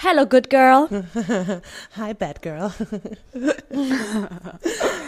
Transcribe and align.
Hello, 0.00 0.24
good 0.24 0.48
girl. 0.48 0.86
Hi, 1.96 2.12
bad 2.12 2.40
girl. 2.40 2.72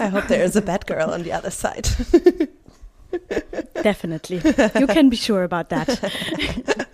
I 0.00 0.08
hope 0.08 0.26
there 0.26 0.42
is 0.42 0.56
a 0.56 0.60
bad 0.60 0.84
girl 0.84 1.10
on 1.10 1.22
the 1.22 1.32
other 1.32 1.52
side. 1.52 1.88
Definitely. 3.84 4.42
You 4.80 4.88
can 4.88 5.08
be 5.08 5.14
sure 5.14 5.44
about 5.44 5.68
that. 5.68 5.88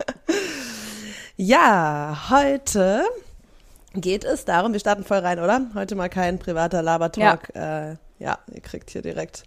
Ja, 1.38 2.30
heute 2.30 3.04
geht 3.92 4.24
es 4.24 4.46
darum, 4.46 4.72
wir 4.72 4.80
starten 4.80 5.04
voll 5.04 5.18
rein, 5.18 5.38
oder? 5.38 5.66
Heute 5.74 5.94
mal 5.94 6.08
kein 6.08 6.38
privater 6.38 6.82
Labertalk. 6.82 7.50
Ja, 7.54 7.90
äh, 7.90 7.96
ja 8.18 8.38
ihr 8.52 8.62
kriegt 8.62 8.88
hier 8.88 9.02
direkt. 9.02 9.44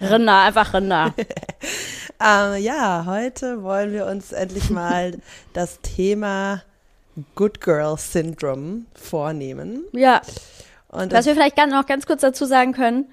Rinder, 0.00 0.44
einfach 0.44 0.72
Rinder. 0.72 1.14
äh, 2.22 2.58
ja, 2.58 3.04
heute 3.06 3.62
wollen 3.62 3.92
wir 3.92 4.06
uns 4.06 4.32
endlich 4.32 4.70
mal 4.70 5.18
das 5.52 5.80
Thema 5.82 6.62
Good 7.34 7.60
Girl 7.60 7.96
Syndrome 7.96 8.84
vornehmen. 8.94 9.84
Ja. 9.92 10.20
Und 10.88 11.12
Was 11.12 11.26
wir 11.26 11.34
vielleicht 11.34 11.56
noch 11.56 11.86
ganz 11.86 12.06
kurz 12.06 12.20
dazu 12.20 12.44
sagen 12.44 12.72
können, 12.72 13.06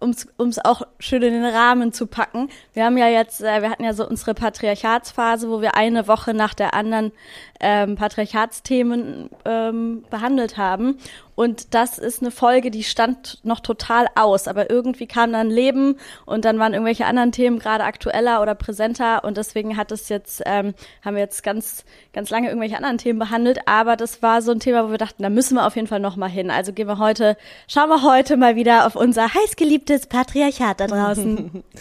um 0.00 0.10
es 0.48 0.64
auch 0.64 0.82
schön 1.00 1.22
in 1.22 1.32
den 1.32 1.44
Rahmen 1.44 1.92
zu 1.92 2.06
packen. 2.06 2.48
Wir 2.72 2.84
haben 2.84 2.96
ja 2.96 3.08
jetzt, 3.08 3.40
äh, 3.40 3.62
wir 3.62 3.70
hatten 3.70 3.82
ja 3.82 3.92
so 3.94 4.08
unsere 4.08 4.34
Patriarchatsphase, 4.34 5.50
wo 5.50 5.60
wir 5.60 5.74
eine 5.74 6.06
Woche 6.06 6.34
nach 6.34 6.54
der 6.54 6.74
anderen 6.74 7.12
ähm, 7.58 7.96
Patriarchatsthemen 7.96 9.28
ähm, 9.44 10.04
behandelt 10.08 10.56
haben. 10.56 10.98
Und 11.38 11.72
das 11.72 11.98
ist 11.98 12.20
eine 12.20 12.32
Folge, 12.32 12.72
die 12.72 12.82
stand 12.82 13.38
noch 13.44 13.60
total 13.60 14.08
aus, 14.16 14.48
aber 14.48 14.70
irgendwie 14.70 15.06
kam 15.06 15.30
dann 15.32 15.50
Leben 15.50 15.94
und 16.26 16.44
dann 16.44 16.58
waren 16.58 16.72
irgendwelche 16.72 17.06
anderen 17.06 17.30
Themen 17.30 17.60
gerade 17.60 17.84
aktueller 17.84 18.42
oder 18.42 18.56
präsenter 18.56 19.22
und 19.22 19.36
deswegen 19.36 19.76
hat 19.76 19.92
es 19.92 20.08
jetzt, 20.08 20.42
ähm, 20.46 20.74
haben 21.04 21.14
wir 21.14 21.22
jetzt 21.22 21.44
ganz, 21.44 21.84
ganz 22.12 22.30
lange 22.30 22.48
irgendwelche 22.48 22.76
anderen 22.76 22.98
Themen 22.98 23.20
behandelt, 23.20 23.60
aber 23.66 23.94
das 23.94 24.20
war 24.20 24.42
so 24.42 24.50
ein 24.50 24.58
Thema, 24.58 24.88
wo 24.88 24.90
wir 24.90 24.98
dachten, 24.98 25.22
da 25.22 25.30
müssen 25.30 25.54
wir 25.54 25.64
auf 25.64 25.76
jeden 25.76 25.86
Fall 25.86 26.00
nochmal 26.00 26.28
hin. 26.28 26.50
Also 26.50 26.72
gehen 26.72 26.88
wir 26.88 26.98
heute, 26.98 27.36
schauen 27.68 27.88
wir 27.88 28.02
heute 28.02 28.36
mal 28.36 28.56
wieder 28.56 28.84
auf 28.84 28.96
unser 28.96 29.32
heißgeliebtes 29.32 30.08
Patriarchat 30.08 30.80
da 30.80 30.88
draußen. 30.88 31.62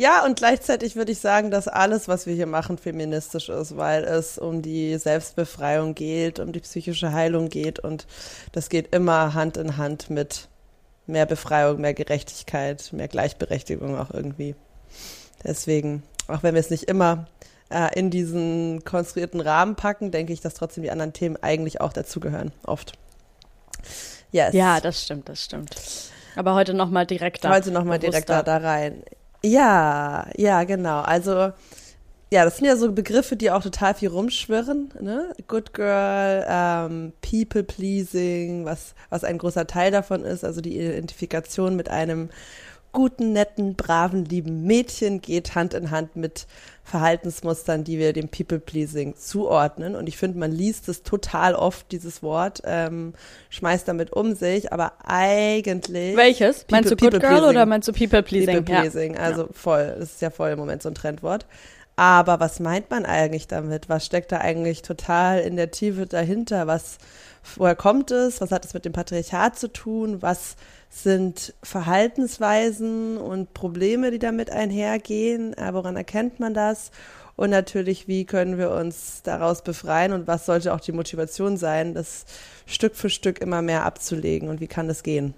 Ja, 0.00 0.24
und 0.24 0.36
gleichzeitig 0.36 0.96
würde 0.96 1.12
ich 1.12 1.18
sagen, 1.18 1.50
dass 1.50 1.68
alles, 1.68 2.08
was 2.08 2.24
wir 2.24 2.32
hier 2.32 2.46
machen, 2.46 2.78
feministisch 2.78 3.50
ist, 3.50 3.76
weil 3.76 4.02
es 4.04 4.38
um 4.38 4.62
die 4.62 4.96
Selbstbefreiung 4.96 5.94
geht, 5.94 6.38
um 6.38 6.52
die 6.52 6.60
psychische 6.60 7.12
Heilung 7.12 7.50
geht 7.50 7.80
und 7.80 8.06
das 8.52 8.70
geht 8.70 8.94
immer 8.94 9.34
Hand 9.34 9.58
in 9.58 9.76
Hand 9.76 10.08
mit 10.08 10.48
mehr 11.06 11.26
Befreiung, 11.26 11.82
mehr 11.82 11.92
Gerechtigkeit, 11.92 12.94
mehr 12.94 13.08
Gleichberechtigung 13.08 13.98
auch 13.98 14.10
irgendwie. 14.10 14.54
Deswegen, 15.44 16.02
auch 16.28 16.42
wenn 16.42 16.54
wir 16.54 16.60
es 16.60 16.70
nicht 16.70 16.84
immer 16.84 17.26
äh, 17.68 17.94
in 17.94 18.08
diesen 18.08 18.82
konstruierten 18.86 19.42
Rahmen 19.42 19.76
packen, 19.76 20.12
denke 20.12 20.32
ich, 20.32 20.40
dass 20.40 20.54
trotzdem 20.54 20.82
die 20.82 20.90
anderen 20.90 21.12
Themen 21.12 21.36
eigentlich 21.42 21.82
auch 21.82 21.92
dazugehören, 21.92 22.52
oft. 22.62 22.94
Yes. 24.32 24.54
Ja, 24.54 24.80
das 24.80 25.02
stimmt, 25.02 25.28
das 25.28 25.44
stimmt. 25.44 25.76
Aber 26.36 26.54
heute 26.54 26.72
nochmal 26.72 27.04
direkter. 27.04 27.50
Heute 27.50 27.70
nochmal 27.70 27.98
direkter 27.98 28.42
da 28.42 28.56
rein. 28.56 29.02
Ja, 29.42 30.26
ja, 30.36 30.64
genau. 30.64 31.00
Also, 31.00 31.52
ja, 32.32 32.44
das 32.44 32.58
sind 32.58 32.66
ja 32.66 32.76
so 32.76 32.92
Begriffe, 32.92 33.36
die 33.36 33.50
auch 33.50 33.62
total 33.62 33.94
viel 33.94 34.10
rumschwirren. 34.10 34.92
Ne? 35.00 35.34
Good 35.48 35.74
Girl, 35.74 36.44
ähm, 36.48 37.12
People 37.22 37.64
Pleasing, 37.64 38.64
was, 38.64 38.94
was 39.08 39.24
ein 39.24 39.38
großer 39.38 39.66
Teil 39.66 39.90
davon 39.90 40.24
ist. 40.24 40.44
Also 40.44 40.60
die 40.60 40.78
Identifikation 40.78 41.74
mit 41.76 41.88
einem 41.88 42.30
guten, 42.92 43.32
netten, 43.32 43.74
braven, 43.74 44.24
lieben 44.24 44.64
Mädchen 44.64 45.20
geht 45.20 45.54
Hand 45.54 45.74
in 45.74 45.90
Hand 45.90 46.16
mit 46.16 46.46
Verhaltensmustern, 46.84 47.84
die 47.84 47.98
wir 47.98 48.12
dem 48.12 48.28
People-Pleasing 48.28 49.16
zuordnen. 49.16 49.94
Und 49.94 50.08
ich 50.08 50.16
finde, 50.16 50.38
man 50.38 50.50
liest 50.50 50.88
es 50.88 51.02
total 51.02 51.54
oft, 51.54 51.92
dieses 51.92 52.22
Wort, 52.22 52.62
ähm, 52.64 53.14
schmeißt 53.50 53.86
damit 53.86 54.12
um 54.12 54.34
sich, 54.34 54.72
aber 54.72 54.92
eigentlich. 55.04 56.16
Welches? 56.16 56.64
People, 56.64 56.76
meinst 56.76 56.90
du 56.90 56.96
Good 56.96 57.20
Girl 57.20 57.44
oder 57.44 57.64
meinst 57.66 57.88
du 57.88 57.92
People-Pleasing? 57.92 58.64
People-Pleasing, 58.64 59.14
ja. 59.14 59.20
also 59.20 59.48
voll. 59.52 59.94
Das 59.98 60.10
ist 60.10 60.22
ja 60.22 60.30
voll 60.30 60.50
im 60.50 60.58
Moment 60.58 60.82
so 60.82 60.88
ein 60.88 60.94
Trendwort. 60.94 61.46
Aber 61.96 62.40
was 62.40 62.60
meint 62.60 62.90
man 62.90 63.04
eigentlich 63.04 63.46
damit? 63.46 63.90
Was 63.90 64.06
steckt 64.06 64.32
da 64.32 64.38
eigentlich 64.38 64.80
total 64.80 65.40
in 65.40 65.56
der 65.56 65.70
Tiefe 65.70 66.06
dahinter? 66.06 66.66
Was, 66.66 66.96
woher 67.56 67.74
kommt 67.74 68.10
es? 68.10 68.40
Was 68.40 68.50
hat 68.50 68.64
es 68.64 68.74
mit 68.74 68.84
dem 68.84 68.92
Patriarchat 68.92 69.58
zu 69.58 69.72
tun? 69.72 70.22
Was 70.22 70.56
sind 70.90 71.54
Verhaltensweisen 71.62 73.16
und 73.16 73.54
Probleme, 73.54 74.10
die 74.10 74.18
damit 74.18 74.50
einhergehen. 74.50 75.56
Äh, 75.56 75.72
woran 75.72 75.96
erkennt 75.96 76.40
man 76.40 76.52
das? 76.52 76.90
Und 77.36 77.50
natürlich, 77.50 78.06
wie 78.06 78.26
können 78.26 78.58
wir 78.58 78.72
uns 78.72 79.22
daraus 79.22 79.62
befreien 79.62 80.12
und 80.12 80.26
was 80.26 80.44
sollte 80.44 80.74
auch 80.74 80.80
die 80.80 80.92
Motivation 80.92 81.56
sein, 81.56 81.94
das 81.94 82.26
Stück 82.66 82.96
für 82.96 83.08
Stück 83.08 83.40
immer 83.40 83.62
mehr 83.62 83.86
abzulegen 83.86 84.48
und 84.50 84.60
wie 84.60 84.66
kann 84.66 84.88
das 84.88 85.02
gehen? 85.02 85.32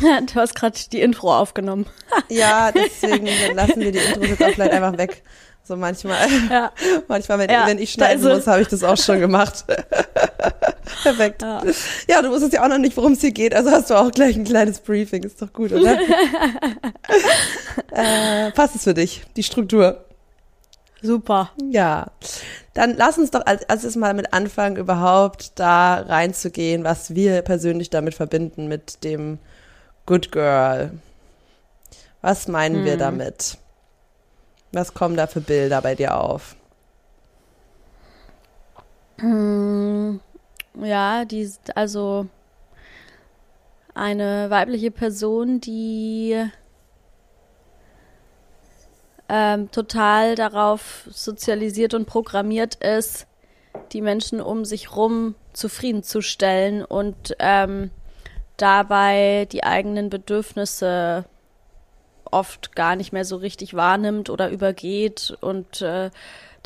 Du 0.00 0.34
hast 0.34 0.54
gerade 0.54 0.78
die 0.92 1.00
Intro 1.00 1.34
aufgenommen. 1.34 1.86
ja, 2.28 2.70
deswegen 2.74 3.26
lassen 3.54 3.80
wir 3.80 3.92
die 3.92 3.98
Intro 3.98 4.22
jetzt 4.24 4.42
auch 4.42 4.50
vielleicht 4.50 4.72
einfach 4.72 4.98
weg. 4.98 5.22
So 5.66 5.74
manchmal, 5.74 6.28
ja. 6.50 6.70
manchmal, 7.08 7.40
wenn, 7.40 7.50
ja, 7.50 7.66
wenn 7.66 7.78
ich 7.78 7.90
schneiden 7.90 8.22
muss, 8.22 8.46
habe 8.46 8.62
ich 8.62 8.68
das 8.68 8.84
auch 8.84 8.96
schon 8.96 9.18
gemacht. 9.18 9.64
Perfekt. 11.02 11.42
Ja. 11.42 11.60
ja, 12.08 12.22
du 12.22 12.30
wusstest 12.30 12.52
ja 12.52 12.64
auch 12.64 12.68
noch 12.68 12.78
nicht, 12.78 12.96
worum 12.96 13.14
es 13.14 13.20
hier 13.20 13.32
geht, 13.32 13.52
also 13.52 13.72
hast 13.72 13.90
du 13.90 13.94
auch 13.94 14.12
gleich 14.12 14.36
ein 14.36 14.44
kleines 14.44 14.78
Briefing. 14.78 15.24
Ist 15.24 15.42
doch 15.42 15.52
gut, 15.52 15.72
oder? 15.72 15.98
äh, 17.90 18.52
passt 18.52 18.76
es 18.76 18.84
für 18.84 18.94
dich, 18.94 19.22
die 19.36 19.42
Struktur? 19.42 20.04
Super. 21.02 21.50
Ja. 21.70 22.12
Dann 22.74 22.96
lass 22.96 23.18
uns 23.18 23.32
doch 23.32 23.44
als 23.44 23.64
erstes 23.64 23.96
mal 23.96 24.14
mit 24.14 24.32
anfangen, 24.32 24.76
überhaupt 24.76 25.58
da 25.58 25.96
reinzugehen, 25.96 26.84
was 26.84 27.16
wir 27.16 27.42
persönlich 27.42 27.90
damit 27.90 28.14
verbinden, 28.14 28.68
mit 28.68 29.02
dem 29.02 29.38
Good 30.06 30.30
Girl. 30.30 30.92
Was 32.22 32.46
meinen 32.46 32.76
hm. 32.76 32.84
wir 32.84 32.96
damit? 32.96 33.58
Was 34.76 34.92
kommen 34.92 35.16
da 35.16 35.26
für 35.26 35.40
Bilder 35.40 35.80
bei 35.80 35.94
dir 35.94 36.20
auf? 36.20 36.54
Hm, 39.18 40.20
ja, 40.82 41.24
die, 41.24 41.50
also 41.74 42.26
eine 43.94 44.50
weibliche 44.50 44.90
Person, 44.90 45.62
die 45.62 46.44
ähm, 49.30 49.70
total 49.70 50.34
darauf 50.34 51.08
sozialisiert 51.10 51.94
und 51.94 52.04
programmiert 52.04 52.74
ist, 52.74 53.26
die 53.92 54.02
Menschen 54.02 54.42
um 54.42 54.66
sich 54.66 54.94
rum 54.94 55.36
zufriedenzustellen 55.54 56.84
und 56.84 57.34
ähm, 57.38 57.90
dabei 58.58 59.48
die 59.50 59.64
eigenen 59.64 60.10
Bedürfnisse 60.10 61.24
oft 62.30 62.74
gar 62.76 62.96
nicht 62.96 63.12
mehr 63.12 63.24
so 63.24 63.36
richtig 63.36 63.74
wahrnimmt 63.74 64.30
oder 64.30 64.50
übergeht 64.50 65.36
und 65.40 65.82
äh, 65.82 66.10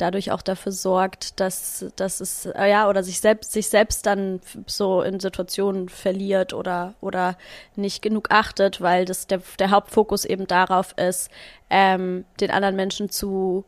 dadurch 0.01 0.31
auch 0.31 0.41
dafür 0.41 0.71
sorgt, 0.71 1.39
dass, 1.39 1.85
dass 1.95 2.21
es, 2.21 2.47
äh, 2.47 2.69
ja, 2.69 2.89
oder 2.89 3.03
sich 3.03 3.19
selbst, 3.19 3.51
sich 3.51 3.69
selbst 3.69 4.05
dann 4.05 4.41
so 4.65 5.01
in 5.01 5.19
Situationen 5.19 5.89
verliert 5.89 6.53
oder, 6.53 6.95
oder 7.01 7.37
nicht 7.75 8.01
genug 8.01 8.31
achtet, 8.31 8.81
weil 8.81 9.05
das 9.05 9.27
der, 9.27 9.41
der 9.59 9.71
Hauptfokus 9.71 10.25
eben 10.25 10.47
darauf 10.47 10.93
ist, 10.97 11.29
ähm, 11.69 12.25
den 12.39 12.51
anderen 12.51 12.75
Menschen 12.75 13.09
zu 13.09 13.63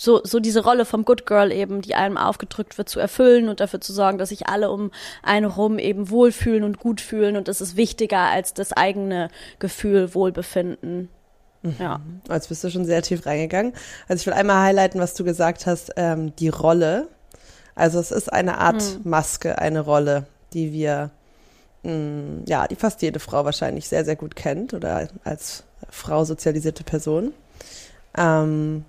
so, 0.00 0.22
so 0.24 0.40
diese 0.40 0.64
Rolle 0.64 0.86
vom 0.86 1.04
Good 1.04 1.26
Girl 1.26 1.52
eben, 1.52 1.82
die 1.82 1.94
einem 1.94 2.16
aufgedrückt 2.16 2.78
wird, 2.78 2.88
zu 2.88 2.98
erfüllen 2.98 3.50
und 3.50 3.60
dafür 3.60 3.82
zu 3.82 3.92
sorgen, 3.92 4.16
dass 4.16 4.30
sich 4.30 4.46
alle 4.46 4.70
um 4.70 4.90
einen 5.22 5.44
rum 5.44 5.78
eben 5.78 6.08
wohlfühlen 6.08 6.64
und 6.64 6.78
gut 6.78 7.02
fühlen 7.02 7.36
und 7.36 7.48
das 7.48 7.60
ist 7.60 7.76
wichtiger 7.76 8.20
als 8.20 8.54
das 8.54 8.72
eigene 8.72 9.28
Gefühl, 9.58 10.14
Wohlbefinden. 10.14 11.10
Mhm. 11.60 11.74
Ja. 11.78 12.00
Als 12.28 12.48
bist 12.48 12.64
du 12.64 12.70
schon 12.70 12.86
sehr 12.86 13.02
tief 13.02 13.26
reingegangen. 13.26 13.74
Also 14.08 14.22
ich 14.22 14.26
will 14.26 14.32
einmal 14.32 14.64
highlighten, 14.64 15.02
was 15.02 15.12
du 15.12 15.22
gesagt 15.22 15.66
hast, 15.66 15.92
ähm, 15.96 16.34
die 16.36 16.48
Rolle. 16.48 17.08
Also 17.74 18.00
es 18.00 18.10
ist 18.10 18.32
eine 18.32 18.56
Art 18.56 18.82
mhm. 18.82 19.10
Maske, 19.10 19.58
eine 19.58 19.80
Rolle, 19.80 20.26
die 20.54 20.72
wir, 20.72 21.10
mh, 21.82 21.92
mm, 21.92 22.44
ja, 22.48 22.66
die 22.66 22.76
fast 22.76 23.02
jede 23.02 23.20
Frau 23.20 23.44
wahrscheinlich 23.44 23.86
sehr, 23.86 24.06
sehr 24.06 24.16
gut 24.16 24.34
kennt 24.34 24.72
oder 24.72 25.08
als 25.24 25.64
Frau 25.90 26.24
sozialisierte 26.24 26.84
Person. 26.84 27.34
Ähm, 28.16 28.86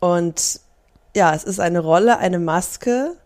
und 0.00 0.60
ja, 1.14 1.34
es 1.34 1.44
ist 1.44 1.60
eine 1.60 1.80
Rolle, 1.80 2.18
eine 2.18 2.38
Maske, 2.38 3.16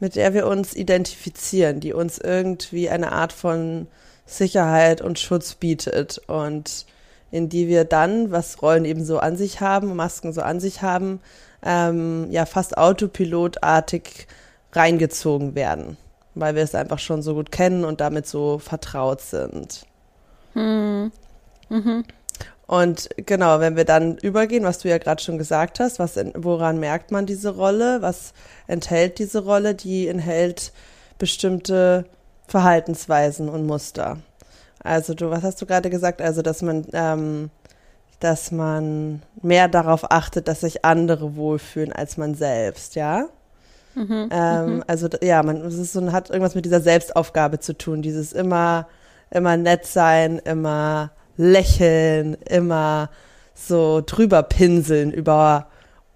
mit 0.00 0.16
der 0.16 0.34
wir 0.34 0.46
uns 0.46 0.74
identifizieren, 0.74 1.80
die 1.80 1.92
uns 1.92 2.18
irgendwie 2.18 2.88
eine 2.88 3.12
Art 3.12 3.32
von 3.32 3.88
Sicherheit 4.26 5.00
und 5.00 5.18
Schutz 5.18 5.54
bietet 5.54 6.18
und 6.26 6.86
in 7.30 7.48
die 7.48 7.68
wir 7.68 7.84
dann, 7.84 8.30
was 8.30 8.62
Rollen 8.62 8.84
eben 8.84 9.04
so 9.04 9.18
an 9.18 9.36
sich 9.36 9.60
haben, 9.60 9.96
Masken 9.96 10.32
so 10.32 10.42
an 10.42 10.60
sich 10.60 10.82
haben, 10.82 11.20
ähm, 11.64 12.28
ja 12.30 12.46
fast 12.46 12.78
autopilotartig 12.78 14.28
reingezogen 14.72 15.54
werden, 15.54 15.96
weil 16.34 16.54
wir 16.54 16.62
es 16.62 16.74
einfach 16.74 16.98
schon 16.98 17.22
so 17.22 17.34
gut 17.34 17.50
kennen 17.50 17.84
und 17.84 18.00
damit 18.00 18.26
so 18.26 18.58
vertraut 18.58 19.20
sind. 19.20 19.86
Hm. 20.52 21.10
Mhm. 21.68 22.04
Und 22.66 23.10
genau, 23.16 23.60
wenn 23.60 23.76
wir 23.76 23.84
dann 23.84 24.16
übergehen, 24.18 24.64
was 24.64 24.78
du 24.78 24.88
ja 24.88 24.98
gerade 24.98 25.22
schon 25.22 25.36
gesagt 25.36 25.80
hast, 25.80 25.98
was 25.98 26.16
woran 26.34 26.80
merkt 26.80 27.10
man 27.10 27.26
diese 27.26 27.54
Rolle? 27.54 28.00
Was 28.00 28.32
enthält 28.66 29.18
diese 29.18 29.44
Rolle? 29.44 29.74
Die 29.74 30.08
enthält 30.08 30.72
bestimmte 31.18 32.06
Verhaltensweisen 32.46 33.48
und 33.48 33.66
Muster. 33.66 34.18
Also 34.82 35.14
du, 35.14 35.30
was 35.30 35.42
hast 35.42 35.60
du 35.60 35.66
gerade 35.66 35.90
gesagt? 35.90 36.22
Also 36.22 36.42
dass 36.42 36.62
man, 36.62 36.86
ähm, 36.92 37.50
dass 38.20 38.50
man 38.50 39.22
mehr 39.42 39.68
darauf 39.68 40.10
achtet, 40.10 40.48
dass 40.48 40.60
sich 40.60 40.84
andere 40.84 41.36
wohlfühlen 41.36 41.92
als 41.92 42.16
man 42.16 42.34
selbst, 42.34 42.94
ja? 42.94 43.26
Mhm, 43.94 44.28
ähm, 44.30 44.76
mhm. 44.76 44.84
Also 44.86 45.08
ja, 45.22 45.42
man 45.42 45.56
es 45.62 45.74
ist 45.74 45.92
so, 45.92 46.12
hat 46.12 46.30
irgendwas 46.30 46.54
mit 46.54 46.64
dieser 46.64 46.80
Selbstaufgabe 46.80 47.60
zu 47.60 47.76
tun. 47.76 48.02
Dieses 48.02 48.32
immer, 48.32 48.88
immer 49.30 49.56
nett 49.56 49.86
sein, 49.86 50.38
immer 50.38 51.10
lächeln, 51.36 52.34
immer 52.48 53.10
so 53.54 54.02
drüber 54.04 54.42
pinseln 54.42 55.12
über 55.12 55.68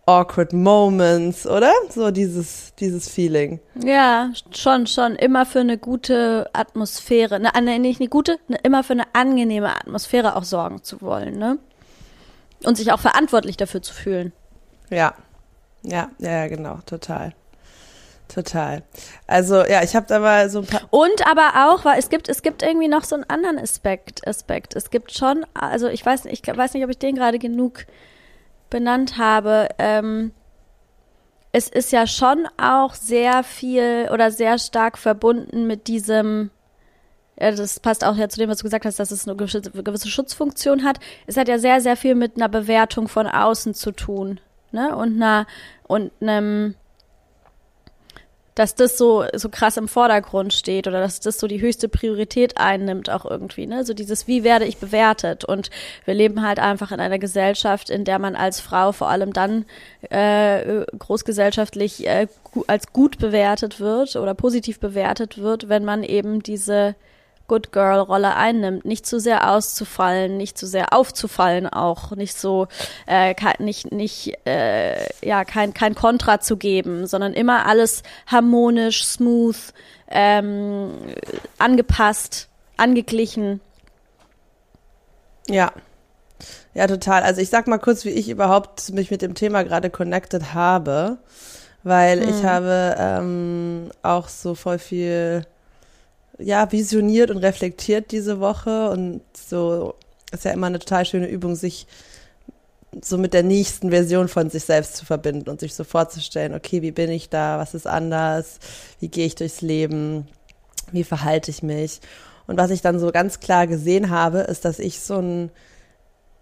awkward 0.09 0.55
moments, 0.55 1.47
oder? 1.47 1.73
So 1.91 2.11
dieses, 2.11 2.75
dieses 2.77 3.09
Feeling. 3.09 3.61
Ja, 3.75 4.31
schon, 4.53 4.87
schon. 4.87 5.17
Immer 5.17 5.45
für 5.45 5.61
eine 5.61 5.77
gute 5.77 6.49
Atmosphäre. 6.55 7.39
Ne, 7.39 7.51
ne, 7.63 7.79
nicht 7.79 8.01
eine 8.01 8.09
gute, 8.09 8.39
ne, 8.49 8.59
immer 8.63 8.83
für 8.83 8.95
eine 8.95 9.15
angenehme 9.15 9.69
Atmosphäre 9.69 10.35
auch 10.37 10.45
sorgen 10.45 10.83
zu 10.83 11.03
wollen, 11.03 11.39
ne? 11.39 11.59
Und 12.65 12.77
sich 12.77 12.91
auch 12.91 12.99
verantwortlich 12.99 13.57
dafür 13.57 13.83
zu 13.83 13.95
fühlen. 13.95 14.33
Ja. 14.91 15.15
Ja, 15.83 16.09
ja, 16.19 16.49
genau, 16.49 16.79
total. 16.87 17.35
Total. 18.29 18.83
Also 19.27 19.65
ja, 19.65 19.83
ich 19.83 19.97
habe 19.97 20.07
da 20.07 20.19
mal 20.19 20.51
so 20.51 20.61
ein 20.61 20.67
paar. 20.67 20.83
Und 20.91 21.27
aber 21.27 21.71
auch, 21.71 21.85
weil 21.87 21.99
es 21.99 22.11
gibt, 22.11 22.29
es 22.29 22.43
gibt 22.43 22.63
irgendwie 22.63 22.89
noch 22.89 23.05
so 23.05 23.15
einen 23.15 23.25
anderen 23.25 23.59
Aspekt. 23.59 24.27
Aspekt. 24.29 24.77
Es 24.77 24.91
gibt 24.91 25.13
schon, 25.13 25.47
also 25.55 25.89
ich 25.89 26.05
weiß, 26.05 26.27
ich 26.27 26.47
weiß 26.47 26.75
nicht, 26.75 26.85
ob 26.85 26.91
ich 26.91 26.99
den 26.99 27.15
gerade 27.15 27.39
genug 27.39 27.87
benannt 28.69 29.17
habe. 29.17 29.69
Ähm, 29.79 30.33
es 31.53 31.69
ist 31.69 31.91
ja 31.91 32.07
schon 32.07 32.47
auch 32.59 32.95
sehr 32.95 33.43
viel 33.43 34.11
oder 34.13 34.31
sehr 34.31 34.59
stark 34.59 34.99
verbunden 34.99 35.67
mit 35.67 35.89
diesem. 35.89 36.51
Ja, 37.41 37.53
das 37.53 37.81
passt 37.81 38.05
auch 38.05 38.17
ja 38.17 38.29
zu 38.29 38.39
dem, 38.39 38.51
was 38.51 38.59
du 38.59 38.65
gesagt 38.65 38.85
hast, 38.85 38.99
dass 38.99 39.11
es 39.11 39.27
eine 39.27 39.37
gewisse 39.37 40.09
Schutzfunktion 40.09 40.85
hat. 40.85 40.99
Es 41.27 41.37
hat 41.37 41.49
ja 41.49 41.59
sehr, 41.59 41.81
sehr 41.81 41.97
viel 41.97 42.15
mit 42.15 42.37
einer 42.37 42.49
Bewertung 42.49 43.09
von 43.09 43.27
außen 43.27 43.75
zu 43.75 43.93
tun, 43.93 44.41
ne? 44.71 44.95
Und 44.95 45.17
einer 45.17 45.47
und 45.85 46.13
einem 46.21 46.75
dass 48.59 48.75
das 48.75 48.99
so, 48.99 49.25
so 49.35 49.49
krass 49.49 49.77
im 49.77 49.87
Vordergrund 49.87 50.53
steht 50.53 50.89
oder 50.89 51.01
dass 51.01 51.21
das 51.21 51.39
so 51.39 51.47
die 51.47 51.61
höchste 51.61 51.89
Priorität 51.89 52.59
einnimmt 52.59 53.09
auch 53.09 53.25
irgendwie, 53.25 53.67
ne? 53.67 53.85
So 53.85 53.95
dieses, 53.95 54.27
wie 54.27 54.43
werde 54.43 54.65
ich 54.65 54.79
bewertet? 54.79 55.45
Und 55.45 55.71
wir 56.05 56.15
leben 56.15 56.43
halt 56.43 56.59
einfach 56.59 56.91
in 56.91 56.99
einer 56.99 57.21
Gesellschaft, 57.21 57.89
in 57.89 58.05
der 58.05 58.19
man 58.19 58.35
als 58.35 58.59
Frau 58.59 58.91
vor 58.91 59.09
allem 59.09 59.33
dann 59.33 59.65
äh, 60.11 60.85
großgesellschaftlich 60.99 62.05
äh, 62.09 62.27
als 62.67 62.93
gut 62.93 63.19
bewertet 63.19 63.79
wird 63.79 64.17
oder 64.17 64.35
positiv 64.35 64.81
bewertet 64.81 65.39
wird, 65.39 65.69
wenn 65.69 65.85
man 65.85 66.03
eben 66.03 66.43
diese 66.43 66.97
Good 67.49 67.73
Girl 67.73 67.99
Rolle 67.99 68.37
einnimmt, 68.37 68.85
nicht 68.85 69.07
zu 69.07 69.19
sehr 69.19 69.51
auszufallen, 69.51 70.37
nicht 70.37 70.59
zu 70.59 70.67
sehr 70.67 70.93
aufzufallen 70.93 71.67
auch, 71.67 72.13
nicht 72.13 72.39
so 72.39 72.69
äh, 73.07 73.35
nicht 73.59 73.91
nicht 73.91 74.47
äh, 74.47 75.07
ja 75.27 75.45
kein 75.45 75.73
kein 75.75 75.95
Kontra 75.95 76.41
zu 76.41 76.59
geben, 76.59 77.07
sondern 77.07 77.33
immer 77.33 77.67
alles 77.67 78.03
harmonisch, 78.27 79.05
smooth, 79.05 79.57
ähm, 80.11 80.91
angepasst, 81.59 82.49
angeglichen. 82.77 83.61
Ja. 85.49 85.73
Ja, 86.75 86.87
total. 86.87 87.23
Also 87.23 87.41
ich 87.41 87.49
sag 87.49 87.67
mal 87.67 87.79
kurz, 87.79 88.05
wie 88.05 88.11
ich 88.11 88.29
überhaupt 88.29 88.93
mich 88.93 89.11
mit 89.11 89.23
dem 89.23 89.35
Thema 89.35 89.65
gerade 89.65 89.91
connected 89.91 90.55
habe, 90.55 91.19
weil 91.83 92.21
hm. 92.21 92.29
ich 92.29 92.45
habe 92.45 92.95
ähm, 92.99 93.91
auch 94.03 94.29
so 94.29 94.55
voll 94.55 94.79
viel 94.79 95.45
ja, 96.39 96.71
visioniert 96.71 97.31
und 97.31 97.39
reflektiert 97.39 98.11
diese 98.13 98.41
Woche 98.41 98.91
und 98.91 99.21
so 99.35 99.95
ist 100.33 100.45
ja 100.45 100.53
immer 100.53 100.67
eine 100.67 100.79
total 100.79 101.05
schöne 101.05 101.29
Übung, 101.29 101.57
sich 101.57 101.87
so 103.03 103.19
mit 103.19 103.35
der 103.35 103.43
nächsten 103.43 103.91
Version 103.91 104.29
von 104.29 104.51
sich 104.51 104.65
selbst 104.65 104.97
zu 104.97 105.05
verbinden 105.05 105.51
und 105.51 105.61
sich 105.61 105.75
so 105.75 105.85
vorzustellen, 105.85 106.55
okay, 106.55 106.83
wie 106.83 106.91
bin 106.91 107.11
ich 107.11 107.29
da, 107.29 107.59
was 107.59 107.75
ist 107.75 107.87
anders, 107.87 108.59
wie 109.01 109.09
gehe 109.09 109.27
ich 109.27 109.35
durchs 109.35 109.61
Leben, 109.61 110.27
wie 110.93 111.05
verhalte 111.05 111.51
ich 111.51 111.63
mich. 111.63 112.01
Und 112.47 112.57
was 112.57 112.71
ich 112.71 112.81
dann 112.81 112.99
so 112.99 113.11
ganz 113.13 113.41
klar 113.41 113.67
gesehen 113.67 114.09
habe, 114.11 114.41
ist, 114.41 114.65
dass 114.65 114.79
ich 114.79 115.01
so 115.01 115.17
einen 115.17 115.51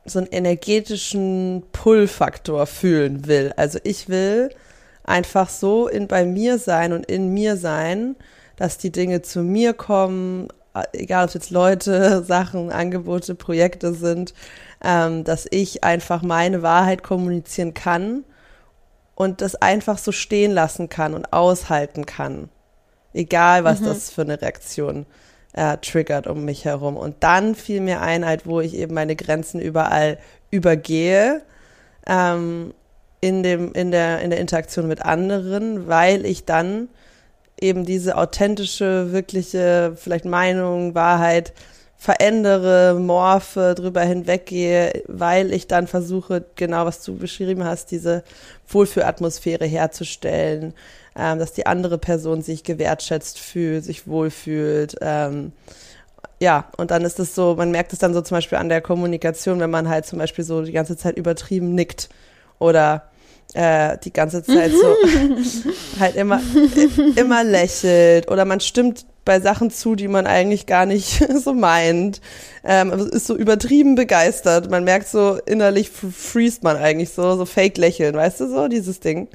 so 0.09 0.21
einen 0.21 0.29
energetischen 0.29 1.65
Pull-Faktor 1.73 2.67
fühlen 2.67 3.27
will. 3.27 3.53
Also 3.57 3.81
ich 3.83 4.09
will 4.09 4.51
einfach 5.03 5.49
so 5.49 5.89
in 5.89 6.07
bei 6.07 6.25
mir 6.25 6.59
sein 6.59 6.93
und 6.93 7.07
in 7.07 7.35
mir 7.35 7.57
sein 7.57 8.15
dass 8.57 8.79
die 8.79 8.91
Dinge 8.91 9.23
zu 9.23 9.43
mir 9.43 9.75
kommen, 9.75 10.49
egal 10.93 11.25
ob 11.25 11.29
es 11.29 11.35
jetzt 11.35 11.51
Leute, 11.51 12.23
Sachen, 12.27 12.71
Angebote, 12.71 13.35
Projekte 13.35 13.95
sind, 13.95 14.35
ähm, 14.83 15.25
dass 15.25 15.47
ich 15.51 15.85
einfach 15.85 16.23
meine 16.23 16.63
Wahrheit 16.63 17.03
kommunizieren 17.03 17.75
kann 17.75 18.25
und 19.15 19.41
das 19.41 19.55
einfach 19.57 19.99
so 19.99 20.13
stehen 20.13 20.53
lassen 20.53 20.89
kann 20.89 21.15
und 21.15 21.33
aushalten 21.33 22.07
kann. 22.07 22.51
Egal, 23.15 23.65
was 23.65 23.81
mhm. 23.81 23.87
das 23.87 24.11
für 24.11 24.23
eine 24.23 24.41
Reaktion 24.41 25.07
äh, 25.55 25.79
triggert 25.79 26.27
um 26.27 26.45
mich 26.45 26.67
herum. 26.67 26.97
Und 26.97 27.17
dann 27.21 27.55
fiel 27.55 27.81
mir 27.81 28.03
ein, 28.03 28.27
halt, 28.27 28.47
wo 28.47 28.61
ich 28.61 28.75
eben 28.75 28.95
meine 28.95 29.17
Grenzen 29.17 29.61
überall 29.61 30.19
übergehe, 30.51 31.43
ähm, 32.07 32.75
in, 33.23 33.43
dem, 33.43 33.73
in, 33.73 33.91
der, 33.91 34.21
in 34.21 34.31
der 34.31 34.39
Interaktion 34.39 34.87
mit 34.87 35.03
anderen, 35.03 35.89
weil 35.89 36.27
ich 36.27 36.45
dann 36.45 36.89
eben 37.61 37.85
diese 37.85 38.17
authentische, 38.17 39.13
wirkliche, 39.13 39.93
vielleicht 39.97 40.25
Meinung, 40.25 40.95
Wahrheit 40.95 41.53
verändere, 41.99 42.99
morphe, 43.01 43.75
drüber 43.75 44.03
hinweggehe, 44.03 45.03
weil 45.07 45.53
ich 45.53 45.67
dann 45.67 45.87
versuche, 45.87 46.45
genau 46.55 46.85
was 46.85 47.03
du 47.03 47.17
beschrieben 47.17 47.65
hast, 47.65 47.91
diese 47.91 48.23
Wohlfühlatmosphäre 48.69 49.65
herzustellen, 49.65 50.75
ähm, 51.17 51.39
dass 51.39 51.53
die 51.53 51.67
andere 51.67 51.99
Person 51.99 52.43
sich 52.43 52.65
gewertschätzt 52.65 53.39
fühlt, 53.39 53.85
sich 53.85 54.07
wohlfühlt. 54.07 54.97
Ähm, 55.01 55.53
ja, 56.39 56.71
und 56.77 56.91
dann 56.91 57.03
ist 57.05 57.19
es 57.19 57.35
so, 57.35 57.55
man 57.57 57.71
merkt 57.71 57.95
es 57.95 57.99
dann 57.99 58.13
so 58.13 58.21
zum 58.21 58.37
Beispiel 58.37 58.59
an 58.59 58.69
der 58.69 58.83
Kommunikation, 58.83 59.59
wenn 59.59 59.71
man 59.71 59.89
halt 59.89 60.05
zum 60.05 60.19
Beispiel 60.19 60.45
so 60.45 60.63
die 60.63 60.73
ganze 60.73 60.97
Zeit 60.99 61.17
übertrieben 61.17 61.75
nickt 61.75 62.11
oder 62.59 63.09
äh, 63.55 63.97
die 64.05 64.13
ganze 64.13 64.43
Zeit 64.43 64.73
so 64.73 64.97
halt 66.01 66.17
immer, 66.17 66.41
immer 67.17 67.45
lächelt 67.45 68.31
oder 68.31 68.45
man 68.45 68.61
stimmt 68.61 69.07
bei 69.27 69.41
Sachen 69.41 69.71
zu, 69.71 69.97
die 69.97 70.09
man 70.09 70.27
eigentlich 70.27 70.67
gar 70.67 70.87
nicht 70.87 71.23
so 71.45 71.53
meint. 71.53 72.23
Ähm, 72.65 72.93
ist 72.93 73.27
so 73.27 73.37
übertrieben 73.37 73.95
begeistert. 73.95 74.71
Man 74.71 74.85
merkt 74.85 75.09
so, 75.09 75.39
innerlich 75.45 75.91
freest 75.91 76.63
man 76.63 76.77
eigentlich 76.77 77.11
so, 77.11 77.37
so 77.37 77.45
fake 77.45 77.77
lächeln, 77.77 78.15
weißt 78.15 78.41
du 78.41 78.49
so, 78.49 78.69
dieses 78.69 79.01
Ding. 79.01 79.29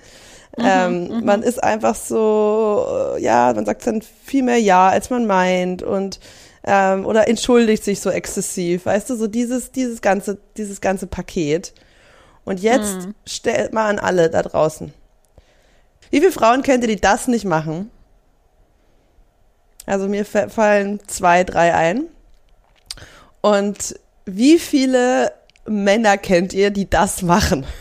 Mhm, 0.58 0.66
ähm, 0.66 1.08
mhm. 1.08 1.26
Man 1.26 1.44
ist 1.44 1.64
einfach 1.64 1.96
so, 1.96 2.86
äh, 3.16 3.22
ja, 3.22 3.54
man 3.54 3.66
sagt 3.66 3.86
dann 3.86 4.02
viel 4.26 4.44
mehr 4.44 4.60
Ja, 4.60 4.90
als 4.90 5.10
man 5.10 5.26
meint 5.26 5.84
und 5.84 6.20
ähm, 6.64 7.06
oder 7.06 7.28
entschuldigt 7.28 7.84
sich 7.84 8.02
so 8.02 8.10
exzessiv, 8.10 8.86
weißt 8.86 9.10
du, 9.10 9.16
so 9.16 9.28
dieses, 9.28 9.72
dieses 9.72 10.02
ganze, 10.02 10.38
dieses 10.58 10.82
ganze 10.82 11.08
Paket. 11.08 11.74
Und 12.46 12.60
jetzt 12.60 13.08
mhm. 13.08 13.16
stellt 13.26 13.74
mal 13.74 13.90
an 13.90 14.00
alle 14.00 14.30
da 14.30 14.42
draußen. 14.42 14.94
Wie 16.10 16.20
viele 16.20 16.32
Frauen 16.32 16.64
kennt 16.64 16.84
ihr, 16.84 16.90
die 16.90 17.02
das 17.02 17.28
nicht 17.28 17.46
machen? 17.46 17.90
Also 19.86 20.08
mir 20.08 20.26
fallen 20.26 21.00
zwei, 21.08 21.44
drei 21.44 21.74
ein. 21.74 22.06
Und 23.42 24.00
wie 24.26 24.60
viele 24.60 25.32
Männer 25.66 26.18
kennt 26.18 26.54
ihr, 26.54 26.70
die 26.72 26.90
das 26.90 27.22
machen? 27.22 27.66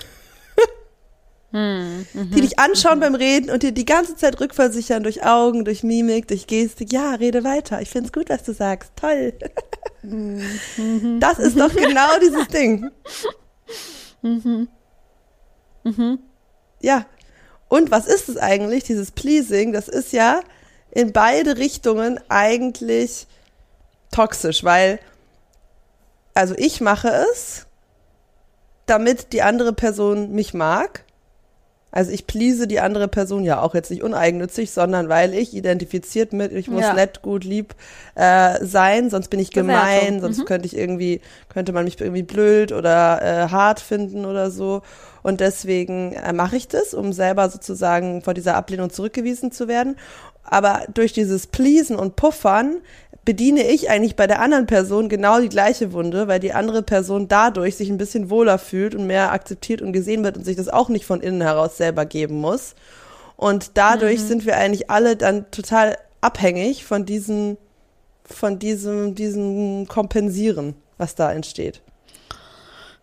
Hm, 1.52 2.06
mhm, 2.14 2.30
die 2.30 2.42
dich 2.42 2.60
anschauen 2.60 2.98
mhm. 2.98 3.00
beim 3.00 3.14
Reden 3.16 3.50
und 3.50 3.64
dir 3.64 3.72
die 3.72 3.84
ganze 3.84 4.14
Zeit 4.14 4.40
rückversichern 4.40 5.02
durch 5.02 5.24
Augen, 5.24 5.64
durch 5.64 5.82
Mimik, 5.82 6.28
durch 6.28 6.46
Gestik. 6.46 6.92
Ja, 6.92 7.14
rede 7.14 7.42
weiter. 7.42 7.80
Ich 7.80 7.90
find's 7.90 8.12
gut, 8.12 8.28
was 8.28 8.44
du 8.44 8.52
sagst. 8.52 8.92
Toll. 8.96 9.32
Mhm. 10.02 11.20
Das 11.20 11.38
ist 11.38 11.60
doch 11.60 11.74
genau 11.74 12.18
dieses 12.22 12.48
Ding. 12.48 12.90
Mhm. 14.22 14.68
Mhm. 15.84 16.18
Ja. 16.80 17.06
Und 17.68 17.90
was 17.90 18.06
ist 18.06 18.28
es 18.28 18.36
eigentlich, 18.36 18.84
dieses 18.84 19.12
Pleasing? 19.12 19.72
Das 19.72 19.88
ist 19.88 20.12
ja 20.12 20.40
in 20.90 21.12
beide 21.12 21.56
Richtungen 21.56 22.18
eigentlich 22.28 23.26
toxisch, 24.10 24.64
weil, 24.64 24.98
also 26.34 26.54
ich 26.56 26.80
mache 26.80 27.08
es, 27.32 27.66
damit 28.86 29.32
die 29.32 29.42
andere 29.42 29.72
Person 29.72 30.32
mich 30.32 30.52
mag. 30.52 31.04
Also 31.92 32.12
ich 32.12 32.26
please 32.26 32.68
die 32.68 32.80
andere 32.80 33.08
Person 33.08 33.44
ja 33.44 33.60
auch 33.60 33.74
jetzt 33.74 33.90
nicht 33.90 34.02
uneigennützig, 34.02 34.70
sondern 34.70 35.08
weil 35.08 35.34
ich 35.34 35.54
identifiziert 35.54 36.32
mit, 36.32 36.52
ich 36.52 36.68
muss 36.68 36.82
ja. 36.82 36.94
nett, 36.94 37.22
gut, 37.22 37.44
lieb 37.44 37.74
äh, 38.14 38.64
sein, 38.64 39.10
sonst 39.10 39.28
bin 39.28 39.40
ich 39.40 39.50
gemein, 39.50 39.98
Bewertung. 39.98 40.20
sonst 40.20 40.38
mhm. 40.38 40.44
könnte 40.44 40.66
ich 40.66 40.76
irgendwie, 40.76 41.20
könnte 41.48 41.72
man 41.72 41.84
mich 41.84 42.00
irgendwie 42.00 42.22
blöd 42.22 42.72
oder 42.72 43.22
äh, 43.22 43.48
hart 43.48 43.80
finden 43.80 44.24
oder 44.24 44.50
so. 44.50 44.82
Und 45.22 45.40
deswegen 45.40 46.12
äh, 46.12 46.32
mache 46.32 46.56
ich 46.56 46.68
das, 46.68 46.94
um 46.94 47.12
selber 47.12 47.50
sozusagen 47.50 48.22
vor 48.22 48.34
dieser 48.34 48.56
Ablehnung 48.56 48.90
zurückgewiesen 48.90 49.50
zu 49.50 49.66
werden. 49.68 49.96
Aber 50.44 50.82
durch 50.92 51.12
dieses 51.12 51.46
Pleasen 51.46 51.96
und 51.96 52.16
Puffern 52.16 52.78
bediene 53.24 53.66
ich 53.66 53.90
eigentlich 53.90 54.16
bei 54.16 54.26
der 54.26 54.40
anderen 54.40 54.66
Person 54.66 55.08
genau 55.08 55.40
die 55.40 55.48
gleiche 55.48 55.92
Wunde, 55.92 56.28
weil 56.28 56.40
die 56.40 56.52
andere 56.52 56.82
Person 56.82 57.28
dadurch 57.28 57.76
sich 57.76 57.90
ein 57.90 57.98
bisschen 57.98 58.30
wohler 58.30 58.58
fühlt 58.58 58.94
und 58.94 59.06
mehr 59.06 59.32
akzeptiert 59.32 59.82
und 59.82 59.92
gesehen 59.92 60.24
wird 60.24 60.36
und 60.36 60.44
sich 60.44 60.56
das 60.56 60.68
auch 60.68 60.88
nicht 60.88 61.04
von 61.04 61.20
innen 61.20 61.42
heraus 61.42 61.76
selber 61.76 62.06
geben 62.06 62.40
muss. 62.40 62.74
Und 63.36 63.72
dadurch 63.74 64.20
mhm. 64.20 64.26
sind 64.26 64.46
wir 64.46 64.56
eigentlich 64.56 64.90
alle 64.90 65.16
dann 65.16 65.50
total 65.50 65.96
abhängig 66.20 66.84
von 66.84 67.06
diesem, 67.06 67.56
von 68.24 68.58
diesem, 68.58 69.14
diesem 69.14 69.86
Kompensieren, 69.86 70.74
was 70.98 71.14
da 71.14 71.32
entsteht. 71.32 71.82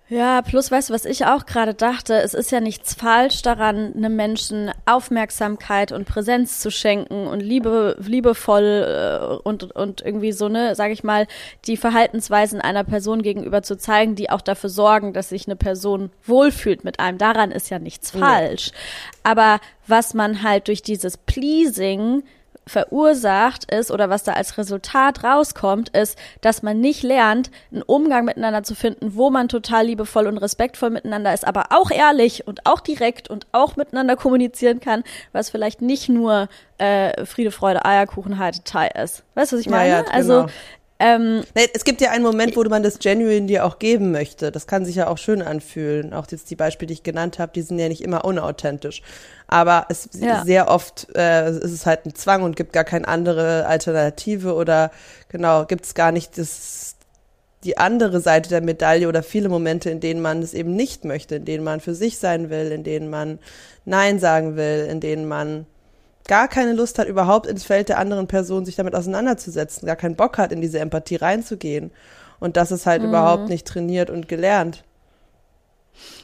Ja, 0.10 0.42
plus 0.42 0.72
weißt 0.72 0.90
du, 0.90 0.94
was 0.94 1.04
ich 1.04 1.26
auch 1.26 1.46
gerade 1.46 1.74
dachte, 1.74 2.16
es 2.22 2.34
ist 2.34 2.50
ja 2.52 2.62
nichts 2.62 2.94
falsch 2.94 3.42
daran, 3.42 3.94
einem 3.94 4.16
Menschen 4.16 4.72
Aufmerksamkeit 4.86 5.92
und 5.92 6.06
Präsenz 6.06 6.62
zu 6.62 6.72
schenken 6.72 7.28
und 7.28 7.42
liebe, 7.42 7.98
liebevoll 8.00 8.86
äh, 8.88 9.36
und, 9.44 9.76
und 9.76 10.02
irgendwie 10.02 10.32
so, 10.32 10.48
ne, 10.48 10.76
sag 10.76 10.92
ich 10.92 11.04
mal, 11.04 11.28
die 11.66 11.76
Verhaltensweisen 11.76 12.62
einer 12.62 12.86
Person 12.86 13.22
gegenüber 13.22 13.64
zu 13.64 13.78
zeigen, 13.78 14.16
die 14.16 14.30
auch 14.30 14.40
dafür 14.40 14.70
sorgen, 14.70 15.12
dass 15.12 15.30
sich 15.30 15.46
eine 15.46 15.58
Person 15.58 16.10
wohlfühlt 16.26 16.86
mit 16.86 17.02
einem. 17.02 17.18
Daran 17.18 17.52
ist 17.52 17.70
ja 17.70 17.78
nichts 17.78 18.12
falsch. 18.12 18.68
Ja. 18.68 18.74
Aber 19.24 19.60
was 19.88 20.14
man 20.14 20.42
halt 20.42 20.70
durch 20.70 20.84
dieses 20.84 21.18
Pleasing 21.18 22.24
verursacht 22.68 23.72
ist 23.72 23.92
oder 23.92 24.10
was 24.10 24.24
da 24.24 24.34
als 24.34 24.58
Resultat 24.58 25.24
rauskommt, 25.24 25.90
ist, 25.90 26.18
dass 26.42 26.64
man 26.64 26.80
nicht 26.80 27.04
lernt, 27.04 27.50
einen 27.72 27.82
Umgang 27.82 28.26
miteinander 28.26 28.64
zu 28.64 28.76
finden, 28.76 29.16
wo 29.16 29.30
man 29.30 29.48
total 29.48 29.86
liebevoll 29.88 30.28
und 30.28 30.38
respektvoll 30.38 30.90
miteinander 30.90 31.34
ist, 31.34 31.48
aber 31.48 31.66
auch 31.72 31.92
ehrlich 31.92 32.48
und 32.48 32.66
auch 32.66 32.80
direkt 32.80 33.30
und 33.30 33.48
auch 33.52 33.76
miteinander 33.76 34.16
kommunizieren 34.16 34.80
kann, 34.80 35.04
was 35.32 35.50
vielleicht 35.50 35.82
nicht 35.82 36.10
nur 36.10 36.50
äh, 36.78 37.26
Friede, 37.26 37.52
Freude, 37.52 37.86
Eierkuchen, 37.86 38.38
High 38.38 38.58
Detail 38.58 38.92
ist. 39.04 39.24
Weißt 39.34 39.52
du, 39.52 39.56
was 39.56 39.62
ich 39.62 39.70
meine? 39.70 39.90
Ja, 39.90 40.00
ja, 40.02 40.06
also, 40.12 40.34
genau. 40.34 40.42
Also 40.44 40.54
ähm, 41.00 41.44
es 41.74 41.84
gibt 41.84 42.02
ja 42.02 42.10
einen 42.10 42.24
Moment, 42.24 42.56
wo 42.56 42.64
man 42.64 42.82
das 42.82 42.98
Genuine 42.98 43.46
dir 43.46 43.66
auch 43.66 43.78
geben 43.78 44.12
möchte. 44.12 44.52
Das 44.52 44.66
kann 44.66 44.84
sich 44.84 44.96
ja 44.96 45.08
auch 45.08 45.20
schön 45.20 45.44
anfühlen. 45.44 46.14
Auch 46.14 46.26
jetzt 46.32 46.50
die 46.50 46.56
Beispiele, 46.56 46.88
die 46.88 46.94
ich 46.94 47.04
genannt 47.04 47.38
habe, 47.38 47.52
die 47.54 47.62
sind 47.62 47.78
ja 47.78 47.88
nicht 47.88 48.02
immer 48.02 48.26
unauthentisch. 48.26 49.04
Aber 49.48 49.86
es 49.90 50.10
ja. 50.14 50.44
sehr 50.44 50.70
oft 50.70 51.08
äh, 51.16 51.52
ist 51.52 51.72
es 51.72 51.86
halt 51.86 52.06
ein 52.06 52.16
Zwang 52.16 52.42
und 52.42 52.56
gibt 52.56 52.74
gar 52.74 52.84
keine 52.84 53.08
andere 53.08 53.68
Alternative 53.68 54.56
oder 54.56 54.92
genau, 55.30 55.66
gibt 55.66 55.86
es 55.86 55.94
gar 55.94 56.12
nicht 56.12 56.38
das, 56.38 56.96
die 57.64 57.78
andere 57.78 58.20
Seite 58.20 58.50
der 58.50 58.62
Medaille 58.62 59.08
oder 59.08 59.22
viele 59.22 59.50
Momente, 59.50 59.92
in 59.92 60.00
denen 60.00 60.22
man 60.22 60.42
es 60.42 60.56
eben 60.56 60.76
nicht 60.76 61.06
möchte, 61.06 61.36
in 61.36 61.46
denen 61.46 61.64
man 61.64 61.80
für 61.80 61.94
sich 61.94 62.18
sein 62.18 62.50
will, 62.50 62.72
in 62.72 62.84
denen 62.84 63.10
man 63.10 63.38
Nein 63.86 64.20
sagen 64.20 64.56
will, 64.56 64.88
in 64.90 65.00
denen 65.00 65.28
man 65.28 65.68
gar 66.28 66.48
keine 66.48 66.74
Lust 66.74 67.00
hat, 67.00 67.08
überhaupt 67.08 67.48
ins 67.48 67.64
Feld 67.64 67.90
der 67.90 67.98
anderen 67.98 68.28
Person 68.28 68.66
sich 68.66 68.76
damit 68.76 68.96
auseinanderzusetzen, 68.96 69.86
gar 69.86 69.96
keinen 69.96 70.16
Bock 70.16 70.38
hat, 70.38 70.52
in 70.52 70.62
diese 70.62 70.80
Empathie 70.80 71.16
reinzugehen. 71.16 71.92
Und 72.40 72.58
das 72.58 72.72
ist 72.72 72.86
halt 72.86 73.02
mhm. 73.02 73.10
überhaupt 73.10 73.50
nicht 73.50 73.68
trainiert 73.68 74.10
und 74.10 74.28
gelernt. 74.28 74.84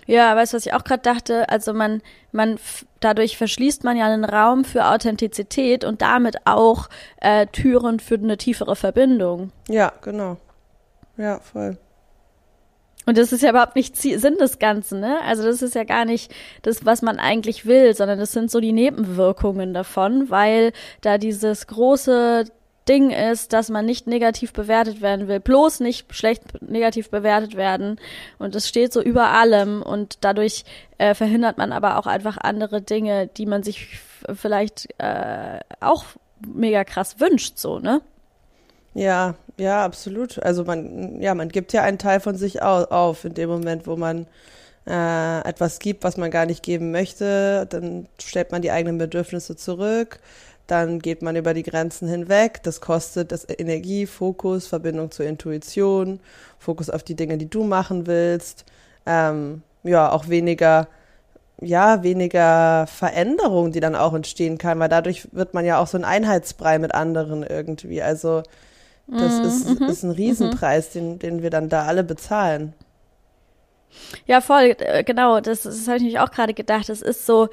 Ja, 0.06 0.36
weißt 0.36 0.54
du, 0.54 0.58
was 0.58 0.66
ich 0.66 0.74
auch 0.74 0.84
gerade 0.84 1.02
dachte? 1.02 1.50
Also 1.50 1.74
man, 1.74 2.02
man, 2.32 2.60
dadurch 3.00 3.38
verschließt 3.38 3.84
man 3.84 3.98
ja 3.98 4.06
einen 4.06 4.26
Raum 4.26 4.66
für 4.66 4.86
Authentizität 4.86 5.84
und 5.84 6.02
damit 6.02 6.46
auch 6.46 6.90
äh, 7.22 7.48
Türen 7.48 8.00
für 8.00 8.16
eine 8.16 8.38
tiefere 8.38 8.76
Verbindung. 8.76 9.52
Ja, 9.68 9.94
genau. 10.02 10.38
Ja, 11.18 11.40
voll. 11.40 11.78
Und 13.06 13.18
das 13.18 13.32
ist 13.32 13.42
ja 13.44 13.50
überhaupt 13.50 13.76
nicht 13.76 13.98
Sinn 13.98 14.38
des 14.38 14.60
Ganzen, 14.60 15.00
ne? 15.00 15.20
Also 15.26 15.44
das 15.44 15.62
ist 15.62 15.76
ja 15.76 15.84
gar 15.84 16.06
nicht 16.06 16.34
das, 16.62 16.86
was 16.86 17.02
man 17.02 17.20
eigentlich 17.20 17.66
will, 17.66 17.96
sondern 17.96 18.20
das 18.20 18.32
sind 18.32 18.50
so 18.50 18.60
die 18.60 18.72
Nebenwirkungen 18.72 19.74
davon, 19.74 20.30
weil 20.30 20.72
da 21.02 21.18
dieses 21.18 21.68
große 21.68 22.46
Ding 22.88 23.12
ist, 23.12 23.54
dass 23.54 23.70
man 23.70 23.86
nicht 23.86 24.08
negativ 24.08 24.52
bewertet 24.54 25.02
werden 25.02 25.28
will, 25.28 25.40
bloß 25.40 25.80
nicht 25.80 26.14
schlecht 26.14 26.62
negativ 26.62 27.10
bewertet 27.10 27.56
werden. 27.56 28.00
Und 28.40 28.56
es 28.56 28.68
steht 28.68 28.92
so 28.92 29.02
über 29.02 29.30
allem 29.30 29.82
und 29.82 30.18
dadurch 30.22 30.66
äh, 30.98 31.14
verhindert 31.14 31.58
man 31.58 31.72
aber 31.72 31.98
auch 31.98 32.08
einfach 32.08 32.38
andere 32.38 32.82
Dinge, 32.82 33.28
die 33.28 33.46
man 33.46 33.64
sich 33.64 34.00
vielleicht 34.34 34.90
äh, 34.98 35.60
auch 35.80 36.06
mega 36.46 36.84
krass 36.84 37.20
wünscht, 37.20 37.58
so, 37.58 37.80
ne? 37.80 38.02
Ja, 38.94 39.36
ja, 39.58 39.86
absolut. 39.86 40.42
Also 40.42 40.64
man, 40.64 41.22
ja, 41.22 41.36
man 41.36 41.50
gibt 41.50 41.74
ja 41.74 41.84
einen 41.84 42.00
Teil 42.00 42.20
von 42.20 42.36
sich 42.36 42.62
auf 42.62 43.26
in 43.26 43.34
dem 43.34 43.50
Moment, 43.50 43.88
wo 43.88 43.96
man 43.96 44.28
äh, 44.88 45.48
etwas 45.48 45.80
gibt, 45.80 46.04
was 46.04 46.18
man 46.18 46.32
gar 46.32 46.46
nicht 46.46 46.64
geben 46.64 46.92
möchte. 46.92 47.68
Dann 47.70 48.08
stellt 48.20 48.52
man 48.52 48.62
die 48.62 48.72
eigenen 48.72 48.98
Bedürfnisse 48.98 49.56
zurück. 49.56 50.20
Dann 50.68 51.00
geht 51.00 51.22
man 51.22 51.36
über 51.36 51.54
die 51.54 51.64
Grenzen 51.64 52.08
hinweg. 52.08 52.64
Das 52.64 52.82
kostet 52.82 53.32
das 53.32 53.46
Energie, 53.48 54.06
Fokus, 54.06 54.68
Verbindung 54.68 55.12
zur 55.12 55.26
Intuition, 55.26 56.20
Fokus 56.58 56.90
auf 56.90 57.04
die 57.04 57.16
Dinge, 57.16 57.38
die 57.38 57.50
du 57.50 57.64
machen 57.64 58.08
willst. 58.08 58.66
Ähm, 59.06 59.62
ja, 59.84 60.12
auch 60.12 60.30
weniger, 60.30 60.88
ja, 61.62 62.04
weniger 62.04 62.88
Veränderung, 62.88 63.72
die 63.72 63.82
dann 63.82 63.96
auch 63.96 64.14
entstehen 64.14 64.58
kann, 64.58 64.80
weil 64.80 64.90
dadurch 64.90 65.28
wird 65.34 65.54
man 65.54 65.66
ja 65.66 65.80
auch 65.80 65.88
so 65.88 65.98
ein 65.98 66.06
Einheitsbrei 66.06 66.80
mit 66.80 66.94
anderen 66.96 67.44
irgendwie. 67.44 68.02
Also 68.02 68.44
das 69.08 69.40
mhm, 69.40 69.46
ist, 69.46 69.80
mhm, 69.80 69.88
ist 69.88 70.04
ein 70.04 70.12
Riesenpreis, 70.12 70.96
mhm. 70.96 71.00
den, 71.00 71.20
den 71.20 71.42
wir 71.44 71.50
dann 71.50 71.70
da 71.70 71.86
alle 71.86 72.04
bezahlen. 72.04 72.74
Ja, 74.26 74.42
voll, 74.42 74.76
äh, 74.80 75.04
genau. 75.04 75.40
Das, 75.40 75.64
das 75.64 75.88
habe 75.88 75.98
ich 75.98 76.04
nämlich 76.04 76.20
auch 76.20 76.32
gerade 76.32 76.54
gedacht. 76.54 76.90
Es 76.90 77.02
ist 77.02 77.26
so, 77.26 77.50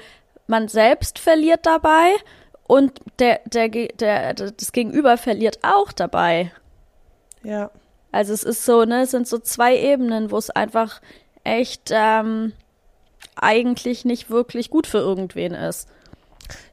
man 0.47 0.67
selbst 0.67 1.19
verliert 1.19 1.65
dabei 1.65 2.13
und 2.67 2.99
der, 3.19 3.41
der, 3.45 3.69
der, 3.69 4.33
das 4.33 4.71
Gegenüber 4.71 5.17
verliert 5.17 5.59
auch 5.61 5.91
dabei. 5.91 6.51
Ja. 7.43 7.69
Also 8.11 8.33
es 8.33 8.43
ist 8.43 8.65
so, 8.65 8.83
ne, 8.85 9.03
es 9.03 9.11
sind 9.11 9.27
so 9.27 9.39
zwei 9.39 9.77
Ebenen, 9.77 10.31
wo 10.31 10.37
es 10.37 10.49
einfach 10.49 11.01
echt 11.43 11.91
ähm, 11.91 12.53
eigentlich 13.35 14.05
nicht 14.05 14.29
wirklich 14.29 14.69
gut 14.69 14.87
für 14.87 14.99
irgendwen 14.99 15.53
ist. 15.53 15.87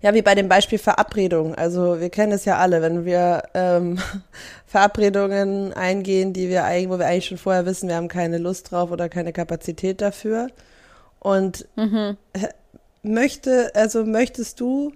Ja, 0.00 0.14
wie 0.14 0.22
bei 0.22 0.34
dem 0.34 0.48
Beispiel 0.48 0.78
Verabredung. 0.78 1.54
Also 1.54 2.00
wir 2.00 2.10
kennen 2.10 2.32
es 2.32 2.44
ja 2.44 2.58
alle, 2.58 2.82
wenn 2.82 3.04
wir 3.04 3.42
ähm, 3.54 3.98
Verabredungen 4.66 5.72
eingehen, 5.72 6.32
die 6.32 6.48
wir 6.48 6.64
eigentlich, 6.64 6.90
wo 6.90 6.98
wir 6.98 7.06
eigentlich 7.06 7.26
schon 7.26 7.38
vorher 7.38 7.66
wissen, 7.66 7.88
wir 7.88 7.96
haben 7.96 8.08
keine 8.08 8.38
Lust 8.38 8.70
drauf 8.70 8.90
oder 8.90 9.08
keine 9.08 9.32
Kapazität 9.32 10.00
dafür. 10.00 10.48
Und 11.20 11.66
mhm. 11.76 12.16
möchte, 13.02 13.72
also 13.74 14.04
möchtest 14.04 14.60
du 14.60 14.92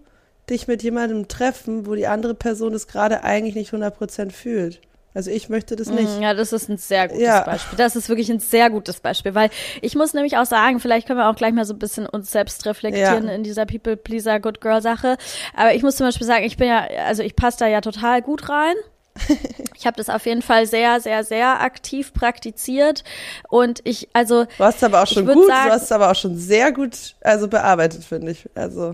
dich 0.51 0.69
mit 0.69 0.83
jemandem 0.83 1.29
treffen, 1.29 1.87
wo 1.87 1.95
die 1.95 2.07
andere 2.07 2.35
Person 2.35 2.75
es 2.75 2.87
gerade 2.87 3.25
eigentlich 3.25 3.55
nicht 3.55 3.73
100% 3.73 4.31
fühlt? 4.31 4.81
Also 5.15 5.31
ich 5.31 5.49
möchte 5.49 5.77
das 5.77 5.89
nicht. 5.89 6.21
Ja, 6.21 6.33
das 6.33 6.53
ist 6.53 6.69
ein 6.69 6.79
sehr 6.79 7.09
gutes 7.09 7.23
ja. 7.23 7.43
Beispiel. 7.43 7.77
Das 7.77 7.97
ist 7.97 8.09
wirklich 8.09 8.31
ein 8.31 8.41
sehr 8.41 8.71
gutes 8.71 9.01
Beispiel, 9.01 9.35
weil 9.35 9.51
ich 9.83 9.95
muss 9.95 10.15
nämlich 10.15 10.39
auch 10.39 10.47
sagen, 10.47 10.81
vielleicht 10.81 11.07
können 11.07 11.19
wir 11.19 11.29
auch 11.29 11.37
gleich 11.37 11.53
mal 11.53 11.67
so 11.67 11.75
ein 11.75 11.79
bisschen 11.79 12.07
uns 12.07 12.31
selbst 12.31 12.65
reflektieren 12.65 13.27
ja. 13.27 13.35
in 13.35 13.43
dieser 13.43 13.67
People 13.67 13.97
Pleaser 13.97 14.41
Good 14.41 14.61
Girl 14.61 14.81
Sache. 14.81 15.19
Aber 15.55 15.75
ich 15.75 15.83
muss 15.83 15.97
zum 15.97 16.07
Beispiel 16.07 16.27
sagen, 16.27 16.45
ich 16.45 16.57
bin 16.57 16.69
ja, 16.69 16.87
also 17.07 17.23
ich 17.23 17.37
passe 17.37 17.59
da 17.59 17.67
ja 17.67 17.81
total 17.81 18.23
gut 18.23 18.49
rein. 18.49 18.75
Ich 19.75 19.87
habe 19.87 19.97
das 19.97 20.09
auf 20.09 20.27
jeden 20.27 20.43
Fall 20.43 20.67
sehr, 20.67 21.01
sehr, 21.01 21.25
sehr 21.25 21.61
aktiv 21.61 22.13
praktiziert 22.15 23.03
und 23.49 23.81
ich, 23.83 24.09
also 24.13 24.45
du 24.45 24.65
hast 24.65 24.85
aber 24.85 25.03
auch 25.03 25.09
schon 25.09 25.27
gut, 25.27 25.49
sagen, 25.49 25.69
du 25.69 25.75
hast 25.75 25.91
aber 25.91 26.09
auch 26.09 26.15
schon 26.15 26.37
sehr 26.37 26.71
gut, 26.71 27.17
also 27.21 27.49
bearbeitet, 27.49 28.05
finde 28.05 28.31
ich. 28.31 28.49
Also 28.55 28.93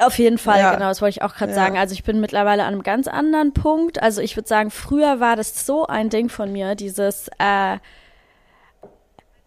auf 0.00 0.18
jeden 0.18 0.38
Fall, 0.38 0.60
ja. 0.60 0.74
genau, 0.74 0.88
das 0.88 1.02
wollte 1.02 1.18
ich 1.18 1.22
auch 1.22 1.34
gerade 1.34 1.52
ja. 1.52 1.56
sagen. 1.56 1.78
Also 1.78 1.94
ich 1.94 2.04
bin 2.04 2.20
mittlerweile 2.20 2.64
an 2.64 2.74
einem 2.74 2.82
ganz 2.82 3.06
anderen 3.08 3.52
Punkt. 3.52 4.02
Also 4.02 4.20
ich 4.20 4.36
würde 4.36 4.48
sagen, 4.48 4.70
früher 4.70 5.20
war 5.20 5.36
das 5.36 5.66
so 5.66 5.86
ein 5.86 6.10
Ding 6.10 6.28
von 6.28 6.52
mir, 6.52 6.74
dieses, 6.74 7.28
äh, 7.38 7.78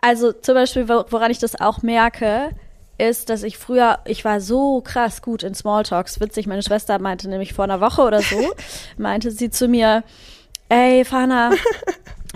also 0.02 0.32
zum 0.34 0.56
Beispiel, 0.56 0.90
woran 0.90 1.32
ich 1.32 1.40
das 1.40 1.60
auch 1.60 1.82
merke, 1.82 2.52
ist, 2.98 3.30
dass 3.30 3.44
ich 3.44 3.58
früher, 3.58 4.00
ich 4.06 4.24
war 4.26 4.40
so 4.42 4.82
krass 4.82 5.22
gut 5.22 5.44
in 5.44 5.56
Smalltalks. 5.56 6.20
Witzig, 6.20 6.48
meine 6.48 6.62
Schwester 6.62 7.00
meinte 7.00 7.30
nämlich 7.30 7.54
vor 7.54 7.64
einer 7.64 7.82
Woche 7.82 8.02
oder 8.02 8.22
so, 8.22 8.54
meinte 8.98 9.32
sie 9.32 9.50
zu 9.50 9.68
mir, 9.68 10.04
ey, 10.70 11.06
Fana, 11.06 11.52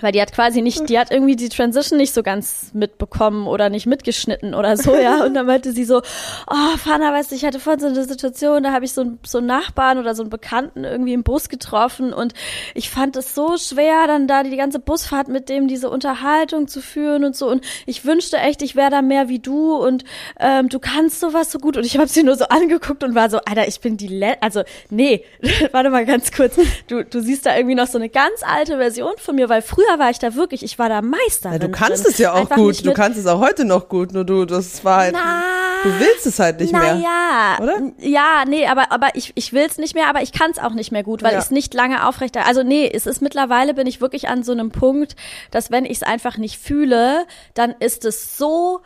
weil 0.00 0.12
die 0.12 0.20
hat 0.20 0.32
quasi 0.32 0.62
nicht, 0.62 0.88
die 0.88 0.98
hat 0.98 1.10
irgendwie 1.10 1.36
die 1.36 1.48
Transition 1.48 1.98
nicht 1.98 2.14
so 2.14 2.22
ganz 2.22 2.70
mitbekommen 2.72 3.46
oder 3.46 3.68
nicht 3.68 3.86
mitgeschnitten 3.86 4.54
oder 4.54 4.76
so, 4.76 4.94
ja. 4.96 5.24
Und 5.24 5.34
dann 5.34 5.46
meinte 5.46 5.72
sie 5.72 5.84
so, 5.84 5.98
oh, 5.98 6.76
Fana, 6.76 7.12
weißt 7.12 7.30
du, 7.30 7.34
ich 7.34 7.44
hatte 7.44 7.60
vorhin 7.60 7.80
so 7.80 7.86
eine 7.86 8.04
Situation, 8.04 8.62
da 8.62 8.72
habe 8.72 8.84
ich 8.84 8.92
so, 8.92 9.04
so 9.26 9.38
einen 9.38 9.48
Nachbarn 9.48 9.98
oder 9.98 10.14
so 10.14 10.22
einen 10.22 10.30
Bekannten 10.30 10.84
irgendwie 10.84 11.14
im 11.14 11.22
Bus 11.22 11.48
getroffen 11.48 12.12
und 12.12 12.34
ich 12.74 12.90
fand 12.90 13.16
es 13.16 13.34
so 13.34 13.56
schwer, 13.56 14.06
dann 14.06 14.28
da 14.28 14.42
die 14.42 14.56
ganze 14.56 14.78
Busfahrt 14.78 15.28
mit 15.28 15.48
dem 15.48 15.68
diese 15.68 15.90
Unterhaltung 15.90 16.68
zu 16.68 16.80
führen 16.80 17.24
und 17.24 17.36
so. 17.36 17.48
Und 17.48 17.64
ich 17.86 18.04
wünschte 18.04 18.36
echt, 18.38 18.62
ich 18.62 18.76
wäre 18.76 18.90
da 18.90 19.02
mehr 19.02 19.28
wie 19.28 19.38
du 19.38 19.76
und 19.76 20.04
ähm, 20.38 20.68
du 20.68 20.78
kannst 20.78 21.20
sowas 21.20 21.50
so 21.50 21.58
gut. 21.58 21.76
Und 21.76 21.84
ich 21.84 21.96
habe 21.96 22.08
sie 22.08 22.22
nur 22.22 22.36
so 22.36 22.44
angeguckt 22.46 23.02
und 23.02 23.14
war 23.14 23.30
so, 23.30 23.38
Alter, 23.38 23.66
ich 23.66 23.80
bin 23.80 23.96
die 23.96 24.08
Le 24.08 24.40
also 24.40 24.62
nee, 24.90 25.24
warte 25.72 25.90
mal 25.90 26.06
ganz 26.06 26.32
kurz. 26.32 26.56
Du, 26.86 27.04
du 27.04 27.20
siehst 27.20 27.46
da 27.46 27.56
irgendwie 27.56 27.74
noch 27.74 27.86
so 27.86 27.98
eine 27.98 28.08
ganz 28.08 28.42
alte 28.42 28.76
Version 28.76 29.14
von 29.18 29.34
mir, 29.34 29.48
weil 29.48 29.62
früher 29.62 29.87
früher 29.88 29.98
war 29.98 30.10
ich 30.10 30.18
da 30.18 30.34
wirklich, 30.34 30.62
ich 30.62 30.78
war 30.78 30.88
da 30.88 31.02
Meister. 31.02 31.52
Ja, 31.52 31.58
du 31.58 31.70
kannst 31.70 32.04
drin. 32.04 32.12
es 32.12 32.18
ja 32.18 32.32
auch 32.32 32.40
Einfach 32.40 32.56
gut. 32.56 32.84
Du 32.84 32.92
kannst 32.92 33.18
es 33.18 33.26
auch 33.26 33.40
heute 33.40 33.64
noch 33.64 33.88
gut, 33.88 34.12
nur 34.12 34.24
du, 34.24 34.44
das 34.44 34.84
war 34.84 35.00
halt, 35.00 35.14
na, 35.14 35.42
du 35.82 36.00
willst 36.00 36.26
es 36.26 36.38
halt 36.38 36.60
nicht 36.60 36.72
na 36.72 36.80
mehr. 36.80 36.96
Ja, 36.96 37.58
oder? 37.60 37.92
Ja, 37.98 38.44
nee, 38.46 38.66
aber, 38.66 38.92
aber 38.92 39.08
ich, 39.14 39.32
ich 39.34 39.52
will 39.52 39.66
es 39.68 39.78
nicht 39.78 39.94
mehr, 39.94 40.08
aber 40.08 40.22
ich 40.22 40.32
kann 40.32 40.50
es 40.50 40.58
auch 40.58 40.72
nicht 40.72 40.92
mehr 40.92 41.02
gut, 41.02 41.22
weil 41.22 41.32
ja. 41.32 41.38
ich 41.38 41.44
es 41.44 41.50
nicht 41.50 41.74
lange 41.74 42.06
aufrechter, 42.06 42.46
also 42.46 42.62
nee, 42.62 42.90
es 42.92 43.06
ist 43.06 43.22
mittlerweile 43.22 43.74
bin 43.74 43.86
ich 43.86 44.00
wirklich 44.00 44.28
an 44.28 44.42
so 44.42 44.52
einem 44.52 44.70
Punkt, 44.70 45.16
dass 45.50 45.70
wenn 45.70 45.84
ich 45.84 45.98
es 45.98 46.02
einfach 46.02 46.36
nicht 46.36 46.58
fühle, 46.58 47.26
dann 47.54 47.74
ist 47.78 48.04
es 48.04 48.36
so 48.36 48.80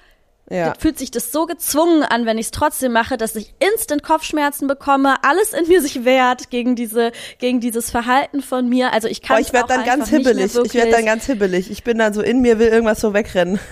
ja. 0.53 0.75
fühlt 0.79 0.99
sich 0.99 1.11
das 1.11 1.33
so 1.33 1.47
gezwungen 1.47 2.03
an, 2.03 2.27
wenn 2.27 2.39
ich 2.39 2.47
es 2.47 2.51
trotzdem 2.51 2.93
mache, 2.93 3.17
dass 3.17 3.35
ich 3.37 3.55
instant 3.59 4.03
Kopfschmerzen 4.03 4.69
bekomme, 4.69 5.17
alles 5.23 5.53
in 5.53 5.67
mir 5.69 5.81
sich 5.81 6.05
wehrt 6.05 6.51
gegen 6.51 6.77
diese, 6.77 7.13
gegen 7.39 7.61
dieses 7.61 7.91
Verhalten 7.91 8.43
von 8.43 8.69
mir. 8.69 8.93
Also 8.93 9.09
ich 9.09 9.23
kann. 9.23 9.39
Oh, 9.39 9.41
ich 9.41 9.53
werde 9.53 9.69
dann 9.69 9.85
ganz 9.85 10.09
hibbelig. 10.09 10.55
Ich 10.65 10.75
werde 10.75 10.91
dann 10.91 11.07
ganz 11.07 11.27
hibbelig. 11.27 11.71
Ich 11.71 11.85
bin 11.85 11.99
dann 11.99 12.13
so 12.13 12.23
in 12.23 12.41
mir, 12.41 12.59
will 12.59 12.69
irgendwas 12.69 13.01
so 13.01 13.15
wegrennen. 13.15 13.59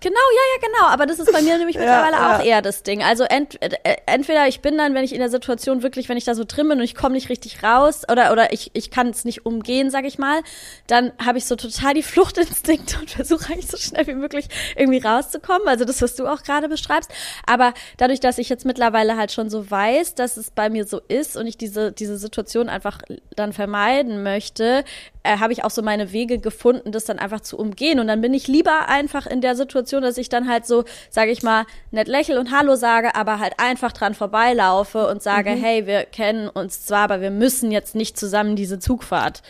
Genau, 0.00 0.14
ja, 0.14 0.42
ja, 0.54 0.68
genau. 0.68 0.92
Aber 0.92 1.06
das 1.06 1.18
ist 1.18 1.32
bei 1.32 1.42
mir 1.42 1.58
nämlich 1.58 1.76
mittlerweile 1.76 2.16
ja, 2.16 2.36
auch 2.36 2.44
eher 2.44 2.62
das 2.62 2.82
Ding. 2.82 3.02
Also 3.02 3.24
ent, 3.24 3.60
äh, 3.62 3.96
entweder 4.06 4.46
ich 4.48 4.60
bin 4.60 4.76
dann, 4.76 4.94
wenn 4.94 5.04
ich 5.04 5.12
in 5.12 5.20
der 5.20 5.30
Situation 5.30 5.82
wirklich, 5.82 6.08
wenn 6.08 6.16
ich 6.16 6.24
da 6.24 6.34
so 6.34 6.44
drin 6.46 6.68
bin 6.68 6.78
und 6.78 6.84
ich 6.84 6.94
komme 6.94 7.14
nicht 7.14 7.28
richtig 7.28 7.62
raus 7.62 8.02
oder 8.10 8.32
oder 8.32 8.52
ich, 8.52 8.70
ich 8.74 8.90
kann 8.90 9.08
es 9.08 9.24
nicht 9.24 9.46
umgehen, 9.46 9.90
sag 9.90 10.04
ich 10.04 10.18
mal, 10.18 10.42
dann 10.86 11.12
habe 11.24 11.38
ich 11.38 11.46
so 11.46 11.56
total 11.56 11.94
die 11.94 12.02
Fluchtinstinkte 12.02 12.98
und 12.98 13.10
versuche 13.10 13.52
eigentlich 13.52 13.68
so 13.70 13.76
schnell 13.76 14.06
wie 14.06 14.14
möglich 14.14 14.48
irgendwie 14.76 14.98
rauszukommen. 14.98 15.68
Also 15.68 15.84
das, 15.84 16.02
was 16.02 16.14
du 16.14 16.26
auch 16.26 16.42
gerade 16.42 16.68
beschreibst. 16.68 17.10
Aber 17.46 17.72
dadurch, 17.96 18.20
dass 18.20 18.38
ich 18.38 18.48
jetzt 18.48 18.64
mittlerweile 18.64 19.16
halt 19.16 19.32
schon 19.32 19.50
so 19.50 19.70
weiß, 19.70 20.14
dass 20.14 20.36
es 20.36 20.50
bei 20.50 20.68
mir 20.68 20.86
so 20.86 21.00
ist 21.08 21.36
und 21.36 21.46
ich 21.46 21.56
diese, 21.56 21.92
diese 21.92 22.18
Situation 22.18 22.68
einfach 22.68 23.00
dann 23.34 23.52
vermeiden 23.52 24.22
möchte, 24.22 24.84
äh, 25.22 25.38
habe 25.38 25.52
ich 25.52 25.64
auch 25.64 25.70
so 25.70 25.82
meine 25.82 26.12
Wege 26.12 26.38
gefunden, 26.38 26.92
das 26.92 27.04
dann 27.04 27.18
einfach 27.18 27.40
zu 27.40 27.58
umgehen. 27.58 28.00
Und 28.00 28.06
dann 28.06 28.20
bin 28.20 28.32
ich 28.34 28.46
lieber 28.48 28.88
einfach 28.88 29.26
in 29.26 29.40
der 29.40 29.56
Situation, 29.56 29.85
dass 30.02 30.18
ich 30.18 30.28
dann 30.28 30.48
halt 30.48 30.66
so, 30.66 30.84
sage 31.10 31.30
ich 31.30 31.42
mal, 31.42 31.64
nett 31.90 32.08
lächel 32.08 32.38
und 32.38 32.50
Hallo 32.50 32.76
sage, 32.76 33.14
aber 33.14 33.38
halt 33.38 33.54
einfach 33.58 33.92
dran 33.92 34.14
vorbeilaufe 34.14 35.06
und 35.08 35.22
sage, 35.22 35.50
mhm. 35.50 35.60
hey, 35.60 35.86
wir 35.86 36.04
kennen 36.04 36.48
uns 36.48 36.86
zwar, 36.86 37.02
aber 37.02 37.20
wir 37.20 37.30
müssen 37.30 37.70
jetzt 37.70 37.94
nicht 37.94 38.18
zusammen 38.18 38.56
diese 38.56 38.78
Zugfahrt 38.78 39.42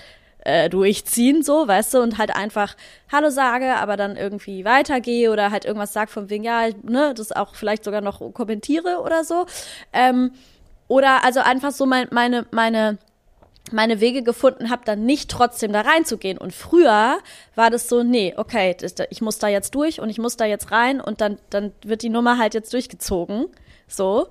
äh, 0.46 0.70
durchziehen, 0.70 1.42
so, 1.42 1.66
weißt 1.66 1.94
du, 1.94 2.00
und 2.00 2.18
halt 2.18 2.34
einfach 2.34 2.76
Hallo 3.10 3.30
sage, 3.30 3.74
aber 3.74 3.96
dann 3.96 4.16
irgendwie 4.16 4.64
weitergehe 4.64 5.32
oder 5.32 5.50
halt 5.50 5.64
irgendwas 5.64 5.92
sag 5.92 6.08
von 6.08 6.30
wegen, 6.30 6.44
ja, 6.44 6.68
ne, 6.82 7.14
das 7.16 7.32
auch 7.32 7.56
vielleicht 7.56 7.84
sogar 7.84 8.00
noch 8.00 8.20
kommentiere 8.32 9.00
oder 9.02 9.24
so. 9.24 9.46
Ähm, 9.92 10.30
oder 10.88 11.24
also 11.24 11.40
einfach 11.40 11.72
so 11.72 11.84
mein, 11.84 12.06
meine, 12.12 12.46
meine 12.52 12.98
meine 13.72 14.00
Wege 14.00 14.22
gefunden 14.22 14.70
habe, 14.70 14.82
dann 14.84 15.04
nicht 15.04 15.30
trotzdem 15.30 15.72
da 15.72 15.82
reinzugehen. 15.82 16.38
Und 16.38 16.52
früher 16.52 17.18
war 17.54 17.70
das 17.70 17.88
so, 17.88 18.02
nee, 18.02 18.34
okay, 18.36 18.76
ich 19.10 19.20
muss 19.20 19.38
da 19.38 19.48
jetzt 19.48 19.74
durch 19.74 20.00
und 20.00 20.10
ich 20.10 20.18
muss 20.18 20.36
da 20.36 20.44
jetzt 20.44 20.70
rein 20.70 21.00
und 21.00 21.20
dann, 21.20 21.38
dann 21.50 21.72
wird 21.84 22.02
die 22.02 22.08
Nummer 22.08 22.38
halt 22.38 22.54
jetzt 22.54 22.72
durchgezogen. 22.72 23.46
So. 23.88 24.28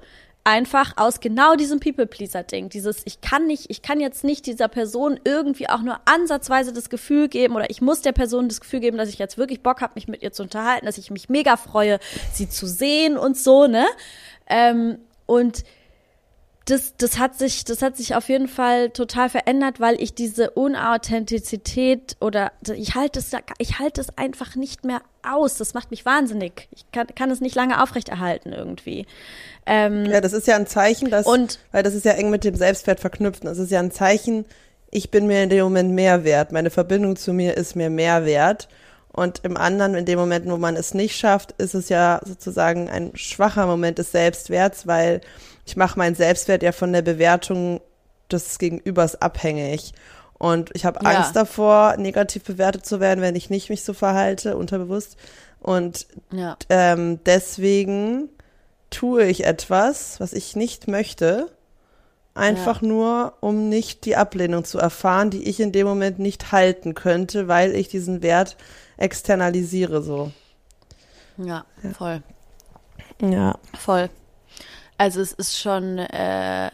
Einfach 0.47 0.93
aus 0.97 1.21
genau 1.21 1.55
diesem 1.55 1.79
People-Pleaser-Ding. 1.79 2.69
Dieses, 2.69 3.01
ich 3.05 3.19
kann 3.19 3.47
nicht, 3.47 3.71
ich 3.71 3.81
kann 3.81 3.99
jetzt 3.99 4.23
nicht 4.23 4.45
dieser 4.45 4.67
Person 4.67 5.19
irgendwie 5.23 5.67
auch 5.67 5.81
nur 5.81 5.99
ansatzweise 6.05 6.71
das 6.71 6.89
Gefühl 6.89 7.29
geben 7.29 7.55
oder 7.55 7.71
ich 7.71 7.81
muss 7.81 8.01
der 8.01 8.11
Person 8.11 8.47
das 8.47 8.61
Gefühl 8.61 8.79
geben, 8.79 8.97
dass 8.97 9.09
ich 9.09 9.17
jetzt 9.17 9.39
wirklich 9.39 9.63
Bock 9.63 9.81
habe, 9.81 9.93
mich 9.95 10.07
mit 10.07 10.21
ihr 10.21 10.31
zu 10.31 10.43
unterhalten, 10.43 10.85
dass 10.85 10.99
ich 10.99 11.09
mich 11.09 11.29
mega 11.29 11.57
freue, 11.57 11.97
sie 12.31 12.47
zu 12.47 12.67
sehen 12.67 13.17
und 13.17 13.35
so, 13.35 13.65
ne? 13.65 13.87
Ähm, 14.47 14.99
und 15.25 15.63
das, 16.65 16.95
das 16.97 17.19
hat 17.19 17.37
sich, 17.37 17.63
das 17.63 17.83
hat 17.83 17.95
sich 17.95 18.15
auf 18.15 18.27
jeden 18.27 18.47
Fall 18.47 18.89
total 18.89 19.29
verändert, 19.29 19.79
weil 19.79 20.01
ich 20.01 20.15
diese 20.15 20.49
Unauthentizität 20.49 22.17
oder 22.19 22.51
ich 22.75 22.95
halte 22.95 23.19
es, 23.19 23.31
ich 23.59 23.77
halte 23.77 24.01
es 24.01 24.17
einfach 24.17 24.55
nicht 24.55 24.83
mehr 24.83 25.01
aus. 25.21 25.57
Das 25.57 25.75
macht 25.75 25.91
mich 25.91 26.05
wahnsinnig. 26.05 26.67
Ich 26.71 26.91
kann, 26.91 27.05
kann 27.13 27.29
es 27.29 27.39
nicht 27.39 27.55
lange 27.55 27.83
aufrechterhalten 27.83 28.51
irgendwie. 28.51 29.05
Ähm, 29.67 30.05
ja, 30.05 30.21
das 30.21 30.33
ist 30.33 30.47
ja 30.47 30.55
ein 30.55 30.65
Zeichen, 30.65 31.11
dass, 31.11 31.27
und, 31.27 31.59
weil 31.71 31.83
das 31.83 31.93
ist 31.93 32.03
ja 32.03 32.13
eng 32.13 32.31
mit 32.31 32.43
dem 32.43 32.55
Selbstwert 32.55 32.99
verknüpft. 32.99 33.45
Das 33.45 33.59
ist 33.59 33.69
ja 33.69 33.79
ein 33.79 33.91
Zeichen, 33.91 34.45
ich 34.89 35.11
bin 35.11 35.27
mir 35.27 35.43
in 35.43 35.49
dem 35.49 35.63
Moment 35.65 35.91
mehr 35.91 36.23
wert. 36.23 36.51
Meine 36.51 36.71
Verbindung 36.71 37.15
zu 37.15 37.31
mir 37.31 37.57
ist 37.57 37.75
mir 37.75 37.91
mehr 37.91 38.25
wert. 38.25 38.69
Und 39.11 39.41
im 39.43 39.55
anderen, 39.55 39.93
in 39.93 40.05
dem 40.05 40.17
Moment, 40.17 40.49
wo 40.49 40.57
man 40.57 40.75
es 40.75 40.95
nicht 40.95 41.15
schafft, 41.15 41.53
ist 41.53 41.75
es 41.75 41.89
ja 41.89 42.19
sozusagen 42.25 42.89
ein 42.89 43.11
schwacher 43.15 43.67
Moment 43.67 43.99
des 43.99 44.11
Selbstwerts, 44.11 44.87
weil 44.87 45.21
ich 45.65 45.75
mache 45.75 45.97
meinen 45.97 46.15
Selbstwert 46.15 46.63
ja 46.63 46.71
von 46.71 46.93
der 46.93 47.01
Bewertung 47.01 47.81
des 48.31 48.57
Gegenübers 48.59 49.21
abhängig. 49.21 49.93
Und 50.37 50.69
ich 50.73 50.85
habe 50.85 50.99
ja. 51.03 51.09
Angst 51.11 51.35
davor, 51.35 51.97
negativ 51.97 52.43
bewertet 52.43 52.85
zu 52.85 52.99
werden, 52.99 53.21
wenn 53.21 53.35
ich 53.35 53.49
nicht 53.49 53.69
mich 53.69 53.83
so 53.83 53.93
verhalte, 53.93 54.57
unterbewusst. 54.57 55.17
Und 55.61 56.07
ja. 56.31 56.57
ähm, 56.69 57.19
deswegen 57.25 58.29
tue 58.89 59.25
ich 59.25 59.45
etwas, 59.45 60.19
was 60.19 60.33
ich 60.33 60.55
nicht 60.55 60.87
möchte, 60.87 61.47
einfach 62.33 62.81
ja. 62.81 62.87
nur, 62.87 63.33
um 63.39 63.69
nicht 63.69 64.05
die 64.05 64.15
Ablehnung 64.15 64.65
zu 64.65 64.77
erfahren, 64.77 65.29
die 65.29 65.47
ich 65.49 65.59
in 65.59 65.71
dem 65.71 65.87
Moment 65.87 66.19
nicht 66.19 66.51
halten 66.51 66.93
könnte, 66.93 67.47
weil 67.47 67.73
ich 67.73 67.87
diesen 67.87 68.21
Wert 68.21 68.57
externalisiere 68.97 70.01
so. 70.01 70.31
Ja, 71.37 71.65
voll. 71.97 72.21
Ja. 73.21 73.57
Voll. 73.77 74.09
Also 74.97 75.21
es 75.21 75.33
ist 75.33 75.59
schon, 75.59 75.97
äh, 75.97 76.71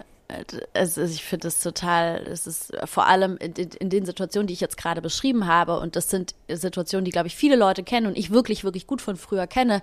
also 0.74 1.02
ich 1.02 1.24
finde 1.24 1.48
es 1.48 1.60
total, 1.60 2.26
es 2.28 2.48
ist 2.48 2.74
vor 2.86 3.08
allem 3.08 3.38
in, 3.38 3.54
in, 3.54 3.90
den 3.90 4.06
Situationen, 4.06 4.48
die 4.48 4.54
ich 4.54 4.62
jetzt 4.62 4.78
gerade 4.78 5.02
beschrieben 5.02 5.48
habe, 5.48 5.80
und 5.80 5.96
das 5.96 6.10
sind 6.10 6.36
Situationen, 6.48 7.06
die, 7.06 7.12
glaube 7.12 7.28
ich, 7.28 7.36
viele 7.36 7.56
Leute 7.56 7.84
kennen 7.84 8.08
und 8.08 8.18
ich 8.18 8.32
wirklich, 8.32 8.64
wirklich 8.64 8.88
gut 8.88 9.02
von 9.02 9.16
früher 9.16 9.48
kenne, 9.48 9.82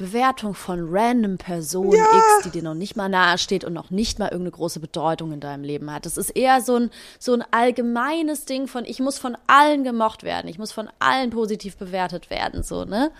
Bewertung 0.00 0.54
von 0.54 0.88
random 0.90 1.36
Person 1.36 1.92
ja. 1.92 2.04
X, 2.04 2.44
die 2.44 2.50
dir 2.50 2.62
noch 2.62 2.74
nicht 2.74 2.96
mal 2.96 3.10
nahe 3.10 3.36
steht 3.36 3.64
und 3.64 3.74
noch 3.74 3.90
nicht 3.90 4.18
mal 4.18 4.26
irgendeine 4.26 4.52
große 4.52 4.80
Bedeutung 4.80 5.32
in 5.32 5.40
deinem 5.40 5.62
Leben 5.62 5.92
hat. 5.92 6.06
Das 6.06 6.16
ist 6.16 6.30
eher 6.30 6.62
so 6.62 6.76
ein, 6.76 6.90
so 7.18 7.34
ein 7.34 7.44
allgemeines 7.50 8.46
Ding 8.46 8.66
von, 8.66 8.86
ich 8.86 9.00
muss 9.00 9.18
von 9.18 9.36
allen 9.46 9.84
gemocht 9.84 10.22
werden, 10.22 10.48
ich 10.48 10.58
muss 10.58 10.72
von 10.72 10.88
allen 11.00 11.28
positiv 11.28 11.76
bewertet 11.76 12.30
werden, 12.30 12.62
so, 12.62 12.86
ne? 12.86 13.10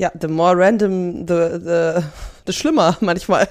Ja, 0.00 0.10
the 0.18 0.28
more 0.28 0.56
random, 0.56 1.26
the, 1.26 1.60
the, 1.62 2.02
the 2.46 2.52
schlimmer 2.54 2.96
manchmal. 3.00 3.46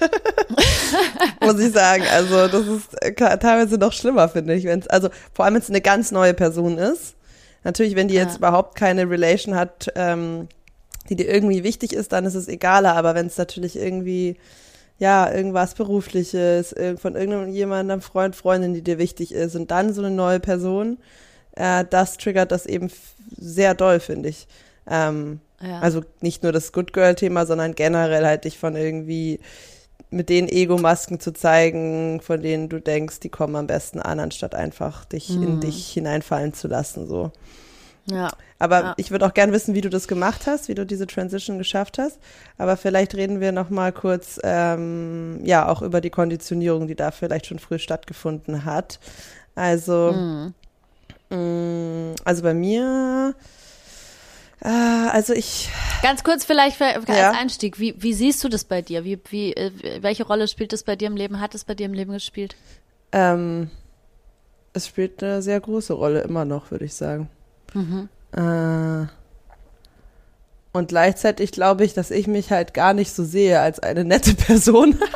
Muss 1.40 1.60
ich 1.60 1.72
sagen. 1.72 2.02
Also, 2.10 2.48
das 2.48 2.66
ist 2.66 3.02
äh, 3.02 3.38
teilweise 3.38 3.78
noch 3.78 3.92
schlimmer, 3.92 4.28
finde 4.28 4.54
ich. 4.54 4.64
Wenn's, 4.64 4.88
also, 4.88 5.10
vor 5.32 5.44
allem, 5.44 5.54
wenn 5.54 5.62
es 5.62 5.68
eine 5.68 5.80
ganz 5.80 6.10
neue 6.10 6.34
Person 6.34 6.76
ist. 6.76 7.14
Natürlich, 7.62 7.94
wenn 7.94 8.08
die 8.08 8.14
jetzt 8.14 8.32
ja. 8.32 8.38
überhaupt 8.38 8.74
keine 8.74 9.08
Relation 9.08 9.54
hat, 9.54 9.92
ähm, 9.94 10.48
die 11.08 11.14
dir 11.14 11.28
irgendwie 11.28 11.62
wichtig 11.62 11.92
ist, 11.92 12.10
dann 12.12 12.24
ist 12.24 12.34
es 12.34 12.48
egaler. 12.48 12.96
Aber 12.96 13.14
wenn 13.14 13.26
es 13.26 13.38
natürlich 13.38 13.76
irgendwie, 13.76 14.36
ja, 14.98 15.32
irgendwas 15.32 15.74
Berufliches, 15.74 16.74
von 16.96 17.14
irgendjemandem, 17.14 18.00
Freund, 18.00 18.34
Freundin, 18.34 18.74
die 18.74 18.82
dir 18.82 18.98
wichtig 18.98 19.32
ist 19.32 19.54
und 19.54 19.70
dann 19.70 19.92
so 19.92 20.02
eine 20.02 20.10
neue 20.10 20.40
Person, 20.40 20.98
äh, 21.54 21.84
das 21.88 22.16
triggert 22.16 22.50
das 22.50 22.66
eben 22.66 22.90
sehr 23.36 23.74
doll, 23.74 24.00
finde 24.00 24.30
ich. 24.30 24.48
Ähm, 24.90 25.40
ja. 25.62 25.80
Also 25.80 26.02
nicht 26.20 26.42
nur 26.42 26.52
das 26.52 26.72
Good 26.72 26.92
Girl-Thema, 26.92 27.46
sondern 27.46 27.74
generell 27.74 28.26
halt 28.26 28.44
dich 28.44 28.58
von 28.58 28.76
irgendwie 28.76 29.40
mit 30.10 30.28
den 30.28 30.48
Ego-Masken 30.48 31.20
zu 31.20 31.32
zeigen, 31.32 32.20
von 32.20 32.42
denen 32.42 32.68
du 32.68 32.80
denkst, 32.80 33.20
die 33.20 33.28
kommen 33.28 33.54
am 33.56 33.66
besten 33.66 34.00
an, 34.00 34.18
anstatt 34.18 34.54
einfach 34.54 35.04
dich 35.04 35.30
mhm. 35.30 35.42
in 35.42 35.60
dich 35.60 35.92
hineinfallen 35.92 36.52
zu 36.52 36.68
lassen, 36.68 37.06
so. 37.06 37.30
Ja. 38.06 38.30
Aber 38.58 38.80
ja. 38.80 38.94
ich 38.96 39.10
würde 39.10 39.26
auch 39.26 39.34
gern 39.34 39.52
wissen, 39.52 39.74
wie 39.74 39.80
du 39.80 39.88
das 39.88 40.08
gemacht 40.08 40.46
hast, 40.46 40.68
wie 40.68 40.74
du 40.74 40.84
diese 40.84 41.06
Transition 41.06 41.58
geschafft 41.58 41.98
hast. 41.98 42.18
Aber 42.58 42.76
vielleicht 42.76 43.14
reden 43.14 43.40
wir 43.40 43.52
noch 43.52 43.70
mal 43.70 43.92
kurz, 43.92 44.40
ähm, 44.42 45.40
ja, 45.44 45.68
auch 45.68 45.80
über 45.80 46.00
die 46.00 46.10
Konditionierung, 46.10 46.86
die 46.86 46.96
da 46.96 47.10
vielleicht 47.10 47.46
schon 47.46 47.58
früh 47.58 47.78
stattgefunden 47.78 48.64
hat. 48.64 48.98
Also, 49.54 50.12
mhm. 50.12 50.54
mh, 51.30 51.36
mm, 51.36 52.14
also 52.24 52.42
bei 52.42 52.54
mir 52.54 53.34
Ah, 54.62 55.08
also 55.08 55.32
ich. 55.32 55.70
Ganz 56.02 56.22
kurz 56.22 56.44
vielleicht 56.44 56.76
für, 56.76 56.84
als 56.84 57.08
ja. 57.08 57.30
Einstieg. 57.30 57.78
Wie, 57.78 57.94
wie 57.98 58.12
siehst 58.12 58.44
du 58.44 58.48
das 58.48 58.64
bei 58.64 58.82
dir? 58.82 59.04
Wie, 59.04 59.18
wie, 59.30 59.54
äh, 59.54 59.70
welche 60.02 60.26
Rolle 60.26 60.48
spielt 60.48 60.72
das 60.72 60.82
bei 60.82 60.96
dir 60.96 61.08
im 61.08 61.16
Leben? 61.16 61.40
Hat 61.40 61.54
es 61.54 61.64
bei 61.64 61.74
dir 61.74 61.86
im 61.86 61.94
Leben 61.94 62.12
gespielt? 62.12 62.56
Ähm, 63.12 63.70
es 64.72 64.86
spielt 64.86 65.22
eine 65.22 65.40
sehr 65.42 65.60
große 65.60 65.94
Rolle 65.94 66.20
immer 66.20 66.44
noch, 66.44 66.70
würde 66.70 66.84
ich 66.84 66.94
sagen. 66.94 67.28
Mhm. 67.72 68.08
Äh, 68.32 69.06
und 70.72 70.88
gleichzeitig 70.88 71.52
glaube 71.52 71.84
ich, 71.84 71.94
dass 71.94 72.10
ich 72.10 72.26
mich 72.26 72.50
halt 72.50 72.74
gar 72.74 72.92
nicht 72.94 73.12
so 73.12 73.24
sehe 73.24 73.60
als 73.60 73.80
eine 73.80 74.04
nette 74.04 74.34
Person. 74.46 74.98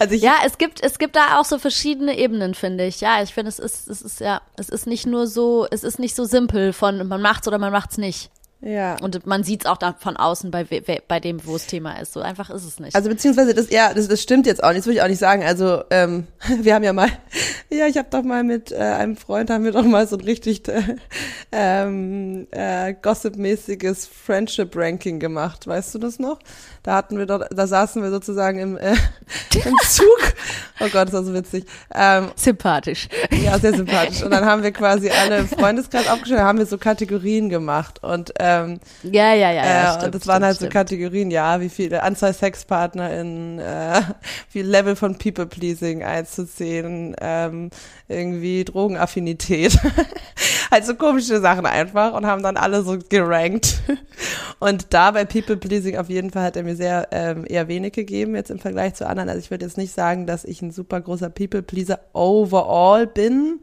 Also 0.00 0.14
ja, 0.14 0.36
es 0.46 0.56
gibt, 0.56 0.82
es 0.82 0.98
gibt 0.98 1.14
da 1.14 1.38
auch 1.38 1.44
so 1.44 1.58
verschiedene 1.58 2.16
Ebenen, 2.16 2.54
finde 2.54 2.86
ich. 2.86 3.02
Ja, 3.02 3.22
ich 3.22 3.34
finde, 3.34 3.50
es 3.50 3.58
ist, 3.58 3.86
es 3.86 4.00
ist 4.00 4.20
ja, 4.20 4.40
es 4.56 4.70
ist 4.70 4.86
nicht 4.86 5.06
nur 5.06 5.26
so, 5.26 5.66
es 5.70 5.84
ist 5.84 5.98
nicht 5.98 6.16
so 6.16 6.24
simpel 6.24 6.72
von 6.72 7.06
man 7.06 7.20
macht's 7.20 7.46
oder 7.46 7.58
man 7.58 7.70
macht's 7.70 7.98
nicht. 7.98 8.30
Ja. 8.62 8.96
Und 9.00 9.26
man 9.26 9.42
sieht 9.42 9.64
es 9.64 9.70
auch 9.70 9.76
da 9.76 9.94
von 9.98 10.16
außen 10.16 10.50
bei, 10.50 10.64
bei 11.06 11.20
dem, 11.20 11.44
wo 11.46 11.56
es 11.56 11.66
Thema 11.66 11.98
ist. 11.98 12.14
So 12.14 12.20
einfach 12.20 12.48
ist 12.48 12.64
es 12.64 12.78
nicht. 12.78 12.94
Also 12.94 13.10
beziehungsweise 13.10 13.54
das, 13.54 13.70
ja, 13.70 13.92
das, 13.92 14.08
das 14.08 14.22
stimmt 14.22 14.46
jetzt 14.46 14.62
auch 14.64 14.70
nicht, 14.70 14.80
das 14.80 14.86
würde 14.86 14.96
ich 14.96 15.02
auch 15.02 15.08
nicht 15.08 15.18
sagen. 15.18 15.42
Also 15.42 15.82
ähm, 15.90 16.26
wir 16.60 16.74
haben 16.74 16.84
ja 16.84 16.94
mal, 16.94 17.08
ja, 17.70 17.86
ich 17.86 17.98
habe 17.98 18.08
doch 18.10 18.22
mal 18.22 18.42
mit 18.42 18.72
äh, 18.72 18.76
einem 18.76 19.16
Freund, 19.16 19.50
haben 19.50 19.64
wir 19.64 19.72
doch 19.72 19.84
mal 19.84 20.06
so 20.06 20.16
ein 20.16 20.22
richtig 20.22 20.66
äh, 20.68 20.96
ähm, 21.52 22.46
äh, 22.50 22.94
gossip-mäßiges 22.94 24.06
Friendship-Ranking 24.06 25.20
gemacht. 25.20 25.66
Weißt 25.66 25.94
du 25.94 25.98
das 25.98 26.18
noch? 26.18 26.38
Da 26.82 26.94
hatten 26.94 27.18
wir 27.18 27.26
dort, 27.26 27.46
da 27.50 27.66
saßen 27.66 28.02
wir 28.02 28.10
sozusagen 28.10 28.58
im, 28.58 28.78
äh, 28.78 28.92
im 29.54 29.76
Zug. 29.86 30.34
Oh 30.80 30.88
Gott, 30.90 31.08
das 31.08 31.12
war 31.12 31.22
so 31.24 31.34
witzig. 31.34 31.66
Ähm, 31.94 32.30
sympathisch. 32.36 33.08
Ja, 33.30 33.58
sehr 33.58 33.74
sympathisch. 33.74 34.22
Und 34.24 34.30
dann 34.30 34.46
haben 34.46 34.62
wir 34.62 34.72
quasi 34.72 35.10
alle 35.10 35.40
im 35.40 35.48
Freundeskreis 35.48 36.08
aufgestellt, 36.08 36.40
haben 36.40 36.58
wir 36.58 36.64
so 36.64 36.78
Kategorien 36.78 37.50
gemacht. 37.50 38.02
Und 38.02 38.32
ähm, 38.38 38.80
ja, 39.02 39.34
ja, 39.34 39.50
ja. 39.50 39.64
ja 39.64 39.64
äh, 39.64 39.92
stimmt, 39.92 40.04
und 40.06 40.14
das 40.14 40.26
waren 40.26 40.42
halt 40.42 40.56
stimmt. 40.56 40.72
so 40.72 40.78
Kategorien, 40.78 41.30
ja, 41.30 41.60
wie 41.60 41.68
viele 41.68 42.02
Anzahl 42.02 42.32
SexpartnerInnen, 42.32 43.58
äh, 43.58 44.00
wie 44.52 44.62
Level 44.62 44.96
von 44.96 45.18
People-Pleasing 45.18 46.02
1 46.02 46.30
zu 46.30 46.46
10, 46.46 47.16
ähm, 47.20 47.70
irgendwie 48.08 48.64
Drogenaffinität. 48.64 49.78
halt 50.70 50.86
so 50.86 50.94
komische 50.94 51.40
Sachen 51.40 51.66
einfach 51.66 52.14
und 52.14 52.26
haben 52.26 52.42
dann 52.42 52.56
alle 52.56 52.82
so 52.82 52.98
gerankt. 53.08 53.80
Und 54.58 54.92
da 54.92 55.10
bei 55.10 55.24
People 55.24 55.56
Pleasing 55.56 55.96
auf 55.96 56.08
jeden 56.08 56.30
Fall 56.30 56.44
hat 56.44 56.56
er 56.56 56.62
mir 56.62 56.69
sehr 56.76 57.08
ähm, 57.12 57.44
eher 57.48 57.68
wenig 57.68 57.92
gegeben 57.92 58.34
jetzt 58.34 58.50
im 58.50 58.58
Vergleich 58.58 58.94
zu 58.94 59.06
anderen. 59.06 59.28
Also 59.28 59.40
ich 59.40 59.50
würde 59.50 59.64
jetzt 59.64 59.78
nicht 59.78 59.94
sagen, 59.94 60.26
dass 60.26 60.44
ich 60.44 60.62
ein 60.62 60.70
super 60.70 61.00
großer 61.00 61.30
People 61.30 61.62
Pleaser 61.62 62.00
overall 62.12 63.06
bin. 63.06 63.60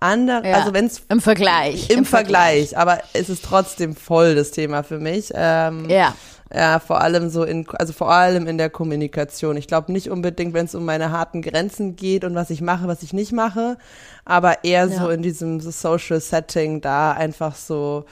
Andere, 0.00 0.48
ja, 0.48 0.56
also 0.56 0.74
wenn 0.74 0.86
es 0.86 1.02
im 1.08 1.20
Vergleich, 1.20 1.88
im, 1.88 1.98
im 2.00 2.04
Vergleich, 2.04 2.70
Vergleich, 2.70 2.78
aber 2.78 3.02
es 3.12 3.28
ist 3.28 3.44
trotzdem 3.44 3.94
voll 3.94 4.34
das 4.34 4.50
Thema 4.50 4.82
für 4.82 4.98
mich. 4.98 5.30
Ähm, 5.34 5.88
ja. 5.88 6.14
Ja, 6.54 6.80
vor 6.80 7.00
allem 7.00 7.30
so 7.30 7.44
in, 7.44 7.66
also 7.78 7.94
vor 7.94 8.10
allem 8.10 8.46
in 8.46 8.58
der 8.58 8.68
Kommunikation. 8.68 9.56
Ich 9.56 9.66
glaube 9.66 9.90
nicht 9.90 10.10
unbedingt, 10.10 10.52
wenn 10.52 10.66
es 10.66 10.74
um 10.74 10.84
meine 10.84 11.10
harten 11.10 11.40
Grenzen 11.40 11.96
geht 11.96 12.24
und 12.24 12.34
was 12.34 12.50
ich 12.50 12.60
mache, 12.60 12.88
was 12.88 13.02
ich 13.02 13.14
nicht 13.14 13.32
mache, 13.32 13.78
aber 14.26 14.62
eher 14.62 14.86
ja. 14.86 15.00
so 15.00 15.08
in 15.08 15.22
diesem 15.22 15.60
so 15.60 15.70
Social 15.70 16.20
Setting 16.20 16.82
da 16.82 17.12
einfach 17.12 17.54
so 17.54 18.04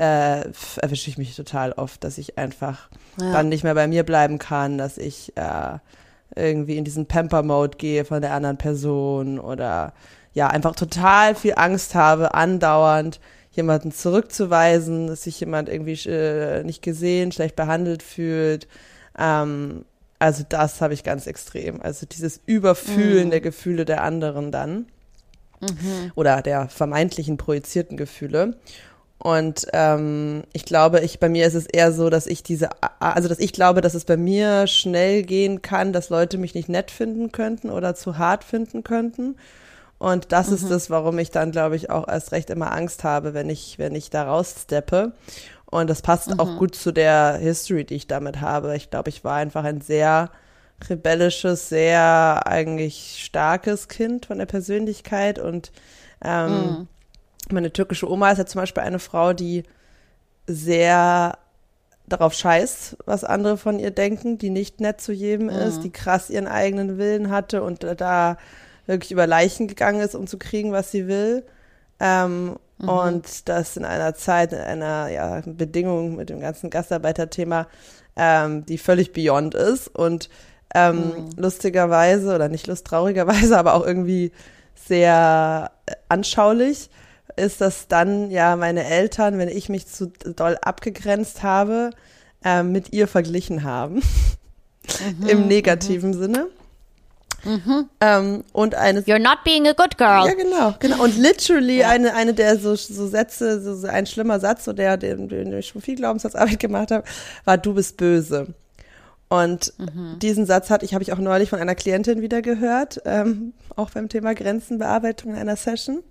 äh, 0.00 0.50
erwische 0.80 1.10
ich 1.10 1.18
mich 1.18 1.36
total 1.36 1.72
oft, 1.72 2.02
dass 2.02 2.16
ich 2.16 2.38
einfach 2.38 2.88
ja. 3.20 3.32
dann 3.32 3.50
nicht 3.50 3.64
mehr 3.64 3.74
bei 3.74 3.86
mir 3.86 4.02
bleiben 4.02 4.38
kann, 4.38 4.78
dass 4.78 4.96
ich 4.96 5.36
äh, 5.36 5.78
irgendwie 6.34 6.78
in 6.78 6.84
diesen 6.84 7.06
Pamper-Mode 7.06 7.76
gehe 7.76 8.06
von 8.06 8.22
der 8.22 8.32
anderen 8.32 8.56
Person 8.56 9.38
oder 9.38 9.92
ja, 10.32 10.46
einfach 10.46 10.74
total 10.74 11.34
viel 11.34 11.54
Angst 11.56 11.94
habe, 11.94 12.34
andauernd 12.34 13.20
jemanden 13.50 13.92
zurückzuweisen, 13.92 15.08
dass 15.08 15.24
sich 15.24 15.38
jemand 15.40 15.68
irgendwie 15.68 16.08
äh, 16.08 16.62
nicht 16.62 16.82
gesehen, 16.82 17.30
schlecht 17.32 17.56
behandelt 17.56 18.02
fühlt. 18.02 18.68
Ähm, 19.18 19.84
also 20.18 20.44
das 20.48 20.80
habe 20.80 20.94
ich 20.94 21.02
ganz 21.04 21.26
extrem. 21.26 21.82
Also 21.82 22.06
dieses 22.06 22.40
Überfühlen 22.46 23.26
mhm. 23.26 23.30
der 23.32 23.40
Gefühle 23.40 23.84
der 23.84 24.02
anderen 24.02 24.50
dann. 24.50 24.86
Mhm. 25.60 26.12
Oder 26.14 26.40
der 26.40 26.68
vermeintlichen 26.68 27.36
projizierten 27.36 27.98
Gefühle. 27.98 28.56
Und 29.22 29.66
ähm, 29.74 30.44
ich 30.54 30.64
glaube, 30.64 31.00
ich 31.00 31.20
bei 31.20 31.28
mir 31.28 31.46
ist 31.46 31.54
es 31.54 31.66
eher 31.66 31.92
so, 31.92 32.08
dass 32.08 32.26
ich 32.26 32.42
diese, 32.42 32.70
also 33.00 33.28
dass 33.28 33.38
ich 33.38 33.52
glaube, 33.52 33.82
dass 33.82 33.92
es 33.92 34.06
bei 34.06 34.16
mir 34.16 34.66
schnell 34.66 35.22
gehen 35.24 35.60
kann, 35.60 35.92
dass 35.92 36.08
Leute 36.08 36.38
mich 36.38 36.54
nicht 36.54 36.70
nett 36.70 36.90
finden 36.90 37.30
könnten 37.30 37.68
oder 37.68 37.94
zu 37.94 38.16
hart 38.16 38.44
finden 38.44 38.82
könnten. 38.82 39.36
Und 39.98 40.32
das 40.32 40.48
mhm. 40.48 40.54
ist 40.54 40.70
es, 40.70 40.88
warum 40.88 41.18
ich 41.18 41.30
dann, 41.30 41.50
glaube 41.50 41.76
ich, 41.76 41.90
auch 41.90 42.08
erst 42.08 42.32
recht 42.32 42.48
immer 42.48 42.72
Angst 42.72 43.04
habe, 43.04 43.34
wenn 43.34 43.50
ich, 43.50 43.78
wenn 43.78 43.94
ich 43.94 44.08
da 44.08 44.24
raussteppe. 44.24 45.12
Und 45.66 45.90
das 45.90 46.00
passt 46.00 46.30
mhm. 46.30 46.40
auch 46.40 46.56
gut 46.56 46.74
zu 46.74 46.90
der 46.90 47.36
History, 47.36 47.84
die 47.84 47.96
ich 47.96 48.06
damit 48.06 48.40
habe. 48.40 48.74
Ich 48.74 48.88
glaube, 48.88 49.10
ich 49.10 49.22
war 49.22 49.36
einfach 49.36 49.64
ein 49.64 49.82
sehr 49.82 50.30
rebellisches, 50.88 51.68
sehr 51.68 52.46
eigentlich 52.46 53.22
starkes 53.22 53.88
Kind 53.88 54.24
von 54.24 54.38
der 54.38 54.46
Persönlichkeit. 54.46 55.38
Und 55.38 55.70
ähm, 56.24 56.50
mhm. 56.50 56.88
Meine 57.52 57.72
türkische 57.72 58.10
Oma 58.10 58.30
ist 58.30 58.38
ja 58.38 58.46
zum 58.46 58.60
Beispiel 58.60 58.82
eine 58.82 58.98
Frau, 58.98 59.32
die 59.32 59.64
sehr 60.46 61.38
darauf 62.06 62.34
scheißt, 62.34 62.96
was 63.06 63.24
andere 63.24 63.56
von 63.56 63.78
ihr 63.78 63.90
denken, 63.90 64.38
die 64.38 64.50
nicht 64.50 64.80
nett 64.80 65.00
zu 65.00 65.12
jedem 65.12 65.46
mhm. 65.46 65.54
ist, 65.54 65.80
die 65.82 65.90
krass 65.90 66.28
ihren 66.30 66.48
eigenen 66.48 66.98
Willen 66.98 67.30
hatte 67.30 67.62
und 67.62 67.84
da 67.84 68.36
wirklich 68.86 69.12
über 69.12 69.26
Leichen 69.26 69.68
gegangen 69.68 70.00
ist, 70.00 70.14
um 70.14 70.26
zu 70.26 70.38
kriegen, 70.38 70.72
was 70.72 70.90
sie 70.90 71.06
will. 71.06 71.44
Ähm, 72.00 72.56
mhm. 72.78 72.88
Und 72.88 73.48
das 73.48 73.76
in 73.76 73.84
einer 73.84 74.14
Zeit, 74.14 74.52
in 74.52 74.58
einer 74.58 75.08
ja, 75.08 75.42
Bedingung 75.46 76.16
mit 76.16 76.30
dem 76.30 76.40
ganzen 76.40 76.70
Gastarbeiterthema, 76.70 77.68
ähm, 78.16 78.66
die 78.66 78.78
völlig 78.78 79.12
beyond 79.12 79.54
ist. 79.54 79.88
Und 79.88 80.28
ähm, 80.74 80.96
mhm. 80.96 81.30
lustigerweise, 81.36 82.34
oder 82.34 82.48
nicht 82.48 82.66
lust, 82.66 82.86
traurigerweise, 82.86 83.56
aber 83.58 83.74
auch 83.74 83.86
irgendwie 83.86 84.32
sehr 84.74 85.70
äh, 85.86 85.94
anschaulich, 86.08 86.90
ist, 87.36 87.60
dass 87.60 87.88
dann 87.88 88.30
ja 88.30 88.56
meine 88.56 88.84
Eltern, 88.84 89.38
wenn 89.38 89.48
ich 89.48 89.68
mich 89.68 89.86
zu 89.86 90.12
doll 90.36 90.58
abgegrenzt 90.62 91.42
habe, 91.42 91.90
äh, 92.44 92.62
mit 92.62 92.92
ihr 92.92 93.06
verglichen 93.06 93.62
haben. 93.64 94.02
Mhm, 95.20 95.26
Im 95.26 95.48
negativen 95.48 96.10
mhm. 96.10 96.14
Sinne. 96.14 96.46
Mhm. 97.44 97.88
Ähm, 98.00 98.44
und 98.52 98.74
eine. 98.74 99.00
You're 99.00 99.18
not 99.18 99.44
being 99.44 99.66
a 99.66 99.72
good 99.72 99.96
girl. 99.96 100.26
Ja, 100.26 100.34
genau, 100.34 100.74
genau. 100.78 101.02
Und 101.02 101.16
literally 101.16 101.78
ja. 101.78 101.88
eine, 101.88 102.14
eine 102.14 102.34
der 102.34 102.58
so, 102.58 102.74
so 102.74 103.06
Sätze, 103.06 103.60
so, 103.62 103.74
so 103.74 103.86
ein 103.86 104.06
schlimmer 104.06 104.40
Satz, 104.40 104.64
so 104.64 104.72
der, 104.72 104.96
den, 104.96 105.28
den 105.28 105.52
ich 105.52 105.68
schon 105.68 105.80
viel 105.80 105.96
Glaubenssatzarbeit 105.96 106.58
gemacht 106.58 106.90
habe, 106.90 107.04
war, 107.44 107.56
du 107.58 107.74
bist 107.74 107.96
böse. 107.96 108.48
Und 109.28 109.72
mhm. 109.78 110.18
diesen 110.18 110.44
Satz 110.44 110.70
hatte 110.70 110.84
ich, 110.84 110.92
habe 110.92 111.04
ich 111.04 111.12
auch 111.12 111.18
neulich 111.18 111.48
von 111.48 111.60
einer 111.60 111.76
Klientin 111.76 112.20
wieder 112.20 112.42
gehört, 112.42 113.00
ähm, 113.04 113.52
auch 113.76 113.90
beim 113.90 114.08
Thema 114.08 114.34
Grenzenbearbeitung 114.34 115.32
in 115.32 115.38
einer 115.38 115.56
Session. 115.56 116.02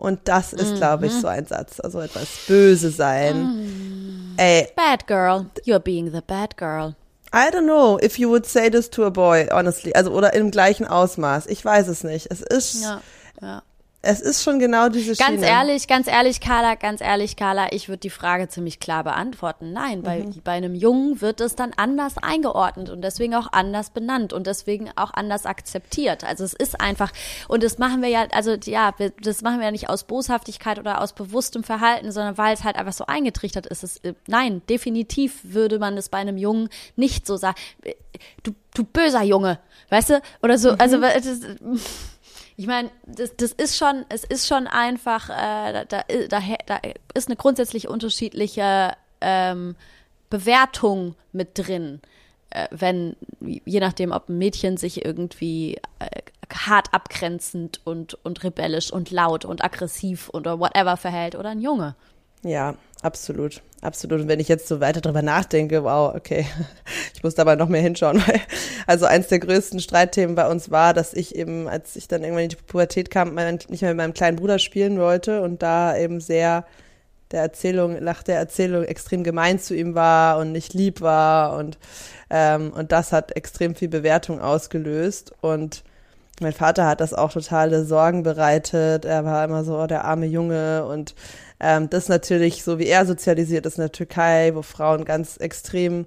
Und 0.00 0.20
das 0.24 0.54
ist, 0.54 0.72
mhm. 0.72 0.76
glaube 0.76 1.06
ich, 1.06 1.12
so 1.12 1.28
ein 1.28 1.44
Satz. 1.44 1.78
Also 1.78 2.00
etwas 2.00 2.26
böse 2.48 2.90
sein. 2.90 3.42
Mhm. 3.42 4.34
Ey. 4.38 4.68
Bad 4.74 5.06
girl. 5.06 5.46
You're 5.66 5.78
being 5.78 6.10
the 6.10 6.22
bad 6.26 6.56
girl. 6.56 6.94
I 7.32 7.50
don't 7.50 7.66
know 7.66 7.98
if 8.02 8.18
you 8.18 8.28
would 8.30 8.46
say 8.46 8.70
this 8.70 8.88
to 8.90 9.04
a 9.04 9.10
boy, 9.10 9.46
honestly. 9.52 9.92
Also, 9.94 10.10
oder 10.10 10.32
im 10.32 10.50
gleichen 10.50 10.86
Ausmaß. 10.86 11.46
Ich 11.46 11.64
weiß 11.64 11.88
es 11.88 12.02
nicht. 12.02 12.28
Es 12.30 12.40
ist, 12.40 12.82
ja, 12.82 13.00
ja. 13.42 13.62
Es 14.02 14.22
ist 14.22 14.42
schon 14.42 14.58
genau 14.58 14.88
diese 14.88 15.14
Schiene. 15.14 15.36
Ganz 15.36 15.42
ehrlich, 15.42 15.86
ganz 15.86 16.06
ehrlich, 16.06 16.40
Carla, 16.40 16.74
ganz 16.74 17.02
ehrlich, 17.02 17.36
Carla, 17.36 17.70
ich 17.70 17.90
würde 17.90 18.00
die 18.00 18.08
Frage 18.08 18.48
ziemlich 18.48 18.80
klar 18.80 19.04
beantworten. 19.04 19.74
Nein, 19.74 20.02
bei, 20.02 20.20
mhm. 20.20 20.40
bei 20.42 20.52
einem 20.52 20.74
Jungen 20.74 21.20
wird 21.20 21.42
es 21.42 21.54
dann 21.54 21.72
anders 21.76 22.16
eingeordnet 22.16 22.88
und 22.88 23.02
deswegen 23.02 23.34
auch 23.34 23.52
anders 23.52 23.90
benannt 23.90 24.32
und 24.32 24.46
deswegen 24.46 24.90
auch 24.96 25.12
anders 25.12 25.44
akzeptiert. 25.44 26.24
Also 26.24 26.44
es 26.44 26.54
ist 26.54 26.80
einfach, 26.80 27.12
und 27.46 27.62
das 27.62 27.76
machen 27.76 28.00
wir 28.00 28.08
ja, 28.08 28.26
also 28.32 28.56
ja, 28.64 28.94
das 29.20 29.42
machen 29.42 29.58
wir 29.58 29.66
ja 29.66 29.70
nicht 29.70 29.90
aus 29.90 30.04
Boshaftigkeit 30.04 30.78
oder 30.78 31.02
aus 31.02 31.12
bewusstem 31.12 31.62
Verhalten, 31.62 32.10
sondern 32.10 32.38
weil 32.38 32.54
es 32.54 32.64
halt 32.64 32.76
einfach 32.76 32.94
so 32.94 33.04
eingetrichtert 33.04 33.66
ist. 33.66 33.84
Es, 33.84 33.98
äh, 33.98 34.14
nein, 34.26 34.62
definitiv 34.70 35.40
würde 35.42 35.78
man 35.78 35.98
es 35.98 36.08
bei 36.08 36.18
einem 36.18 36.38
Jungen 36.38 36.70
nicht 36.96 37.26
so 37.26 37.36
sagen. 37.36 37.56
Äh, 37.82 37.96
du, 38.44 38.52
du 38.72 38.82
böser 38.82 39.22
Junge, 39.22 39.58
weißt 39.90 40.08
du? 40.08 40.22
Oder 40.42 40.56
so, 40.56 40.70
also, 40.70 40.96
mhm. 40.96 41.04
also 41.04 41.34
das, 41.34 41.56
ich 42.60 42.66
meine, 42.66 42.90
das, 43.06 43.34
das 43.36 43.52
ist 43.52 43.78
schon, 43.78 44.04
es 44.10 44.22
ist 44.22 44.46
schon 44.46 44.66
einfach, 44.66 45.30
äh, 45.30 45.72
da, 45.72 45.84
da, 45.86 46.04
da 46.66 46.80
ist 47.14 47.28
eine 47.28 47.36
grundsätzlich 47.36 47.88
unterschiedliche 47.88 48.92
ähm, 49.22 49.76
Bewertung 50.28 51.14
mit 51.32 51.52
drin. 51.54 52.02
Äh, 52.50 52.68
wenn, 52.70 53.16
je 53.40 53.80
nachdem, 53.80 54.12
ob 54.12 54.28
ein 54.28 54.36
Mädchen 54.36 54.76
sich 54.76 55.06
irgendwie 55.06 55.76
äh, 56.00 56.20
hart 56.52 56.92
abgrenzend 56.92 57.80
und, 57.84 58.22
und 58.26 58.44
rebellisch 58.44 58.92
und 58.92 59.10
laut 59.10 59.46
und 59.46 59.64
aggressiv 59.64 60.28
oder 60.34 60.60
whatever 60.60 60.98
verhält 60.98 61.36
oder 61.36 61.48
ein 61.48 61.62
Junge. 61.62 61.96
Ja, 62.42 62.74
absolut. 63.02 63.62
Absolut. 63.82 64.20
Und 64.20 64.28
wenn 64.28 64.40
ich 64.40 64.48
jetzt 64.48 64.68
so 64.68 64.80
weiter 64.80 65.00
drüber 65.00 65.22
nachdenke, 65.22 65.84
wow, 65.84 66.14
okay, 66.14 66.46
ich 67.14 67.22
muss 67.22 67.34
dabei 67.34 67.56
noch 67.56 67.68
mehr 67.68 67.80
hinschauen, 67.80 68.22
weil 68.26 68.40
also 68.86 69.06
eins 69.06 69.28
der 69.28 69.38
größten 69.38 69.80
Streitthemen 69.80 70.34
bei 70.34 70.48
uns 70.48 70.70
war, 70.70 70.92
dass 70.92 71.14
ich 71.14 71.34
eben, 71.34 71.68
als 71.68 71.96
ich 71.96 72.08
dann 72.08 72.22
irgendwann 72.22 72.44
in 72.44 72.50
die 72.50 72.56
Pubertät 72.56 73.10
kam, 73.10 73.34
nicht 73.34 73.82
mehr 73.82 73.90
mit 73.90 73.96
meinem 73.96 74.14
kleinen 74.14 74.36
Bruder 74.36 74.58
spielen 74.58 74.98
wollte 74.98 75.42
und 75.42 75.62
da 75.62 75.96
eben 75.96 76.20
sehr 76.20 76.66
der 77.30 77.42
Erzählung, 77.42 78.02
nach 78.02 78.22
der 78.22 78.38
Erzählung 78.38 78.84
extrem 78.84 79.22
gemein 79.22 79.58
zu 79.58 79.74
ihm 79.74 79.94
war 79.94 80.38
und 80.38 80.52
nicht 80.52 80.74
lieb 80.74 81.00
war 81.00 81.56
und, 81.56 81.78
ähm, 82.28 82.72
und 82.72 82.92
das 82.92 83.12
hat 83.12 83.36
extrem 83.36 83.74
viel 83.74 83.88
Bewertung 83.88 84.40
ausgelöst 84.40 85.32
und 85.40 85.84
mein 86.40 86.52
Vater 86.54 86.86
hat 86.86 87.00
das 87.00 87.12
auch 87.12 87.32
totale 87.32 87.84
Sorgen 87.84 88.22
bereitet. 88.22 89.04
Er 89.04 89.26
war 89.26 89.44
immer 89.44 89.62
so 89.62 89.78
oh, 89.78 89.86
der 89.86 90.06
arme 90.06 90.24
Junge 90.24 90.86
und 90.86 91.14
ähm, 91.60 91.90
das 91.90 92.08
natürlich, 92.08 92.64
so 92.64 92.78
wie 92.78 92.86
er 92.86 93.06
sozialisiert 93.06 93.66
ist 93.66 93.76
in 93.76 93.82
der 93.82 93.92
Türkei, 93.92 94.54
wo 94.54 94.62
Frauen 94.62 95.04
ganz 95.04 95.36
extrem 95.36 96.06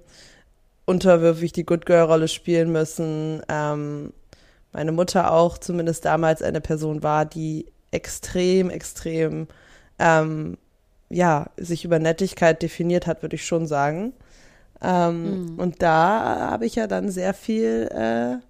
unterwürfig 0.84 1.52
die 1.52 1.64
Good 1.64 1.86
Girl-Rolle 1.86 2.28
spielen 2.28 2.72
müssen. 2.72 3.42
Ähm, 3.48 4.12
meine 4.72 4.92
Mutter 4.92 5.32
auch 5.32 5.56
zumindest 5.56 6.04
damals 6.04 6.42
eine 6.42 6.60
Person 6.60 7.02
war, 7.02 7.24
die 7.24 7.66
extrem, 7.92 8.70
extrem 8.70 9.46
ähm, 9.98 10.58
ja, 11.08 11.50
sich 11.56 11.84
über 11.84 11.98
Nettigkeit 11.98 12.60
definiert 12.60 13.06
hat, 13.06 13.22
würde 13.22 13.36
ich 13.36 13.46
schon 13.46 13.66
sagen. 13.66 14.12
Ähm, 14.82 15.52
mhm. 15.52 15.58
Und 15.58 15.82
da 15.82 16.50
habe 16.50 16.66
ich 16.66 16.74
ja 16.74 16.86
dann 16.88 17.08
sehr 17.10 17.32
viel 17.32 17.88
äh, 17.92 18.44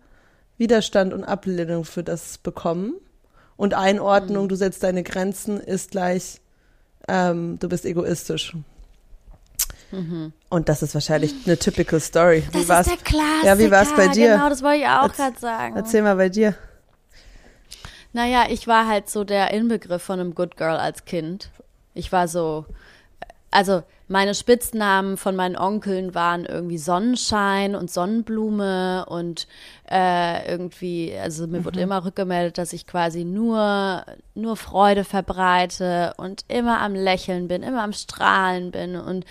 Widerstand 0.56 1.12
und 1.12 1.24
Ablehnung 1.24 1.84
für 1.84 2.02
das 2.02 2.38
bekommen. 2.38 2.94
Und 3.56 3.74
Einordnung, 3.74 4.44
mhm. 4.44 4.48
du 4.48 4.56
setzt 4.56 4.82
deine 4.82 5.02
Grenzen, 5.02 5.60
ist 5.60 5.90
gleich, 5.90 6.40
ähm, 7.08 7.58
du 7.58 7.68
bist 7.68 7.84
egoistisch. 7.84 8.54
Mhm. 9.90 10.32
Und 10.48 10.68
das 10.68 10.82
ist 10.82 10.94
wahrscheinlich 10.94 11.34
eine 11.46 11.58
typical 11.58 12.00
Story. 12.00 12.44
Wie 12.50 12.58
das 12.58 12.68
war's? 12.68 12.86
ist 12.86 12.96
der 12.96 13.04
Klassiker. 13.04 13.46
Ja, 13.46 13.58
wie 13.58 13.70
war 13.70 13.82
es 13.82 13.94
bei 13.94 14.08
dir? 14.08 14.32
Genau, 14.32 14.48
das 14.48 14.62
wollte 14.62 14.80
ich 14.80 14.86
auch 14.86 15.12
gerade 15.12 15.38
sagen. 15.38 15.76
Erzähl 15.76 16.02
mal 16.02 16.16
bei 16.16 16.28
dir. 16.28 16.54
Naja, 18.12 18.46
ich 18.48 18.66
war 18.66 18.86
halt 18.86 19.10
so 19.10 19.24
der 19.24 19.50
Inbegriff 19.50 20.02
von 20.02 20.20
einem 20.20 20.34
Good 20.34 20.56
Girl 20.56 20.76
als 20.76 21.04
Kind. 21.04 21.50
Ich 21.94 22.12
war 22.12 22.28
so, 22.28 22.64
also 23.54 23.84
meine 24.08 24.34
Spitznamen 24.34 25.16
von 25.16 25.36
meinen 25.36 25.56
Onkeln 25.56 26.12
waren 26.12 26.44
irgendwie 26.44 26.76
Sonnenschein 26.76 27.76
und 27.76 27.88
Sonnenblume 27.88 29.06
und 29.06 29.46
äh, 29.88 30.50
irgendwie, 30.50 31.16
also 31.16 31.46
mir 31.46 31.60
mhm. 31.60 31.64
wurde 31.64 31.80
immer 31.80 32.04
rückgemeldet, 32.04 32.58
dass 32.58 32.72
ich 32.72 32.84
quasi 32.84 33.24
nur, 33.24 34.04
nur 34.34 34.56
Freude 34.56 35.04
verbreite 35.04 36.14
und 36.16 36.44
immer 36.48 36.80
am 36.80 36.94
Lächeln 36.94 37.46
bin, 37.46 37.62
immer 37.62 37.82
am 37.84 37.92
Strahlen 37.92 38.72
bin 38.72 38.96
und 38.96 39.24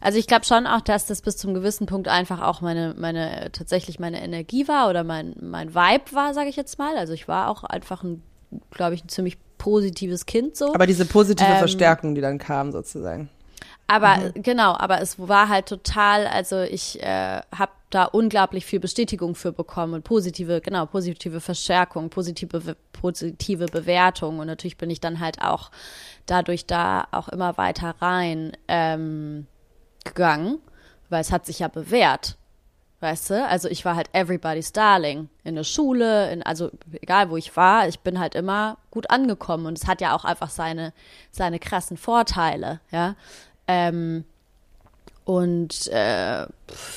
also 0.00 0.18
ich 0.18 0.26
glaube 0.26 0.44
schon 0.44 0.66
auch, 0.66 0.82
dass 0.82 1.06
das 1.06 1.22
bis 1.22 1.38
zum 1.38 1.54
gewissen 1.54 1.86
Punkt 1.86 2.06
einfach 2.06 2.42
auch 2.42 2.60
meine, 2.60 2.94
meine, 2.98 3.48
tatsächlich 3.52 3.98
meine 3.98 4.22
Energie 4.22 4.68
war 4.68 4.90
oder 4.90 5.04
mein, 5.04 5.34
mein 5.40 5.74
Vibe 5.74 6.12
war, 6.12 6.34
sage 6.34 6.50
ich 6.50 6.56
jetzt 6.56 6.78
mal. 6.78 6.96
Also 6.98 7.14
ich 7.14 7.28
war 7.28 7.48
auch 7.48 7.64
einfach 7.64 8.02
ein, 8.02 8.22
glaube 8.70 8.94
ich, 8.94 9.04
ein 9.04 9.08
ziemlich 9.08 9.38
positives 9.58 10.24
Kind 10.26 10.56
so. 10.56 10.74
Aber 10.74 10.86
diese 10.86 11.04
positive 11.04 11.50
ähm, 11.50 11.58
Verstärkung, 11.58 12.14
die 12.14 12.20
dann 12.20 12.38
kam 12.38 12.72
sozusagen. 12.72 13.28
Aber 13.90 14.18
mhm. 14.18 14.42
genau, 14.44 14.76
aber 14.78 15.00
es 15.00 15.18
war 15.18 15.48
halt 15.48 15.66
total, 15.66 16.28
also 16.28 16.60
ich 16.60 17.02
äh, 17.02 17.40
habe 17.52 17.72
da 17.90 18.04
unglaublich 18.04 18.64
viel 18.64 18.78
Bestätigung 18.78 19.34
für 19.34 19.50
bekommen 19.50 19.94
und 19.94 20.04
positive, 20.04 20.60
genau, 20.60 20.86
positive 20.86 21.40
Verstärkung, 21.40 22.08
positive, 22.08 22.76
positive 22.92 23.66
Bewertung. 23.66 24.38
Und 24.38 24.46
natürlich 24.46 24.76
bin 24.76 24.90
ich 24.90 25.00
dann 25.00 25.18
halt 25.18 25.42
auch 25.42 25.72
dadurch 26.26 26.66
da 26.66 27.08
auch 27.10 27.28
immer 27.30 27.58
weiter 27.58 27.96
rein 28.00 28.52
ähm, 28.68 29.48
gegangen, 30.04 30.60
weil 31.08 31.20
es 31.20 31.32
hat 31.32 31.44
sich 31.44 31.58
ja 31.58 31.66
bewährt. 31.66 32.36
Weißt 33.00 33.30
du? 33.30 33.44
Also 33.46 33.68
ich 33.68 33.84
war 33.84 33.96
halt 33.96 34.10
everybody's 34.12 34.72
darling. 34.72 35.30
In 35.42 35.56
der 35.56 35.64
Schule, 35.64 36.30
in, 36.30 36.42
also 36.44 36.70
egal 36.92 37.30
wo 37.30 37.36
ich 37.38 37.56
war, 37.56 37.88
ich 37.88 38.00
bin 38.00 38.20
halt 38.20 38.36
immer 38.36 38.76
gut 38.90 39.10
angekommen. 39.10 39.66
Und 39.66 39.78
es 39.78 39.88
hat 39.88 40.00
ja 40.00 40.14
auch 40.14 40.24
einfach 40.24 40.50
seine, 40.50 40.92
seine 41.32 41.58
krassen 41.58 41.96
Vorteile, 41.96 42.80
ja. 42.92 43.16
Ähm, 43.70 44.24
und 45.24 45.86
äh, 45.88 46.46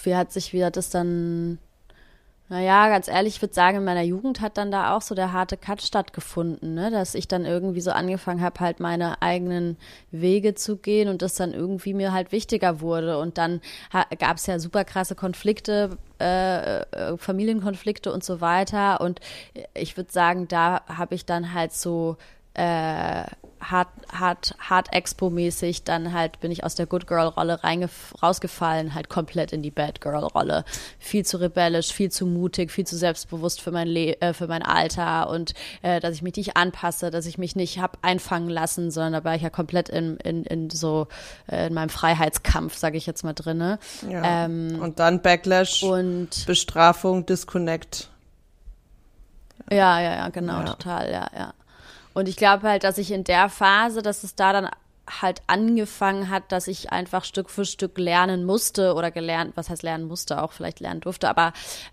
wie 0.03 0.15
hat 0.15 0.31
sich, 0.31 0.53
wie 0.53 0.65
hat 0.65 0.75
das 0.75 0.89
dann 0.89 1.59
naja, 2.49 2.87
ganz 2.89 3.07
ehrlich, 3.07 3.37
ich 3.37 3.41
würde 3.41 3.55
sagen, 3.55 3.77
in 3.77 3.83
meiner 3.83 4.03
Jugend 4.03 4.39
hat 4.39 4.57
dann 4.57 4.69
da 4.69 4.95
auch 4.95 5.01
so 5.01 5.15
der 5.15 5.33
harte 5.33 5.57
Cut 5.57 5.81
stattgefunden, 5.81 6.75
ne? 6.75 6.91
dass 6.91 7.15
ich 7.15 7.27
dann 7.27 7.45
irgendwie 7.45 7.81
so 7.81 7.89
angefangen 7.89 8.41
habe, 8.41 8.59
halt 8.59 8.79
meine 8.79 9.23
eigenen 9.23 9.75
Wege 10.11 10.53
zu 10.53 10.77
gehen 10.77 11.09
und 11.09 11.23
das 11.23 11.33
dann 11.33 11.53
irgendwie 11.53 11.95
mir 11.95 12.11
halt 12.11 12.31
wichtiger 12.31 12.79
wurde. 12.79 13.17
Und 13.17 13.39
dann 13.39 13.59
gab 14.19 14.37
es 14.37 14.45
ja 14.45 14.59
super 14.59 14.83
krasse 14.83 15.15
Konflikte, 15.15 15.97
äh, 16.19 16.81
äh, 16.81 17.17
Familienkonflikte 17.17 18.13
und 18.13 18.23
so 18.23 18.39
weiter. 18.39 19.01
Und 19.01 19.19
ich 19.73 19.97
würde 19.97 20.11
sagen, 20.11 20.47
da 20.47 20.81
habe 20.85 21.15
ich 21.15 21.25
dann 21.25 21.55
halt 21.55 21.73
so 21.73 22.17
äh, 22.53 23.23
hart, 23.69 23.89
hart, 24.11 24.55
hart 24.59 24.93
Expo-mäßig, 24.93 25.83
dann 25.83 26.13
halt 26.13 26.39
bin 26.39 26.51
ich 26.51 26.63
aus 26.63 26.75
der 26.75 26.85
Good 26.85 27.07
Girl-Rolle 27.07 27.59
rausgefallen, 28.21 28.93
halt 28.93 29.09
komplett 29.09 29.53
in 29.53 29.61
die 29.61 29.71
Bad 29.71 30.01
Girl-Rolle. 30.01 30.65
Viel 30.99 31.25
zu 31.25 31.37
rebellisch, 31.37 31.91
viel 31.93 32.11
zu 32.11 32.25
mutig, 32.25 32.71
viel 32.71 32.85
zu 32.85 32.97
selbstbewusst 32.97 33.61
für 33.61 33.71
mein, 33.71 33.87
Le 33.87 34.19
äh, 34.21 34.33
für 34.33 34.47
mein 34.47 34.63
Alter 34.63 35.29
und 35.29 35.53
äh, 35.81 35.99
dass 35.99 36.15
ich 36.15 36.21
mich 36.21 36.35
nicht 36.35 36.57
anpasse, 36.57 37.11
dass 37.11 37.25
ich 37.25 37.37
mich 37.37 37.55
nicht 37.55 37.79
hab 37.79 37.97
einfangen 38.01 38.49
lassen, 38.49 38.91
sondern 38.91 39.13
da 39.13 39.23
war 39.23 39.35
ich 39.35 39.41
ja 39.41 39.49
komplett 39.49 39.89
in, 39.89 40.17
in, 40.17 40.43
in 40.43 40.69
so 40.69 41.07
äh, 41.47 41.67
in 41.67 41.73
meinem 41.73 41.89
Freiheitskampf, 41.89 42.77
sage 42.77 42.97
ich 42.97 43.05
jetzt 43.05 43.23
mal 43.23 43.33
drinne. 43.33 43.79
Ja. 44.09 44.45
Ähm, 44.45 44.79
und 44.81 44.99
dann 44.99 45.21
Backlash 45.21 45.83
und 45.83 46.45
Bestrafung, 46.45 47.25
Disconnect. 47.25 48.09
Ja, 49.71 49.99
ja, 49.99 50.15
ja, 50.15 50.29
genau, 50.29 50.59
ja. 50.59 50.65
total, 50.65 51.11
ja, 51.11 51.27
ja. 51.35 51.53
Und 52.13 52.27
ich 52.27 52.35
glaube 52.35 52.67
halt, 52.67 52.83
dass 52.83 52.97
ich 52.97 53.11
in 53.11 53.23
der 53.23 53.49
Phase, 53.49 54.01
dass 54.01 54.23
es 54.23 54.35
da 54.35 54.53
dann 54.53 54.69
halt 55.21 55.41
angefangen 55.47 56.29
hat, 56.29 56.51
dass 56.51 56.67
ich 56.67 56.91
einfach 56.91 57.25
Stück 57.25 57.49
für 57.49 57.65
Stück 57.65 57.97
lernen 57.97 58.45
musste 58.45 58.93
oder 58.93 59.11
gelernt, 59.11 59.53
was 59.55 59.69
heißt 59.69 59.83
lernen 59.83 60.05
musste, 60.05 60.41
auch 60.41 60.53
vielleicht 60.53 60.79
lernen 60.79 61.01
durfte, 61.01 61.29
aber 61.29 61.51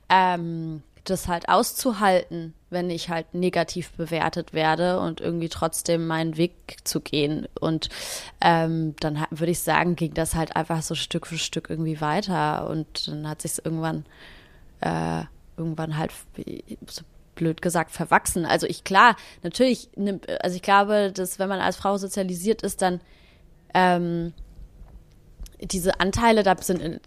ähm, 0.09 0.83
das 1.05 1.29
halt 1.29 1.49
auszuhalten, 1.49 2.55
wenn 2.69 2.91
ich 2.91 3.09
halt 3.09 3.35
negativ 3.35 3.91
bewertet 3.93 4.53
werde 4.53 5.01
und 5.01 5.21
irgendwie 5.21 5.49
trotzdem 5.49 6.07
meinen 6.07 6.37
Weg 6.37 6.77
zu 6.85 7.01
gehen. 7.01 7.49
Und 7.59 7.89
ähm, 8.41 8.95
dann 9.01 9.27
würde 9.31 9.53
ich 9.53 9.61
sagen, 9.61 9.97
ging 9.97 10.15
das 10.15 10.35
halt 10.35 10.57
einfach 10.57 10.83
so 10.83 10.95
Stück 10.95 11.27
für 11.27 11.39
Stück 11.39 11.71
irgendwie 11.71 12.01
weiter. 12.01 12.69
Und 12.69 13.09
dann 13.09 13.29
hat 13.29 13.43
sich 13.43 13.65
irgendwann 13.65 14.05
äh, 14.81 15.25
irgendwann 15.57 15.97
halt 15.97 16.13
so 16.87 17.03
blöd 17.35 17.63
gesagt 17.63 17.91
verwachsen. 17.91 18.45
Also 18.45 18.67
ich 18.67 18.85
klar, 18.85 19.17
natürlich, 19.43 19.89
also 20.41 20.57
ich 20.57 20.63
glaube, 20.63 21.13
dass 21.13 21.39
wenn 21.39 21.49
man 21.49 21.61
als 21.61 21.77
Frau 21.77 21.97
sozialisiert 21.97 22.63
ist, 22.63 22.83
dann 22.83 23.01
ähm, 23.75 24.33
diese 25.61 26.01
Anteile 26.01 26.43
da 26.43 26.57
sind. 26.61 27.01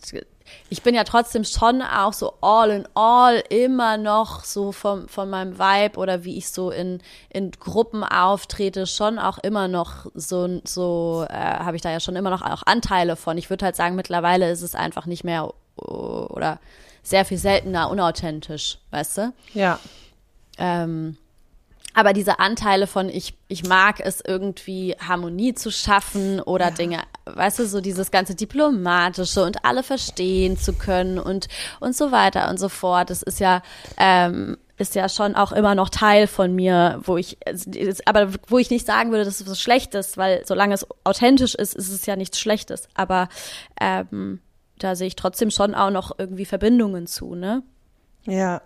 Ich 0.69 0.83
bin 0.83 0.93
ja 0.93 1.03
trotzdem 1.03 1.43
schon 1.43 1.81
auch 1.81 2.13
so 2.13 2.33
all 2.41 2.69
in 2.69 2.87
all 2.93 3.41
immer 3.49 3.97
noch 3.97 4.43
so 4.43 4.71
vom, 4.71 5.07
von 5.07 5.29
meinem 5.29 5.57
Vibe 5.57 5.97
oder 5.97 6.23
wie 6.23 6.37
ich 6.37 6.49
so 6.49 6.69
in, 6.69 7.01
in 7.29 7.51
Gruppen 7.51 8.03
auftrete, 8.03 8.85
schon 8.85 9.19
auch 9.19 9.37
immer 9.39 9.67
noch 9.67 10.07
so, 10.13 10.61
so 10.65 11.25
äh, 11.29 11.33
habe 11.33 11.75
ich 11.75 11.81
da 11.81 11.91
ja 11.91 11.99
schon 11.99 12.15
immer 12.15 12.29
noch 12.29 12.41
auch 12.41 12.63
Anteile 12.65 13.15
von. 13.15 13.37
Ich 13.37 13.49
würde 13.49 13.65
halt 13.65 13.75
sagen, 13.75 13.95
mittlerweile 13.95 14.51
ist 14.51 14.61
es 14.61 14.75
einfach 14.75 15.05
nicht 15.05 15.23
mehr 15.23 15.53
oder 15.75 16.59
sehr 17.01 17.25
viel 17.25 17.37
seltener 17.37 17.89
unauthentisch, 17.89 18.79
weißt 18.91 19.17
du? 19.17 19.33
Ja. 19.53 19.79
Ähm, 20.57 21.17
aber 21.93 22.13
diese 22.13 22.39
Anteile 22.39 22.87
von 22.87 23.09
ich, 23.09 23.35
ich 23.47 23.65
mag 23.65 23.99
es 23.99 24.21
irgendwie 24.25 24.95
Harmonie 24.99 25.53
zu 25.53 25.71
schaffen 25.71 26.39
oder 26.39 26.65
ja. 26.65 26.71
Dinge, 26.71 26.99
weißt 27.25 27.59
du, 27.59 27.67
so 27.67 27.81
dieses 27.81 28.09
ganze 28.09 28.35
diplomatische 28.35 29.43
und 29.43 29.63
alle 29.63 29.83
verstehen 29.83 30.57
zu 30.57 30.73
können 30.73 31.19
und, 31.19 31.47
und 31.79 31.95
so 31.95 32.11
weiter 32.11 32.49
und 32.49 32.59
so 32.59 32.69
fort. 32.69 33.11
Das 33.11 33.21
ist 33.21 33.39
ja, 33.39 33.61
ähm, 33.97 34.57
ist 34.77 34.95
ja 34.95 35.07
schon 35.07 35.35
auch 35.35 35.51
immer 35.51 35.75
noch 35.75 35.89
Teil 35.89 36.25
von 36.25 36.55
mir, 36.55 36.99
wo 37.03 37.17
ich, 37.17 37.37
aber 38.05 38.29
wo 38.47 38.57
ich 38.57 38.71
nicht 38.71 38.87
sagen 38.87 39.11
würde, 39.11 39.25
dass 39.25 39.39
es 39.39 39.47
was 39.47 39.61
Schlechtes, 39.61 40.17
weil 40.17 40.43
solange 40.45 40.73
es 40.73 40.87
authentisch 41.03 41.53
ist, 41.53 41.75
ist 41.75 41.89
es 41.89 42.07
ja 42.07 42.15
nichts 42.15 42.39
Schlechtes. 42.39 42.87
Aber 42.95 43.29
ähm, 43.79 44.41
da 44.79 44.95
sehe 44.95 45.07
ich 45.07 45.15
trotzdem 45.15 45.51
schon 45.51 45.75
auch 45.75 45.91
noch 45.91 46.17
irgendwie 46.17 46.45
Verbindungen 46.45 47.05
zu, 47.05 47.35
ne? 47.35 47.61
Ja. 48.25 48.61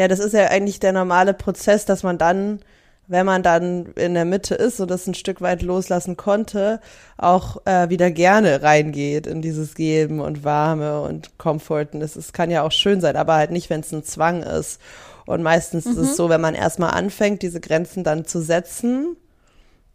Ja, 0.00 0.08
das 0.08 0.18
ist 0.18 0.32
ja 0.32 0.46
eigentlich 0.46 0.80
der 0.80 0.94
normale 0.94 1.34
Prozess, 1.34 1.84
dass 1.84 2.02
man 2.02 2.16
dann, 2.16 2.60
wenn 3.06 3.26
man 3.26 3.42
dann 3.42 3.92
in 3.96 4.14
der 4.14 4.24
Mitte 4.24 4.54
ist 4.54 4.80
und 4.80 4.90
das 4.90 5.06
ein 5.06 5.12
Stück 5.12 5.42
weit 5.42 5.60
loslassen 5.60 6.16
konnte, 6.16 6.80
auch 7.18 7.58
äh, 7.66 7.90
wieder 7.90 8.10
gerne 8.10 8.62
reingeht 8.62 9.26
in 9.26 9.42
dieses 9.42 9.74
Geben 9.74 10.20
und 10.20 10.42
Warme 10.42 11.02
und 11.02 11.36
Komforten. 11.36 12.00
Das, 12.00 12.14
das 12.14 12.32
kann 12.32 12.50
ja 12.50 12.62
auch 12.62 12.72
schön 12.72 13.02
sein, 13.02 13.14
aber 13.14 13.34
halt 13.34 13.50
nicht, 13.50 13.68
wenn 13.68 13.80
es 13.80 13.92
ein 13.92 14.02
Zwang 14.02 14.42
ist. 14.42 14.80
Und 15.26 15.42
meistens 15.42 15.84
mhm. 15.84 15.92
ist 15.92 15.98
es 15.98 16.10
mhm. 16.12 16.14
so, 16.14 16.28
wenn 16.30 16.40
man 16.40 16.54
erstmal 16.54 16.92
anfängt, 16.92 17.42
diese 17.42 17.60
Grenzen 17.60 18.02
dann 18.02 18.24
zu 18.24 18.40
setzen, 18.40 19.18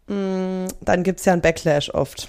mh, 0.06 0.14
mm, 0.14 0.68
dann 0.82 1.02
gibt's 1.02 1.24
ja 1.24 1.32
einen 1.32 1.42
Backlash 1.42 1.90
oft. 1.90 2.28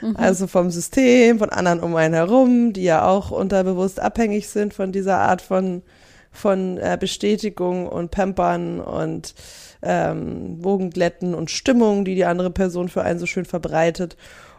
Mhm. 0.00 0.16
Also 0.16 0.46
vom 0.46 0.70
System, 0.70 1.40
von 1.40 1.50
anderen 1.50 1.80
um 1.80 1.94
einen 1.94 2.14
herum, 2.14 2.72
die 2.72 2.84
ja 2.84 3.06
auch 3.06 3.30
unterbewusst 3.32 4.00
abhängig 4.00 4.48
sind 4.48 4.72
von 4.72 4.92
dieser 4.92 5.18
Art 5.18 5.42
von 5.42 5.82
von 6.34 6.78
äh, 6.78 6.98
Bestätigung 7.00 7.86
und 7.86 8.10
Pampern 8.10 8.80
und 8.80 9.34
ähm, 9.82 10.62
Wogenglätten 10.62 11.34
und 11.34 11.50
Stimmung, 11.50 12.04
die 12.04 12.14
die 12.14 12.24
andere 12.24 12.50
Person 12.50 12.88
für 12.88 13.02
einen 13.02 13.18
so 13.18 13.26
schön 13.26 13.44
verbreitet. 13.44 14.16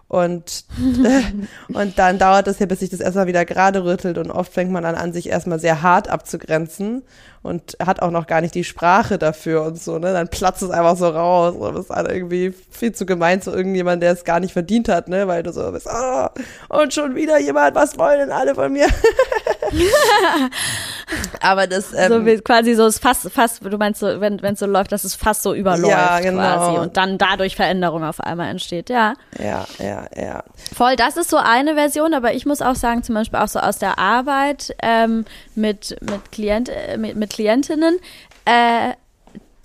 Und, 0.07 0.65
äh, 1.03 1.73
und 1.73 1.97
dann 1.97 2.19
dauert 2.19 2.47
es 2.47 2.59
ja, 2.59 2.67
bis 2.67 2.79
sich 2.79 2.91
das 2.91 2.99
erstmal 2.99 3.25
wieder 3.25 3.43
gerade 3.43 3.83
rüttelt 3.83 4.19
und 4.19 4.29
oft 4.29 4.53
fängt 4.53 4.71
man 4.71 4.83
dann 4.83 4.93
an, 4.93 5.13
sich 5.13 5.29
erstmal 5.29 5.59
sehr 5.59 5.81
hart 5.81 6.09
abzugrenzen 6.09 7.01
und 7.41 7.75
hat 7.83 8.03
auch 8.03 8.11
noch 8.11 8.27
gar 8.27 8.41
nicht 8.41 8.53
die 8.53 8.63
Sprache 8.63 9.17
dafür 9.17 9.63
und 9.63 9.81
so, 9.81 9.97
ne? 9.97 10.13
Dann 10.13 10.27
platzt 10.27 10.61
es 10.61 10.69
einfach 10.69 10.95
so 10.95 11.07
raus 11.09 11.55
und 11.55 11.75
ist 11.75 11.89
dann 11.89 12.05
irgendwie 12.05 12.53
viel 12.69 12.91
zu 12.91 13.07
gemein 13.07 13.41
zu 13.41 13.51
irgendjemandem, 13.51 14.01
der 14.01 14.13
es 14.13 14.23
gar 14.25 14.39
nicht 14.39 14.53
verdient 14.53 14.89
hat, 14.89 15.07
ne? 15.09 15.27
Weil 15.27 15.41
du 15.41 15.51
so 15.51 15.71
bist, 15.71 15.88
oh, 15.91 16.27
und 16.69 16.93
schon 16.93 17.15
wieder 17.15 17.39
jemand, 17.39 17.73
was 17.73 17.97
wollen 17.97 18.19
denn 18.19 18.31
alle 18.31 18.53
von 18.53 18.71
mir? 18.71 18.88
Aber 21.41 21.67
das 21.67 21.93
ähm, 21.93 22.11
so 22.11 22.25
wie 22.25 22.38
quasi 22.38 22.73
so 22.75 22.85
ist 22.88 22.99
fast 22.99 23.29
fast 23.31 23.63
du 23.63 23.77
meinst 23.77 23.99
so 23.99 24.19
wenn 24.21 24.41
wenn 24.41 24.53
es 24.53 24.59
so 24.59 24.65
läuft, 24.65 24.91
dass 24.91 25.03
es 25.03 25.15
fast 25.15 25.43
so 25.43 25.53
überläuft 25.53 25.91
ja, 25.91 26.19
genau. 26.19 26.41
quasi 26.41 26.79
und 26.79 26.97
dann 26.97 27.17
dadurch 27.17 27.55
Veränderung 27.55 28.03
auf 28.03 28.19
einmal 28.19 28.49
entsteht, 28.49 28.89
ja. 28.89 29.13
Ja, 29.38 29.65
ja, 29.79 30.07
ja. 30.15 30.43
Voll, 30.75 30.95
das 30.95 31.17
ist 31.17 31.29
so 31.29 31.38
eine 31.38 31.75
Version, 31.75 32.13
aber 32.13 32.33
ich 32.33 32.45
muss 32.45 32.61
auch 32.61 32.75
sagen, 32.75 33.03
zum 33.03 33.15
Beispiel 33.15 33.39
auch 33.39 33.47
so 33.47 33.59
aus 33.59 33.77
der 33.77 33.99
Arbeit 33.99 34.75
ähm, 34.81 35.25
mit 35.55 35.95
mit 36.01 36.31
Klient 36.31 36.69
äh, 36.69 36.97
mit, 36.97 37.15
mit 37.15 37.29
Klientinnen. 37.31 37.99
Äh, 38.45 38.93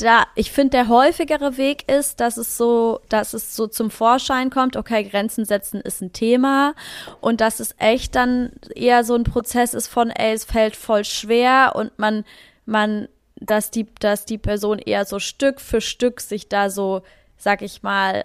da, 0.03 0.25
ich 0.35 0.51
finde, 0.51 0.71
der 0.71 0.89
häufigere 0.89 1.57
Weg 1.57 1.91
ist, 1.91 2.21
dass 2.21 2.37
es 2.37 2.57
so, 2.57 3.01
dass 3.09 3.35
es 3.35 3.57
so 3.57 3.67
zum 3.67 3.91
Vorschein 3.91 4.51
kommt, 4.51 4.77
okay, 4.77 5.05
Grenzen 5.05 5.45
setzen 5.45 5.81
ist 5.81 6.01
ein 6.01 6.13
Thema 6.13 6.75
und 7.21 7.41
dass 7.41 7.61
es 7.61 7.75
echt 7.79 8.15
dann 8.15 8.53
eher 8.75 9.05
so 9.05 9.15
ein 9.15 9.25
Prozess 9.25 9.75
ist 9.75 9.89
von, 9.89 10.11
ey, 10.11 10.33
es 10.33 10.45
fällt 10.45 10.77
voll 10.77 11.05
schwer 11.05 11.73
und 11.75 11.99
man, 11.99 12.25
man, 12.67 13.09
dass 13.37 13.71
die, 13.71 13.87
dass 14.01 14.25
die 14.25 14.39
Person 14.39 14.79
eher 14.79 15.05
so 15.05 15.19
Stück 15.19 15.61
für 15.61 15.81
Stück 15.81 16.21
sich 16.21 16.49
da 16.49 16.71
so, 16.71 17.03
sag 17.37 17.63
ich 17.63 17.83
mal, 17.83 18.25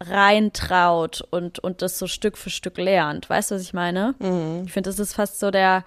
reintraut 0.00 1.22
und, 1.30 1.58
und 1.58 1.82
das 1.82 1.98
so 1.98 2.06
Stück 2.06 2.38
für 2.38 2.50
Stück 2.50 2.78
lernt. 2.78 3.28
Weißt 3.28 3.50
du, 3.50 3.56
was 3.56 3.62
ich 3.62 3.74
meine? 3.74 4.14
Mhm. 4.18 4.62
Ich 4.64 4.72
finde, 4.72 4.88
das 4.88 4.98
ist 4.98 5.14
fast 5.14 5.38
so 5.38 5.50
der, 5.50 5.84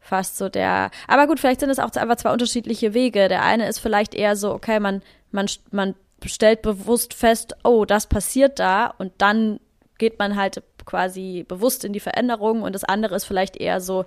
fast 0.00 0.36
so 0.36 0.48
der. 0.48 0.90
Aber 1.06 1.26
gut, 1.26 1.38
vielleicht 1.38 1.60
sind 1.60 1.70
es 1.70 1.78
auch 1.78 1.90
einfach 1.94 2.16
zwei 2.16 2.32
unterschiedliche 2.32 2.94
Wege. 2.94 3.28
Der 3.28 3.42
eine 3.42 3.68
ist 3.68 3.78
vielleicht 3.78 4.14
eher 4.14 4.36
so, 4.36 4.52
okay, 4.52 4.80
man, 4.80 5.02
man, 5.30 5.46
man 5.70 5.94
stellt 6.24 6.62
bewusst 6.62 7.14
fest, 7.14 7.54
oh, 7.64 7.84
das 7.84 8.06
passiert 8.06 8.58
da 8.58 8.86
und 8.98 9.12
dann 9.18 9.60
geht 9.98 10.18
man 10.18 10.36
halt 10.36 10.62
quasi 10.86 11.44
bewusst 11.46 11.84
in 11.84 11.92
die 11.92 12.00
Veränderung 12.00 12.62
und 12.62 12.74
das 12.74 12.84
andere 12.84 13.14
ist 13.14 13.24
vielleicht 13.24 13.56
eher 13.56 13.80
so, 13.80 14.06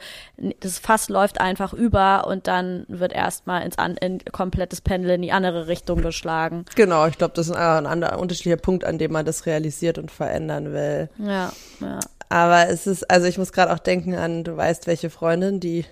das 0.60 0.80
Fass 0.80 1.08
läuft 1.08 1.40
einfach 1.40 1.72
über 1.72 2.28
und 2.28 2.48
dann 2.48 2.86
wird 2.90 3.14
erstmal 3.14 3.64
ins 3.64 3.78
an, 3.78 3.96
in 3.98 4.20
komplettes 4.32 4.82
Pendel 4.82 5.12
in 5.12 5.22
die 5.22 5.32
andere 5.32 5.68
Richtung 5.68 6.02
geschlagen. 6.02 6.66
Genau, 6.76 7.08
ich 7.08 7.18
glaube, 7.18 7.36
das 7.36 7.48
ist 7.48 7.56
ein 7.56 7.86
anderer 7.86 8.20
unterschiedlicher 8.20 8.58
Punkt, 8.58 8.84
an 8.84 8.98
dem 8.98 9.12
man 9.12 9.26
das 9.26 9.46
realisiert 9.46 9.98
und 9.98 10.12
verändern 10.12 10.74
will. 10.74 11.10
Ja, 11.20 11.54
ja. 11.80 12.00
Aber 12.34 12.68
es 12.68 12.88
ist, 12.88 13.12
also 13.12 13.28
ich 13.28 13.38
muss 13.38 13.52
gerade 13.52 13.72
auch 13.72 13.78
denken 13.78 14.16
an, 14.16 14.44
du 14.44 14.58
weißt, 14.58 14.88
welche 14.88 15.12
Freundin, 15.12 15.60
die, 15.60 15.86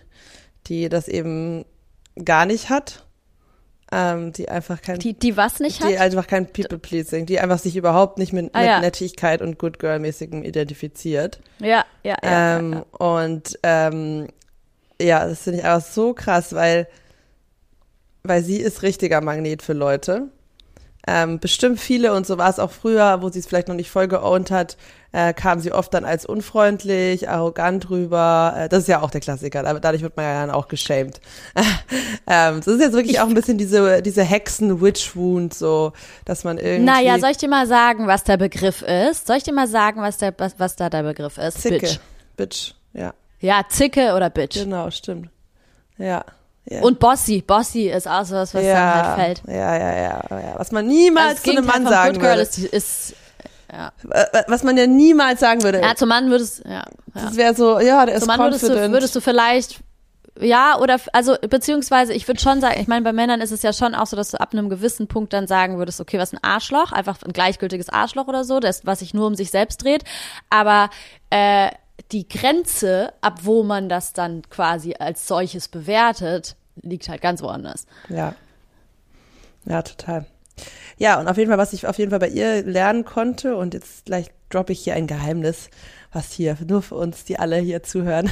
die 0.65 0.89
das 0.89 1.07
eben 1.07 1.65
gar 2.25 2.47
nicht 2.47 2.71
hat. 2.71 3.05
Ähm, 3.91 4.33
die 4.33 4.49
einfach 4.49 4.81
kein. 4.81 4.97
Die, 4.97 5.13
die 5.13 5.37
was 5.37 5.59
nicht 5.59 5.81
die 5.81 5.83
hat? 5.83 5.91
Die 5.91 5.97
einfach 5.99 6.25
kein 6.25 6.51
People-Pleasing, 6.51 7.27
die 7.27 7.39
einfach 7.39 7.59
sich 7.59 7.75
überhaupt 7.75 8.17
nicht 8.17 8.33
mit, 8.33 8.49
ah, 8.55 8.59
mit 8.59 8.67
ja. 8.67 8.79
Nettigkeit 8.79 9.43
und 9.43 9.59
Good 9.59 9.77
Girl-mäßigem 9.77 10.43
identifiziert. 10.43 11.41
Ja, 11.59 11.85
ja, 12.01 12.17
ja, 12.23 12.57
ähm, 12.57 12.73
ja. 12.73 12.85
Und 12.97 13.59
ähm, 13.61 14.27
ja, 14.99 15.27
das 15.27 15.43
finde 15.43 15.59
ich 15.59 15.65
einfach 15.65 15.87
so 15.87 16.15
krass, 16.15 16.55
weil, 16.55 16.87
weil 18.23 18.41
sie 18.43 18.57
ist 18.57 18.81
richtiger 18.81 19.21
Magnet 19.21 19.61
für 19.61 19.73
Leute. 19.73 20.29
Ähm, 21.07 21.39
bestimmt 21.39 21.79
viele, 21.79 22.13
und 22.13 22.27
so 22.27 22.37
war 22.37 22.49
es 22.49 22.59
auch 22.59 22.71
früher, 22.71 23.21
wo 23.21 23.29
sie 23.29 23.39
es 23.39 23.47
vielleicht 23.47 23.67
noch 23.67 23.75
nicht 23.75 23.89
voll 23.89 24.07
geowned 24.07 24.51
hat, 24.51 24.77
äh, 25.13 25.33
kam 25.33 25.59
sie 25.59 25.71
oft 25.71 25.93
dann 25.93 26.05
als 26.05 26.25
unfreundlich, 26.25 27.27
arrogant 27.27 27.89
rüber. 27.89 28.53
Äh, 28.55 28.69
das 28.69 28.83
ist 28.83 28.87
ja 28.87 29.01
auch 29.01 29.09
der 29.09 29.19
Klassiker, 29.21 29.63
dadurch 29.63 30.03
wird 30.03 30.15
man 30.15 30.25
ja 30.25 30.41
dann 30.41 30.51
auch 30.51 30.67
geschämt. 30.67 31.19
ähm, 32.27 32.57
das 32.57 32.67
ist 32.67 32.81
jetzt 32.81 32.93
wirklich 32.93 33.19
auch 33.19 33.27
ein 33.27 33.33
bisschen 33.33 33.57
diese, 33.57 34.01
diese 34.01 34.23
Hexen-Witch-Wound, 34.23 35.53
so, 35.53 35.93
dass 36.25 36.43
man 36.43 36.57
irgendwie. 36.57 36.85
Naja, 36.85 37.19
soll 37.19 37.31
ich 37.31 37.37
dir 37.37 37.49
mal 37.49 37.67
sagen, 37.67 38.07
was 38.07 38.23
der 38.23 38.37
Begriff 38.37 38.83
ist? 38.83 39.27
Soll 39.27 39.37
ich 39.37 39.43
dir 39.43 39.53
mal 39.53 39.67
sagen, 39.67 40.01
was, 40.01 40.17
der, 40.17 40.33
was, 40.37 40.59
was 40.59 40.75
da 40.75 40.89
der 40.89 41.03
Begriff 41.03 41.37
ist? 41.37 41.61
Zicke. 41.61 41.79
Bitch. 41.79 41.99
Bitch, 42.37 42.73
ja. 42.93 43.13
Ja, 43.39 43.63
Zicke 43.67 44.13
oder 44.13 44.29
Bitch. 44.29 44.53
Genau, 44.53 44.91
stimmt. 44.91 45.29
Ja. 45.97 46.23
Yeah. 46.69 46.83
Und 46.83 46.99
Bossy, 46.99 47.41
Bossy 47.41 47.89
ist 47.89 48.07
auch 48.07 48.23
so 48.23 48.35
was, 48.35 48.53
was 48.53 48.63
ja, 48.63 48.73
dann 48.73 49.05
halt 49.05 49.19
fällt. 49.19 49.43
Ja, 49.47 49.75
ja, 49.75 49.93
ja, 49.95 50.23
ja. 50.29 50.53
Was 50.57 50.71
man 50.71 50.85
niemals 50.85 51.39
also 51.39 51.43
zu 51.43 51.51
einem 51.51 51.65
Mann 51.65 51.87
sagen 51.87 52.13
Good 52.13 52.21
Girl 52.21 52.37
würde. 52.37 52.41
Ist, 52.41 52.57
ist, 52.59 53.15
ja. 53.71 53.91
Was 54.47 54.63
man 54.63 54.77
ja 54.77 54.85
niemals 54.85 55.39
sagen 55.39 55.63
würde. 55.63 55.81
Ja, 55.81 55.95
zum 55.95 56.09
Mann 56.09 56.29
würdest, 56.29 56.63
ja. 56.65 56.71
ja. 56.71 56.85
Das 57.13 57.35
wäre 57.35 57.55
so, 57.55 57.79
ja, 57.79 58.05
der 58.05 58.15
ist 58.15 58.21
Zum 58.21 58.27
Mann 58.27 58.39
würdest 58.39 58.67
du, 58.67 58.91
würdest 58.91 59.15
du 59.15 59.21
vielleicht, 59.21 59.79
ja, 60.39 60.77
oder, 60.77 60.99
also, 61.13 61.35
beziehungsweise, 61.49 62.13
ich 62.13 62.27
würde 62.27 62.39
schon 62.39 62.61
sagen, 62.61 62.79
ich 62.79 62.87
meine, 62.87 63.01
bei 63.01 63.13
Männern 63.13 63.41
ist 63.41 63.51
es 63.51 63.63
ja 63.63 63.73
schon 63.73 63.95
auch 63.95 64.05
so, 64.05 64.15
dass 64.15 64.29
du 64.31 64.39
ab 64.39 64.53
einem 64.53 64.69
gewissen 64.69 65.07
Punkt 65.07 65.33
dann 65.33 65.47
sagen 65.47 65.77
würdest, 65.77 65.99
okay, 65.99 66.19
was 66.19 66.31
ein 66.31 66.39
Arschloch, 66.43 66.91
einfach 66.91 67.17
ein 67.23 67.33
gleichgültiges 67.33 67.89
Arschloch 67.89 68.27
oder 68.27 68.43
so, 68.43 68.59
das, 68.59 68.85
was 68.85 68.99
sich 68.99 69.13
nur 69.13 69.25
um 69.27 69.35
sich 69.35 69.49
selbst 69.49 69.83
dreht. 69.83 70.03
Aber, 70.49 70.89
äh, 71.31 71.71
die 72.11 72.27
Grenze, 72.27 73.13
ab 73.21 73.39
wo 73.43 73.63
man 73.63 73.89
das 73.89 74.13
dann 74.13 74.41
quasi 74.49 74.95
als 74.99 75.27
solches 75.27 75.67
bewertet, 75.67 76.55
liegt 76.81 77.09
halt 77.09 77.21
ganz 77.21 77.41
woanders. 77.41 77.85
Ja. 78.09 78.35
Ja, 79.65 79.81
total. 79.81 80.25
Ja, 80.97 81.19
und 81.19 81.27
auf 81.27 81.37
jeden 81.37 81.49
Fall, 81.49 81.57
was 81.57 81.73
ich 81.73 81.87
auf 81.87 81.97
jeden 81.97 82.11
Fall 82.11 82.19
bei 82.19 82.29
ihr 82.29 82.63
lernen 82.63 83.05
konnte, 83.05 83.55
und 83.55 83.73
jetzt 83.73 84.05
gleich 84.05 84.27
droppe 84.49 84.73
ich 84.73 84.83
hier 84.83 84.95
ein 84.95 85.07
Geheimnis, 85.07 85.69
was 86.11 86.31
hier 86.31 86.57
nur 86.67 86.81
für 86.81 86.95
uns, 86.95 87.23
die 87.23 87.39
alle 87.39 87.57
hier 87.57 87.83
zuhören, 87.83 88.29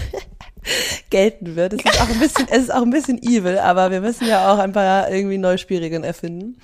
gelten 1.09 1.55
wird. 1.55 1.73
Es 1.73 1.85
ist 1.85 2.01
auch 2.01 2.09
ein 2.09 2.19
bisschen, 2.19 2.47
es 2.49 2.63
ist 2.63 2.73
auch 2.73 2.81
ein 2.81 2.89
bisschen 2.89 3.21
evil, 3.23 3.57
aber 3.57 3.91
wir 3.91 4.01
müssen 4.01 4.27
ja 4.27 4.51
auch 4.51 4.59
ein 4.59 4.73
paar 4.73 5.09
irgendwie 5.09 5.37
Neuspierigen 5.37 6.03
erfinden. 6.03 6.59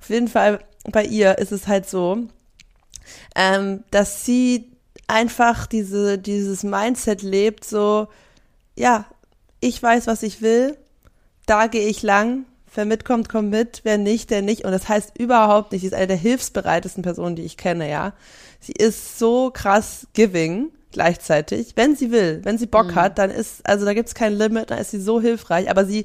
Auf 0.00 0.08
jeden 0.08 0.28
Fall 0.28 0.60
bei 0.90 1.04
ihr 1.04 1.38
ist 1.38 1.52
es 1.52 1.66
halt 1.66 1.88
so, 1.88 2.18
ähm, 3.34 3.84
dass 3.90 4.24
sie 4.24 4.71
einfach 5.12 5.66
diese, 5.66 6.18
dieses 6.18 6.62
Mindset 6.62 7.22
lebt, 7.22 7.64
so, 7.64 8.08
ja, 8.76 9.04
ich 9.60 9.80
weiß, 9.80 10.06
was 10.06 10.22
ich 10.22 10.42
will, 10.42 10.76
da 11.46 11.66
gehe 11.66 11.86
ich 11.86 12.02
lang, 12.02 12.46
wer 12.74 12.84
mitkommt, 12.84 13.28
kommt 13.28 13.50
mit, 13.50 13.80
wer 13.84 13.98
nicht, 13.98 14.30
der 14.30 14.42
nicht. 14.42 14.64
Und 14.64 14.72
das 14.72 14.88
heißt 14.88 15.18
überhaupt 15.18 15.72
nicht, 15.72 15.82
sie 15.82 15.88
ist 15.88 15.94
eine 15.94 16.06
der 16.06 16.16
hilfsbereitesten 16.16 17.02
Personen, 17.02 17.36
die 17.36 17.42
ich 17.42 17.56
kenne, 17.56 17.90
ja. 17.90 18.14
Sie 18.60 18.72
ist 18.72 19.18
so 19.18 19.50
krass 19.52 20.06
giving 20.14 20.70
gleichzeitig, 20.92 21.72
wenn 21.74 21.96
sie 21.96 22.10
will, 22.10 22.40
wenn 22.44 22.58
sie 22.58 22.66
Bock 22.66 22.88
mhm. 22.88 22.94
hat, 22.94 23.18
dann 23.18 23.30
ist, 23.30 23.66
also 23.66 23.84
da 23.84 23.94
gibt's 23.94 24.14
kein 24.14 24.34
Limit, 24.34 24.70
dann 24.70 24.78
ist 24.78 24.90
sie 24.90 25.00
so 25.00 25.20
hilfreich, 25.20 25.70
aber 25.70 25.84
sie, 25.84 26.04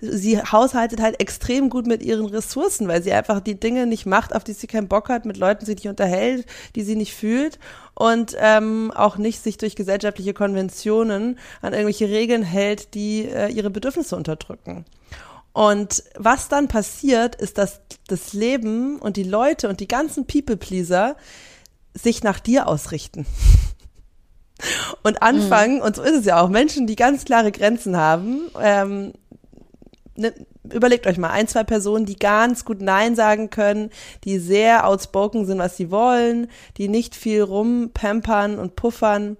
sie 0.00 0.38
haushaltet 0.38 1.00
halt 1.00 1.20
extrem 1.20 1.70
gut 1.70 1.86
mit 1.86 2.02
ihren 2.02 2.26
Ressourcen, 2.26 2.88
weil 2.88 3.02
sie 3.02 3.12
einfach 3.12 3.40
die 3.40 3.58
Dinge 3.58 3.86
nicht 3.86 4.06
macht, 4.06 4.34
auf 4.34 4.44
die 4.44 4.52
sie 4.52 4.66
keinen 4.66 4.88
Bock 4.88 5.08
hat, 5.08 5.24
mit 5.24 5.36
Leuten 5.36 5.66
sich 5.66 5.76
nicht 5.76 5.88
unterhält, 5.88 6.46
die 6.74 6.82
sie 6.82 6.96
nicht 6.96 7.14
fühlt 7.14 7.58
und 7.94 8.36
ähm, 8.38 8.92
auch 8.94 9.18
nicht 9.18 9.42
sich 9.42 9.58
durch 9.58 9.76
gesellschaftliche 9.76 10.34
Konventionen 10.34 11.38
an 11.60 11.72
irgendwelche 11.72 12.08
Regeln 12.08 12.42
hält, 12.42 12.94
die 12.94 13.26
äh, 13.26 13.48
ihre 13.48 13.70
Bedürfnisse 13.70 14.16
unterdrücken. 14.16 14.84
Und 15.52 16.04
was 16.16 16.48
dann 16.48 16.68
passiert, 16.68 17.34
ist, 17.34 17.58
dass 17.58 17.80
das 18.06 18.32
Leben 18.32 18.98
und 18.98 19.16
die 19.16 19.24
Leute 19.24 19.68
und 19.68 19.80
die 19.80 19.88
ganzen 19.88 20.26
People-Pleaser 20.26 21.16
sich 21.92 22.22
nach 22.22 22.38
dir 22.38 22.68
ausrichten. 22.68 23.26
Und 25.02 25.22
anfangen, 25.22 25.76
mhm. 25.76 25.82
und 25.82 25.96
so 25.96 26.02
ist 26.02 26.18
es 26.18 26.24
ja 26.26 26.38
auch, 26.38 26.50
Menschen, 26.50 26.86
die 26.86 26.94
ganz 26.94 27.24
klare 27.24 27.50
Grenzen 27.50 27.96
haben, 27.96 28.42
ähm, 28.60 29.14
ne, 30.16 30.34
überlegt 30.70 31.06
euch 31.06 31.18
mal, 31.18 31.30
ein, 31.30 31.48
zwei 31.48 31.64
Personen, 31.64 32.06
die 32.06 32.16
ganz 32.16 32.64
gut 32.64 32.80
Nein 32.80 33.16
sagen 33.16 33.50
können, 33.50 33.90
die 34.24 34.38
sehr 34.38 34.86
outspoken 34.86 35.46
sind, 35.46 35.58
was 35.58 35.76
sie 35.76 35.90
wollen, 35.90 36.48
die 36.76 36.88
nicht 36.88 37.14
viel 37.14 37.42
rumpampern 37.42 38.58
und 38.58 38.76
puffern. 38.76 39.36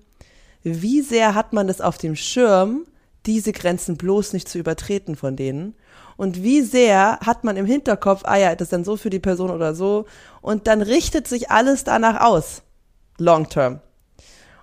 Wie 0.63 1.01
sehr 1.01 1.35
hat 1.35 1.53
man 1.53 1.67
das 1.67 1.81
auf 1.81 1.99
dem 1.99 2.17
Schirm, 2.17 2.87
diese 3.27 3.53
Grenzen 3.53 3.97
bloß 3.97 4.33
nicht 4.33 4.49
zu 4.49 4.59
übertreten 4.59 5.17
von 5.17 5.37
denen? 5.37 5.75
und 6.21 6.43
wie 6.43 6.61
sehr 6.61 7.19
hat 7.25 7.45
man 7.45 7.57
im 7.57 7.65
Hinterkopf, 7.65 8.25
ah 8.25 8.37
ja, 8.37 8.55
das 8.55 8.67
ist 8.67 8.73
dann 8.75 8.85
so 8.85 8.99
für 8.99 9.09
die 9.09 9.21
Person 9.21 9.49
oder 9.49 9.75
so 9.75 10.05
und 10.43 10.67
dann 10.67 10.83
richtet 10.83 11.27
sich 11.27 11.51
alles 11.51 11.83
danach 11.83 12.21
aus, 12.21 12.61
long 13.17 13.49
term. 13.49 13.81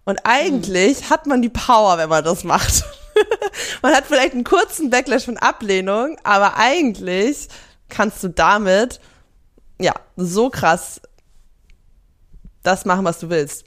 Und 0.05 0.19
eigentlich 0.23 0.99
hm. 0.99 1.09
hat 1.09 1.25
man 1.25 1.41
die 1.41 1.49
Power, 1.49 1.97
wenn 1.97 2.09
man 2.09 2.23
das 2.23 2.43
macht. 2.43 2.83
man 3.81 3.95
hat 3.95 4.05
vielleicht 4.05 4.33
einen 4.33 4.43
kurzen 4.43 4.89
Backlash 4.89 5.25
von 5.25 5.37
Ablehnung, 5.37 6.17
aber 6.23 6.57
eigentlich 6.57 7.47
kannst 7.89 8.23
du 8.23 8.29
damit, 8.29 8.99
ja, 9.79 9.93
so 10.15 10.49
krass 10.49 11.01
das 12.63 12.85
machen, 12.85 13.05
was 13.05 13.19
du 13.19 13.29
willst. 13.29 13.65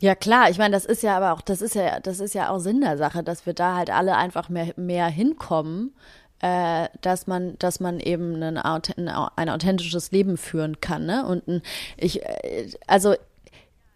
Ja 0.00 0.14
klar, 0.14 0.48
ich 0.48 0.58
meine, 0.58 0.72
das 0.72 0.84
ist 0.84 1.02
ja 1.02 1.16
aber 1.16 1.32
auch, 1.32 1.40
das 1.40 1.60
ist 1.60 1.74
ja, 1.74 1.98
das 1.98 2.20
ist 2.20 2.34
ja 2.34 2.50
auch 2.50 2.60
Sinn 2.60 2.80
der 2.80 2.96
Sache, 2.96 3.24
dass 3.24 3.46
wir 3.46 3.52
da 3.54 3.74
halt 3.74 3.90
alle 3.90 4.16
einfach 4.16 4.48
mehr, 4.48 4.72
mehr 4.76 5.06
hinkommen, 5.08 5.92
äh, 6.40 6.88
dass 7.00 7.26
man, 7.26 7.58
dass 7.58 7.80
man 7.80 7.98
eben 7.98 8.40
ein, 8.40 8.58
ein 8.58 9.48
authentisches 9.48 10.12
Leben 10.12 10.36
führen 10.36 10.80
kann. 10.80 11.06
Ne? 11.06 11.26
Und 11.26 11.48
ein, 11.48 11.62
ich, 11.96 12.22
äh, 12.22 12.70
also 12.86 13.16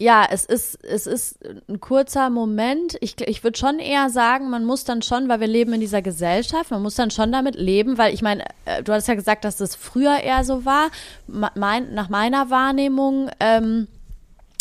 ja, 0.03 0.27
es 0.29 0.45
ist, 0.45 0.85
es 0.85 1.07
ist 1.07 1.39
ein 1.69 1.79
kurzer 1.79 2.29
Moment. 2.29 2.97
Ich, 3.01 3.21
ich 3.21 3.45
würde 3.45 3.57
schon 3.57 3.79
eher 3.79 4.11
sagen, 4.11 4.51
man 4.51 4.65
muss 4.65 4.83
dann 4.83 5.01
schon, 5.01 5.29
weil 5.29 5.39
wir 5.39 5.47
leben 5.47 5.73
in 5.75 5.81
dieser 5.81 6.03
Gesellschaft, 6.03 6.73
man 6.73 6.83
muss 6.83 6.97
dann 6.97 7.13
schon 7.13 7.31
damit 7.31 7.55
leben, 7.55 7.99
weil 7.99 8.13
ich 8.13 8.21
meine, 8.21 8.45
äh, 8.65 8.83
du 8.83 8.93
hast 8.93 9.07
ja 9.07 9.15
gesagt, 9.15 9.45
dass 9.45 9.57
das 9.57 9.77
früher 9.77 10.19
eher 10.19 10.43
so 10.43 10.65
war. 10.65 10.91
Mein, 11.29 11.95
nach 11.95 12.09
meiner 12.09 12.51
Wahrnehmung, 12.51 13.31
ähm, 13.39 13.87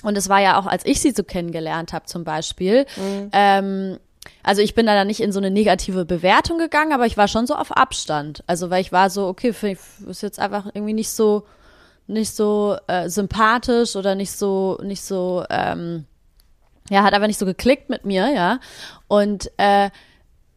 und 0.04 0.16
es 0.16 0.30
war 0.30 0.42
ja 0.42 0.60
auch, 0.60 0.68
als 0.68 0.86
ich 0.86 1.02
sie 1.02 1.12
so 1.12 1.24
kennengelernt 1.24 1.92
habe, 1.92 2.06
zum 2.06 2.24
Beispiel, 2.24 2.86
mhm. 2.96 3.30
ähm, 3.34 3.98
also 4.44 4.62
ich 4.62 4.76
bin 4.76 4.86
da 4.86 5.04
nicht 5.06 5.22
in 5.22 5.32
so 5.32 5.40
eine 5.40 5.50
negative 5.50 6.06
Bewertung 6.06 6.60
gegangen, 6.60 6.94
aber 6.94 7.08
ich 7.08 7.18
war 7.18 7.28
schon 7.28 7.48
so 7.48 7.56
auf 7.56 7.72
Abstand. 7.76 8.44
Also 8.46 8.70
weil 8.70 8.82
ich 8.82 8.92
war 8.92 9.10
so, 9.10 9.26
okay, 9.26 9.56
ist 10.08 10.22
jetzt 10.22 10.40
einfach 10.40 10.68
irgendwie 10.74 10.94
nicht 10.94 11.10
so, 11.10 11.46
nicht 12.08 12.36
so 12.36 12.78
äh, 12.88 13.10
sympathisch 13.10 13.96
oder 13.96 14.16
nicht 14.16 14.32
so, 14.32 14.78
nicht 14.84 15.04
so, 15.04 15.46
ähm, 15.50 16.06
ja, 16.90 17.04
hat 17.04 17.14
einfach 17.14 17.28
nicht 17.28 17.40
so 17.40 17.46
geklickt 17.46 17.90
mit 17.90 18.06
mir, 18.06 18.34
ja. 18.34 18.60
Und 19.08 19.50
äh, 19.58 19.90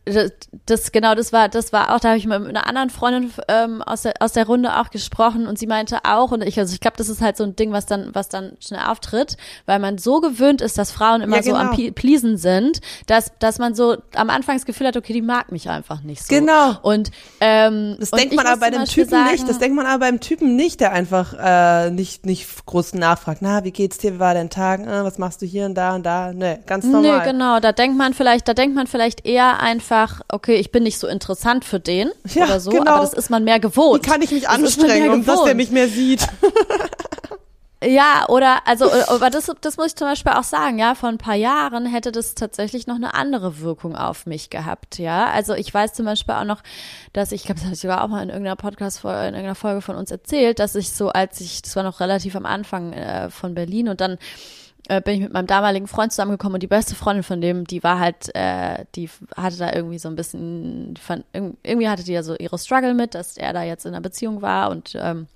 das, 0.04 0.32
das, 0.66 0.92
genau, 0.92 1.14
das 1.14 1.32
war, 1.32 1.48
das 1.48 1.72
war 1.72 1.94
auch, 1.94 2.00
da 2.00 2.08
habe 2.08 2.18
ich 2.18 2.26
mal 2.26 2.38
mit 2.38 2.50
einer 2.50 2.66
anderen 2.66 2.90
Freundin 2.90 3.32
ähm, 3.48 3.80
aus, 3.82 4.02
der, 4.02 4.14
aus 4.20 4.32
der 4.32 4.46
Runde 4.46 4.76
auch 4.78 4.90
gesprochen 4.90 5.46
und 5.46 5.58
sie 5.58 5.66
meinte 5.66 6.00
auch, 6.04 6.30
und 6.30 6.42
ich, 6.42 6.58
also 6.58 6.74
ich 6.74 6.80
glaube, 6.80 6.96
das 6.98 7.08
ist 7.08 7.22
halt 7.22 7.36
so 7.36 7.44
ein 7.44 7.56
Ding, 7.56 7.72
was 7.72 7.86
dann, 7.86 8.10
was 8.12 8.28
dann 8.28 8.56
schnell 8.60 8.80
auftritt, 8.86 9.36
weil 9.66 9.78
man 9.78 9.96
so 9.98 10.20
gewöhnt 10.20 10.60
ist, 10.60 10.76
dass 10.76 10.92
Frauen 10.92 11.22
immer 11.22 11.36
ja, 11.36 11.42
genau. 11.42 11.56
so 11.56 11.60
am 11.62 11.76
genau. 11.76 11.92
Pleasen 11.94 12.36
sind, 12.36 12.80
dass, 13.06 13.32
dass 13.38 13.58
man 13.58 13.74
so 13.74 13.96
am 14.14 14.28
Anfang 14.28 14.56
das 14.56 14.66
Gefühl 14.66 14.88
hat, 14.88 14.96
okay, 14.96 15.14
die 15.14 15.22
mag 15.22 15.52
mich 15.52 15.70
einfach 15.70 16.02
nicht 16.02 16.22
so. 16.22 16.34
Genau. 16.34 16.76
Und 16.82 17.10
ähm, 17.40 17.96
das 17.98 18.12
und 18.12 18.20
denkt 18.20 18.34
man 18.34 18.46
aber 18.46 18.60
bei 18.60 18.70
dem 18.70 18.84
Typen 18.84 19.10
sagen, 19.10 19.30
nicht, 19.30 19.48
das 19.48 19.58
denkt 19.58 19.76
man 19.76 19.86
aber 19.86 20.00
beim 20.00 20.20
Typen 20.20 20.54
nicht, 20.54 20.80
der 20.80 20.92
einfach 20.92 21.34
äh, 21.38 21.90
nicht, 21.90 22.26
nicht 22.26 22.66
groß 22.66 22.94
nachfragt, 22.94 23.38
na, 23.40 23.64
wie 23.64 23.72
geht's 23.72 23.98
dir, 23.98 24.14
wie 24.14 24.18
war 24.18 24.34
dein 24.34 24.50
Tag, 24.50 24.80
äh, 24.80 25.04
was 25.04 25.16
machst 25.16 25.40
du 25.40 25.46
hier 25.46 25.64
und 25.64 25.74
da 25.74 25.94
und 25.94 26.04
da, 26.04 26.32
ne, 26.32 26.60
ganz 26.66 26.84
normal. 26.84 27.20
Nee, 27.20 27.32
genau, 27.32 27.60
da 27.60 27.72
denkt 27.72 27.96
man 27.96 28.12
vielleicht, 28.12 28.46
da 28.48 28.54
denkt 28.54 28.76
man 28.76 28.86
vielleicht 28.86 29.24
eher 29.24 29.60
einfach, 29.60 29.93
einfach, 29.94 30.20
okay, 30.28 30.56
ich 30.56 30.70
bin 30.70 30.82
nicht 30.82 30.98
so 30.98 31.06
interessant 31.06 31.64
für 31.64 31.80
den 31.80 32.10
ja, 32.32 32.44
oder 32.44 32.60
so, 32.60 32.70
genau. 32.70 32.92
aber 32.92 33.00
das 33.00 33.14
ist 33.14 33.30
man 33.30 33.44
mehr 33.44 33.60
gewohnt. 33.60 34.04
Wie 34.04 34.08
kann 34.08 34.22
ich 34.22 34.30
mich 34.30 34.48
anstrengen, 34.48 35.10
um 35.10 35.24
dass 35.24 35.44
der 35.44 35.54
mich 35.54 35.70
mehr 35.70 35.88
sieht? 35.88 36.26
Ja, 37.86 38.24
oder, 38.28 38.66
also, 38.66 38.90
aber 39.08 39.28
das, 39.28 39.52
das 39.60 39.76
muss 39.76 39.88
ich 39.88 39.96
zum 39.96 40.08
Beispiel 40.08 40.32
auch 40.32 40.44
sagen, 40.44 40.78
ja, 40.78 40.94
vor 40.94 41.10
ein 41.10 41.18
paar 41.18 41.34
Jahren 41.34 41.84
hätte 41.84 42.12
das 42.12 42.34
tatsächlich 42.34 42.86
noch 42.86 42.94
eine 42.94 43.12
andere 43.12 43.60
Wirkung 43.60 43.94
auf 43.94 44.24
mich 44.24 44.48
gehabt, 44.48 44.98
ja. 44.98 45.26
Also 45.26 45.52
ich 45.52 45.74
weiß 45.74 45.92
zum 45.92 46.06
Beispiel 46.06 46.34
auch 46.34 46.44
noch, 46.44 46.62
dass 47.12 47.30
ich, 47.30 47.42
ich 47.42 47.44
glaube, 47.44 47.56
das 47.56 47.64
habe 47.64 47.74
ich 47.74 47.80
sogar 47.80 48.02
auch 48.02 48.08
mal 48.08 48.22
in 48.22 48.30
irgendeiner 48.30 48.56
Podcast-Folge, 48.56 49.18
in 49.18 49.34
irgendeiner 49.34 49.54
Folge 49.54 49.82
von 49.82 49.96
uns 49.96 50.10
erzählt, 50.10 50.60
dass 50.60 50.76
ich 50.76 50.92
so, 50.92 51.10
als 51.10 51.42
ich, 51.42 51.60
das 51.60 51.76
war 51.76 51.82
noch 51.82 52.00
relativ 52.00 52.36
am 52.36 52.46
Anfang 52.46 52.94
äh, 52.94 53.28
von 53.28 53.54
Berlin 53.54 53.90
und 53.90 54.00
dann 54.00 54.16
äh, 54.88 55.00
bin 55.00 55.14
ich 55.14 55.20
mit 55.20 55.32
meinem 55.32 55.46
damaligen 55.46 55.86
Freund 55.86 56.12
zusammengekommen 56.12 56.54
und 56.54 56.62
die 56.62 56.68
beste 56.68 56.94
Freundin 56.94 57.22
von 57.22 57.40
dem, 57.40 57.66
die 57.66 57.82
war 57.82 57.98
halt, 57.98 58.34
äh, 58.34 58.84
die 58.94 59.08
hatte 59.36 59.56
da 59.56 59.72
irgendwie 59.72 59.98
so 59.98 60.08
ein 60.08 60.16
bisschen, 60.16 60.94
fand, 61.00 61.24
irgendwie 61.32 61.88
hatte 61.88 62.04
die 62.04 62.12
ja 62.12 62.22
so 62.22 62.36
ihre 62.36 62.58
Struggle 62.58 62.94
mit, 62.94 63.14
dass 63.14 63.36
er 63.36 63.52
da 63.52 63.62
jetzt 63.62 63.86
in 63.86 63.94
einer 63.94 64.02
Beziehung 64.02 64.42
war 64.42 64.70
und 64.70 64.94
ähm, 64.94 65.26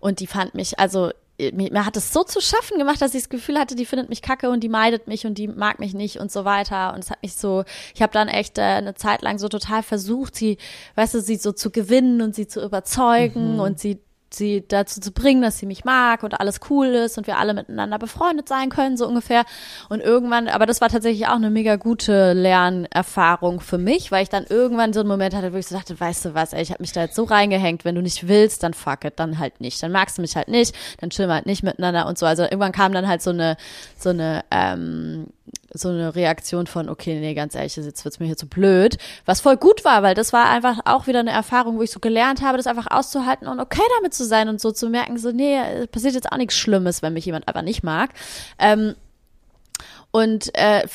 und 0.00 0.20
die 0.20 0.26
fand 0.26 0.54
mich, 0.54 0.78
also 0.78 1.10
mir, 1.38 1.70
mir 1.72 1.86
hat 1.86 1.96
es 1.96 2.12
so 2.12 2.24
zu 2.24 2.40
schaffen 2.40 2.78
gemacht, 2.78 3.00
dass 3.00 3.14
ich 3.14 3.22
das 3.22 3.28
Gefühl 3.28 3.58
hatte, 3.58 3.74
die 3.74 3.84
findet 3.84 4.08
mich 4.08 4.22
kacke 4.22 4.50
und 4.50 4.60
die 4.60 4.68
meidet 4.68 5.06
mich 5.06 5.26
und 5.26 5.36
die 5.38 5.48
mag 5.48 5.78
mich 5.78 5.94
nicht 5.94 6.18
und 6.18 6.32
so 6.32 6.44
weiter. 6.44 6.94
Und 6.94 7.00
es 7.00 7.10
hat 7.10 7.22
mich 7.22 7.34
so, 7.34 7.64
ich 7.94 8.02
habe 8.02 8.12
dann 8.12 8.28
echt 8.28 8.58
äh, 8.58 8.62
eine 8.62 8.94
Zeit 8.94 9.22
lang 9.22 9.38
so 9.38 9.48
total 9.48 9.82
versucht, 9.82 10.34
sie, 10.34 10.58
weißt 10.94 11.14
du, 11.14 11.20
sie 11.20 11.36
so 11.36 11.52
zu 11.52 11.70
gewinnen 11.70 12.22
und 12.22 12.34
sie 12.34 12.46
zu 12.46 12.64
überzeugen 12.64 13.54
mhm. 13.54 13.60
und 13.60 13.78
sie 13.78 13.98
sie 14.36 14.64
dazu 14.66 15.00
zu 15.00 15.12
bringen, 15.12 15.42
dass 15.42 15.58
sie 15.58 15.66
mich 15.66 15.84
mag 15.84 16.22
und 16.22 16.38
alles 16.40 16.60
cool 16.70 16.86
ist 16.88 17.18
und 17.18 17.26
wir 17.26 17.38
alle 17.38 17.54
miteinander 17.54 17.98
befreundet 17.98 18.48
sein 18.48 18.68
können, 18.68 18.96
so 18.96 19.06
ungefähr. 19.06 19.44
Und 19.88 20.00
irgendwann, 20.00 20.48
aber 20.48 20.66
das 20.66 20.80
war 20.80 20.88
tatsächlich 20.88 21.26
auch 21.26 21.36
eine 21.36 21.50
mega 21.50 21.76
gute 21.76 22.32
Lernerfahrung 22.32 23.60
für 23.60 23.78
mich, 23.78 24.12
weil 24.12 24.22
ich 24.22 24.28
dann 24.28 24.44
irgendwann 24.48 24.92
so 24.92 25.00
einen 25.00 25.08
Moment 25.08 25.34
hatte, 25.34 25.52
wo 25.52 25.56
ich 25.56 25.66
so 25.66 25.76
dachte, 25.76 25.98
weißt 25.98 26.26
du 26.26 26.34
was, 26.34 26.52
ey, 26.52 26.62
ich 26.62 26.70
habe 26.70 26.82
mich 26.82 26.92
da 26.92 27.02
jetzt 27.02 27.16
so 27.16 27.24
reingehängt, 27.24 27.84
wenn 27.84 27.94
du 27.94 28.02
nicht 28.02 28.28
willst, 28.28 28.62
dann 28.62 28.74
fuck 28.74 29.04
it, 29.04 29.14
dann 29.16 29.38
halt 29.38 29.60
nicht. 29.60 29.82
Dann 29.82 29.92
magst 29.92 30.18
du 30.18 30.22
mich 30.22 30.36
halt 30.36 30.48
nicht, 30.48 30.74
dann 31.00 31.10
chillen 31.10 31.28
wir 31.28 31.34
halt 31.34 31.46
nicht 31.46 31.62
miteinander 31.62 32.06
und 32.06 32.18
so. 32.18 32.26
Also 32.26 32.42
irgendwann 32.42 32.72
kam 32.72 32.92
dann 32.92 33.08
halt 33.08 33.22
so 33.22 33.30
eine, 33.30 33.56
so 33.98 34.10
eine, 34.10 34.44
ähm, 34.50 35.26
so 35.72 35.88
eine 35.88 36.14
Reaktion 36.14 36.66
von, 36.66 36.88
okay, 36.88 37.18
nee, 37.20 37.34
ganz 37.34 37.54
ehrlich, 37.54 37.76
jetzt 37.76 38.04
wird's 38.04 38.18
mir 38.18 38.26
hier 38.26 38.36
zu 38.36 38.48
blöd. 38.48 38.98
Was 39.24 39.40
voll 39.40 39.56
gut 39.56 39.84
war, 39.84 40.02
weil 40.02 40.14
das 40.14 40.32
war 40.32 40.48
einfach 40.48 40.80
auch 40.84 41.06
wieder 41.06 41.20
eine 41.20 41.30
Erfahrung, 41.30 41.78
wo 41.78 41.82
ich 41.82 41.90
so 41.90 42.00
gelernt 42.00 42.42
habe, 42.42 42.56
das 42.56 42.66
einfach 42.66 42.90
auszuhalten 42.90 43.48
und 43.48 43.60
okay 43.60 43.82
damit 43.98 44.14
zu 44.14 44.24
sein 44.24 44.48
und 44.48 44.60
so 44.60 44.72
zu 44.72 44.88
merken, 44.88 45.18
so, 45.18 45.32
nee, 45.32 45.58
passiert 45.92 46.14
jetzt 46.14 46.32
auch 46.32 46.38
nichts 46.38 46.56
Schlimmes, 46.56 47.02
wenn 47.02 47.12
mich 47.12 47.26
jemand 47.26 47.48
einfach 47.48 47.62
nicht 47.62 47.82
mag. 47.82 48.10
Ähm, 48.58 48.94
und 50.10 50.54
äh, 50.54 50.86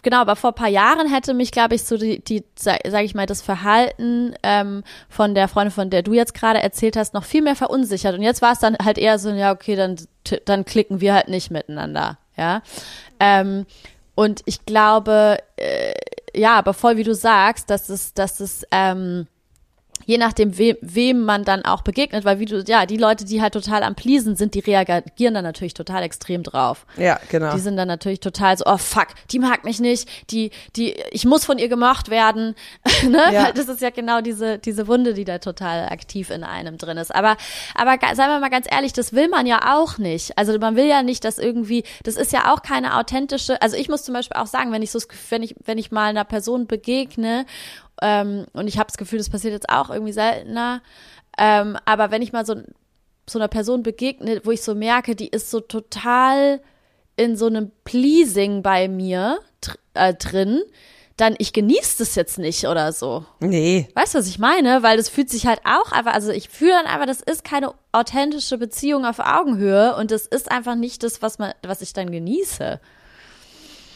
genau, 0.00 0.20
aber 0.22 0.34
vor 0.34 0.52
paar 0.52 0.68
Jahren 0.68 1.06
hätte 1.06 1.34
mich, 1.34 1.52
glaube 1.52 1.74
ich, 1.74 1.84
so 1.84 1.98
die, 1.98 2.24
die 2.24 2.42
sage 2.54 2.90
sag 2.90 3.04
ich 3.04 3.14
mal, 3.14 3.26
das 3.26 3.42
Verhalten 3.42 4.34
ähm, 4.42 4.82
von 5.10 5.34
der 5.34 5.48
Freundin, 5.48 5.72
von 5.72 5.90
der 5.90 6.02
du 6.02 6.14
jetzt 6.14 6.32
gerade 6.32 6.62
erzählt 6.62 6.96
hast, 6.96 7.12
noch 7.12 7.24
viel 7.24 7.42
mehr 7.42 7.56
verunsichert. 7.56 8.14
Und 8.14 8.22
jetzt 8.22 8.40
war 8.40 8.52
es 8.52 8.60
dann 8.60 8.78
halt 8.82 8.96
eher 8.96 9.18
so, 9.18 9.30
ja, 9.30 9.52
okay, 9.52 9.76
dann, 9.76 9.96
dann 10.46 10.64
klicken 10.64 11.02
wir 11.02 11.12
halt 11.12 11.28
nicht 11.28 11.50
miteinander. 11.50 12.16
Ja. 12.42 12.62
Ähm, 13.20 13.66
und 14.16 14.42
ich 14.46 14.66
glaube, 14.66 15.38
äh, 15.56 15.94
ja, 16.34 16.56
aber 16.58 16.74
voll 16.74 16.96
wie 16.96 17.04
du 17.04 17.14
sagst, 17.14 17.70
dass 17.70 17.88
es, 17.88 18.14
dass 18.14 18.40
es, 18.40 18.66
ähm, 18.72 19.28
je 20.06 20.18
nachdem, 20.18 20.58
we 20.58 20.76
wem 20.80 21.24
man 21.24 21.44
dann 21.44 21.64
auch 21.64 21.82
begegnet, 21.82 22.24
weil 22.24 22.38
wie 22.38 22.46
du, 22.46 22.62
ja, 22.66 22.86
die 22.86 22.96
Leute, 22.96 23.24
die 23.24 23.40
halt 23.40 23.54
total 23.54 23.82
am 23.82 23.94
Pleasen 23.94 24.36
sind, 24.36 24.54
die 24.54 24.60
reagieren 24.60 25.34
dann 25.34 25.44
natürlich 25.44 25.74
total 25.74 26.02
extrem 26.02 26.42
drauf. 26.42 26.86
Ja, 26.96 27.18
genau. 27.30 27.54
Die 27.54 27.60
sind 27.60 27.76
dann 27.76 27.88
natürlich 27.88 28.20
total 28.20 28.56
so, 28.56 28.64
oh 28.66 28.76
fuck, 28.76 29.08
die 29.30 29.38
mag 29.38 29.64
mich 29.64 29.80
nicht, 29.80 30.08
die, 30.30 30.50
die, 30.76 30.94
ich 31.10 31.24
muss 31.24 31.44
von 31.44 31.58
ihr 31.58 31.68
gemocht 31.68 32.10
werden. 32.10 32.54
ne? 33.08 33.22
Ja. 33.32 33.44
Weil 33.44 33.52
das 33.52 33.68
ist 33.68 33.80
ja 33.80 33.90
genau 33.90 34.20
diese, 34.20 34.58
diese 34.58 34.86
Wunde, 34.86 35.14
die 35.14 35.24
da 35.24 35.38
total 35.38 35.88
aktiv 35.88 36.30
in 36.30 36.44
einem 36.44 36.78
drin 36.78 36.96
ist. 36.96 37.14
Aber, 37.14 37.36
aber 37.74 37.96
seien 38.14 38.28
wir 38.28 38.40
mal 38.40 38.50
ganz 38.50 38.66
ehrlich, 38.70 38.92
das 38.92 39.12
will 39.12 39.28
man 39.28 39.46
ja 39.46 39.74
auch 39.76 39.98
nicht. 39.98 40.36
Also 40.38 40.58
man 40.58 40.76
will 40.76 40.86
ja 40.86 41.02
nicht, 41.02 41.24
dass 41.24 41.38
irgendwie, 41.38 41.84
das 42.02 42.16
ist 42.16 42.32
ja 42.32 42.52
auch 42.52 42.62
keine 42.62 42.96
authentische, 42.96 43.60
also 43.62 43.76
ich 43.76 43.88
muss 43.88 44.04
zum 44.04 44.14
Beispiel 44.14 44.36
auch 44.36 44.46
sagen, 44.46 44.72
wenn 44.72 44.82
ich 44.82 44.90
so, 44.90 44.98
wenn 45.30 45.42
ich, 45.42 45.54
wenn 45.64 45.78
ich 45.78 45.90
mal 45.90 46.10
einer 46.10 46.24
Person 46.24 46.66
begegne 46.66 47.46
ähm, 48.02 48.46
und 48.52 48.66
ich 48.66 48.78
habe 48.78 48.88
das 48.88 48.98
Gefühl, 48.98 49.18
das 49.18 49.30
passiert 49.30 49.54
jetzt 49.54 49.70
auch 49.70 49.88
irgendwie 49.88 50.12
seltener. 50.12 50.82
Ähm, 51.38 51.78
aber 51.84 52.10
wenn 52.10 52.20
ich 52.20 52.32
mal 52.32 52.44
so, 52.44 52.56
so 53.28 53.38
einer 53.38 53.48
Person 53.48 53.82
begegne, 53.82 54.40
wo 54.44 54.50
ich 54.50 54.62
so 54.62 54.74
merke, 54.74 55.14
die 55.14 55.28
ist 55.28 55.50
so 55.50 55.60
total 55.60 56.60
in 57.16 57.36
so 57.36 57.46
einem 57.46 57.70
Pleasing 57.84 58.62
bei 58.62 58.88
mir 58.88 59.38
dr 59.60 59.78
äh, 59.94 60.14
drin, 60.14 60.62
dann 61.16 61.36
ich 61.38 61.52
genieße 61.52 61.98
das 61.98 62.14
jetzt 62.16 62.38
nicht 62.38 62.66
oder 62.66 62.92
so. 62.92 63.24
Nee. 63.38 63.88
Weißt 63.94 64.14
du, 64.14 64.18
was 64.18 64.26
ich 64.26 64.38
meine? 64.38 64.82
Weil 64.82 64.96
das 64.96 65.08
fühlt 65.08 65.30
sich 65.30 65.46
halt 65.46 65.60
auch 65.64 65.92
einfach, 65.92 66.14
also 66.14 66.32
ich 66.32 66.48
fühle 66.48 66.72
dann 66.72 66.86
einfach, 66.86 67.06
das 67.06 67.20
ist 67.20 67.44
keine 67.44 67.72
authentische 67.92 68.58
Beziehung 68.58 69.04
auf 69.04 69.20
Augenhöhe 69.20 69.94
und 69.94 70.10
das 70.10 70.26
ist 70.26 70.50
einfach 70.50 70.74
nicht 70.74 71.04
das, 71.04 71.22
was 71.22 71.38
man, 71.38 71.52
was 71.62 71.82
ich 71.82 71.92
dann 71.92 72.10
genieße. 72.10 72.80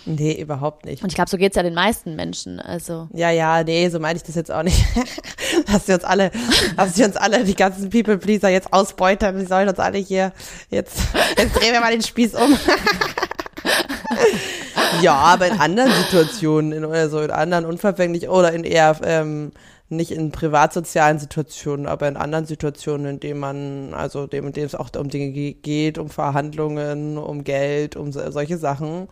Nee, 0.07 0.41
überhaupt 0.41 0.85
nicht. 0.85 1.03
Und 1.03 1.09
ich 1.09 1.17
glaube, 1.17 1.29
so 1.29 1.37
geht's 1.37 1.57
ja 1.57 1.65
den 1.65 1.75
meisten 1.75 2.15
Menschen. 2.15 2.61
Also. 2.61 3.09
Ja, 3.13 3.31
ja, 3.31 3.65
nee, 3.65 3.89
so 3.89 3.99
meine 3.99 4.17
ich 4.17 4.23
das 4.23 4.37
jetzt 4.37 4.53
auch 4.53 4.63
nicht. 4.63 4.85
dass 5.67 5.87
sie 5.87 5.95
uns 5.95 6.05
alle, 6.05 6.31
dass 6.77 6.95
sie 6.95 7.05
uns 7.05 7.17
alle, 7.17 7.45
die 7.45 7.57
ganzen 7.57 7.91
People-Pleaser 7.91 8.49
jetzt 8.49 8.73
ausbeutern, 8.73 9.39
die 9.39 9.47
sollen 9.47 9.69
uns 9.69 9.81
alle 9.81 9.99
hier, 9.99 10.33
jetzt, 10.71 10.99
jetzt 11.37 11.57
drehen 11.57 11.73
wir 11.73 11.81
mal 11.81 11.93
den 11.93 12.03
Spieß 12.03 12.35
um. 12.35 12.57
ja, 15.03 15.15
aber 15.15 15.49
in 15.49 15.59
anderen 15.59 15.93
Situationen, 15.93 16.73
in, 16.73 16.85
also 16.85 17.21
in 17.21 17.33
anderen 17.33 17.65
unverfänglich 17.65 18.29
oder 18.29 18.53
in 18.53 18.63
eher, 18.63 18.97
ähm, 19.03 19.51
nicht 19.89 20.11
in 20.11 20.33
privatsozialen 20.33 21.19
Situationen, 21.19 21.87
aber 21.87 22.09
in 22.09 22.17
anderen 22.17 22.45
Situationen, 22.45 23.07
in 23.07 23.21
denen 23.21 23.41
man, 23.41 23.95
also 23.95 24.27
dem, 24.27 24.47
in 24.47 24.53
dem 24.53 24.65
es 24.65 24.75
auch 24.75 24.91
um 24.97 25.09
Dinge 25.09 25.31
geht, 25.31 25.99
um 25.99 26.11
Verhandlungen, 26.11 27.19
um 27.19 27.45
Geld, 27.45 27.95
um 27.95 28.13
solche 28.13 28.59
Sachen, 28.59 29.09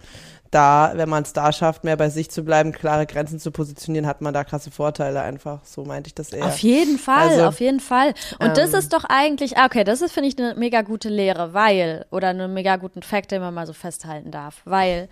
da, 0.55 0.93
wenn 0.95 1.09
man 1.09 1.25
es 1.25 1.33
da 1.33 1.53
schafft, 1.53 1.85
mehr 1.85 1.97
bei 1.97 2.11
sich 2.11 2.31
zu 2.31 2.45
bleiben, 2.45 2.73
klare 2.73 3.07
Grenzen 3.07 3.41
zu 3.41 3.51
positionieren, 3.51 4.07
hat 4.07 4.21
man 4.21 4.33
da 4.33 4.45
krasse 4.45 4.71
Vorteile 4.71 5.23
einfach. 5.23 5.65
So 5.65 5.85
meinte 5.85 6.09
ich 6.09 6.15
das 6.15 6.33
eher. 6.33 6.47
Auf 6.47 6.59
jeden 6.59 6.99
Fall, 6.99 7.31
also, 7.31 7.45
auf 7.47 7.61
jeden 7.61 7.81
Fall. 7.81 8.15
Und 8.39 8.49
ähm, 8.49 8.55
das 8.55 8.73
ist 8.73 8.93
doch 8.93 9.05
eigentlich, 9.05 9.57
ah, 9.57 9.67
okay, 9.67 9.85
das 9.85 10.01
ist, 10.01 10.13
finde 10.13 10.29
ich, 10.29 10.39
eine 10.39 10.55
mega 10.55 10.83
gute 10.83 11.09
Lehre, 11.09 11.55
weil, 11.55 12.07
oder 12.11 12.29
einen 12.29 12.55
mega 12.55 12.77
guten 12.77 13.03
Fact, 13.03 13.33
den 13.33 13.41
man 13.41 13.53
mal 13.53 13.67
so 13.67 13.73
festhalten 13.73 14.31
darf, 14.31 14.63
weil 14.65 15.09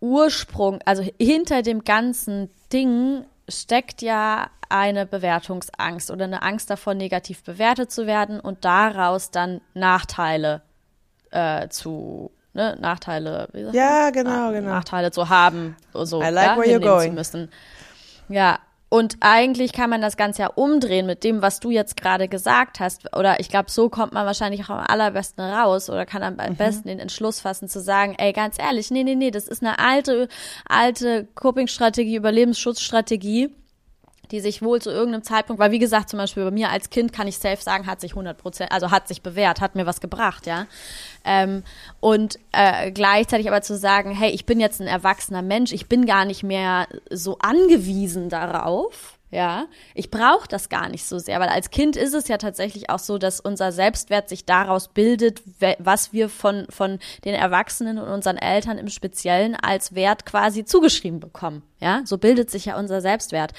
Ursprung, 0.00 0.80
also 0.84 1.04
hinter 1.18 1.62
dem 1.62 1.84
ganzen 1.84 2.50
Ding 2.72 3.24
steckt 3.48 4.02
ja 4.02 4.50
eine 4.68 5.06
Bewertungsangst 5.06 6.10
oder 6.10 6.24
eine 6.24 6.42
Angst 6.42 6.70
davor, 6.70 6.94
negativ 6.94 7.44
bewertet 7.44 7.92
zu 7.92 8.06
werden 8.06 8.40
und 8.40 8.64
daraus 8.64 9.30
dann 9.30 9.60
Nachteile 9.74 10.62
äh, 11.30 11.68
zu 11.68 12.32
ne, 12.56 12.76
Nachteile, 12.80 13.48
wie 13.52 13.62
sagt 13.62 13.76
Ja, 13.76 14.10
genau, 14.10 14.50
genau. 14.50 14.70
Nachteile 14.70 15.12
zu 15.12 15.28
haben, 15.28 15.76
so, 15.92 16.20
I 16.20 16.30
like 16.30 16.46
ja, 16.46 16.56
where 16.56 16.68
you're 16.68 16.80
going. 16.80 17.10
zu 17.10 17.14
müssen. 17.14 17.50
Ja, 18.28 18.58
und 18.88 19.16
eigentlich 19.20 19.72
kann 19.72 19.90
man 19.90 20.00
das 20.00 20.16
Ganze 20.16 20.42
ja 20.42 20.48
umdrehen 20.48 21.06
mit 21.06 21.24
dem, 21.24 21.42
was 21.42 21.60
du 21.60 21.70
jetzt 21.70 21.96
gerade 21.96 22.28
gesagt 22.28 22.78
hast. 22.78 23.14
Oder 23.16 23.40
ich 23.40 23.48
glaube, 23.48 23.70
so 23.70 23.88
kommt 23.88 24.12
man 24.12 24.26
wahrscheinlich 24.26 24.64
auch 24.64 24.70
am 24.70 24.84
allerbesten 24.86 25.44
raus 25.44 25.90
oder 25.90 26.06
kann 26.06 26.22
am 26.22 26.34
mhm. 26.34 26.56
besten 26.56 26.88
den 26.88 27.00
Entschluss 27.00 27.40
fassen 27.40 27.68
zu 27.68 27.80
sagen, 27.80 28.14
ey, 28.16 28.32
ganz 28.32 28.58
ehrlich, 28.58 28.90
nee, 28.90 29.02
nee, 29.02 29.16
nee, 29.16 29.30
das 29.30 29.48
ist 29.48 29.62
eine 29.62 29.78
alte, 29.78 30.28
alte 30.68 31.26
Coping-Strategie, 31.34 32.16
Überlebensschutzstrategie 32.16 33.50
die 34.30 34.40
sich 34.40 34.62
wohl 34.62 34.80
zu 34.80 34.90
irgendeinem 34.90 35.22
Zeitpunkt, 35.22 35.60
weil 35.60 35.70
wie 35.70 35.78
gesagt, 35.78 36.08
zum 36.10 36.18
Beispiel 36.18 36.44
bei 36.44 36.50
mir 36.50 36.70
als 36.70 36.90
Kind 36.90 37.12
kann 37.12 37.28
ich 37.28 37.38
safe 37.38 37.62
sagen, 37.62 37.86
hat 37.86 38.00
sich 38.00 38.12
100 38.12 38.36
Prozent, 38.38 38.72
also 38.72 38.90
hat 38.90 39.08
sich 39.08 39.22
bewährt, 39.22 39.60
hat 39.60 39.74
mir 39.74 39.86
was 39.86 40.00
gebracht, 40.00 40.46
ja. 40.46 40.66
Ähm, 41.24 41.62
und 42.00 42.38
äh, 42.52 42.90
gleichzeitig 42.92 43.48
aber 43.48 43.62
zu 43.62 43.76
sagen, 43.76 44.12
hey, 44.12 44.30
ich 44.30 44.46
bin 44.46 44.60
jetzt 44.60 44.80
ein 44.80 44.86
erwachsener 44.86 45.42
Mensch, 45.42 45.72
ich 45.72 45.88
bin 45.88 46.06
gar 46.06 46.24
nicht 46.24 46.42
mehr 46.42 46.86
so 47.10 47.38
angewiesen 47.38 48.28
darauf, 48.28 49.16
ja, 49.30 49.66
ich 49.94 50.10
brauche 50.10 50.46
das 50.48 50.68
gar 50.68 50.88
nicht 50.88 51.04
so 51.04 51.18
sehr, 51.18 51.40
weil 51.40 51.48
als 51.48 51.70
Kind 51.70 51.96
ist 51.96 52.14
es 52.14 52.28
ja 52.28 52.38
tatsächlich 52.38 52.90
auch 52.90 53.00
so, 53.00 53.18
dass 53.18 53.40
unser 53.40 53.72
Selbstwert 53.72 54.28
sich 54.28 54.44
daraus 54.44 54.88
bildet, 54.88 55.42
was 55.78 56.12
wir 56.12 56.28
von, 56.28 56.66
von 56.70 57.00
den 57.24 57.34
Erwachsenen 57.34 57.98
und 57.98 58.08
unseren 58.08 58.36
Eltern 58.36 58.78
im 58.78 58.88
Speziellen 58.88 59.56
als 59.56 59.94
Wert 59.96 60.26
quasi 60.26 60.64
zugeschrieben 60.64 61.18
bekommen. 61.18 61.62
Ja, 61.78 62.00
so 62.04 62.16
bildet 62.16 62.50
sich 62.50 62.64
ja 62.64 62.78
unser 62.78 63.00
Selbstwert. 63.02 63.52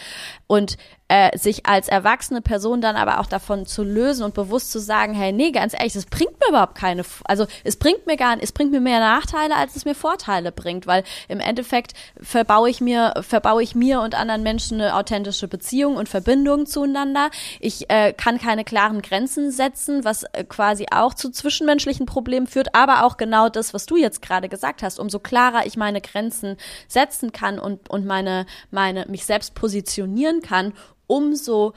Und 0.47 0.77
äh, 1.07 1.37
sich 1.37 1.65
als 1.65 1.87
erwachsene 1.87 2.41
Person 2.41 2.81
dann 2.81 2.95
aber 2.95 3.19
auch 3.19 3.27
davon 3.27 3.65
zu 3.65 3.83
lösen 3.83 4.23
und 4.23 4.33
bewusst 4.33 4.71
zu 4.71 4.79
sagen, 4.79 5.13
hey, 5.13 5.31
nee, 5.31 5.51
ganz 5.51 5.73
ehrlich, 5.73 5.93
das 5.93 6.05
bringt 6.05 6.33
mir 6.39 6.49
überhaupt 6.49 6.75
keine, 6.75 7.03
also 7.23 7.45
es 7.63 7.77
bringt 7.77 8.05
mir 8.07 8.17
gar, 8.17 8.35
es 8.41 8.51
bringt 8.51 8.71
mir 8.71 8.81
mehr 8.81 8.99
Nachteile, 8.99 9.55
als 9.55 9.75
es 9.75 9.85
mir 9.85 9.95
Vorteile 9.95 10.51
bringt, 10.51 10.85
weil 10.85 11.03
im 11.29 11.39
Endeffekt 11.39 11.93
verbaue 12.19 12.69
ich 12.69 12.81
mir, 12.81 13.13
verbaue 13.21 13.63
ich 13.63 13.73
mir 13.73 14.01
und 14.01 14.15
anderen 14.15 14.43
Menschen 14.43 14.81
eine 14.81 14.95
authentische 14.95 15.47
Beziehung 15.47 15.95
und 15.95 16.09
Verbindung 16.09 16.65
zueinander. 16.65 17.29
Ich 17.61 17.89
äh, 17.89 18.11
kann 18.11 18.37
keine 18.37 18.65
klaren 18.65 19.01
Grenzen 19.01 19.51
setzen, 19.51 20.03
was 20.03 20.23
äh, 20.23 20.43
quasi 20.43 20.87
auch 20.91 21.13
zu 21.13 21.29
zwischenmenschlichen 21.29 22.05
Problemen 22.05 22.47
führt, 22.47 22.75
aber 22.75 23.05
auch 23.05 23.15
genau 23.15 23.47
das, 23.47 23.73
was 23.73 23.85
du 23.85 23.95
jetzt 23.95 24.21
gerade 24.21 24.49
gesagt 24.49 24.83
hast, 24.83 24.99
umso 24.99 25.19
klarer 25.19 25.65
ich 25.65 25.77
meine 25.77 26.01
Grenzen 26.01 26.57
setzen 26.89 27.31
kann 27.31 27.59
und, 27.59 27.89
und 27.89 28.05
meine, 28.07 28.45
meine, 28.71 29.05
mich 29.07 29.25
selbst 29.25 29.53
positionieren 29.53 30.41
kann, 30.41 30.73
umso 31.05 31.73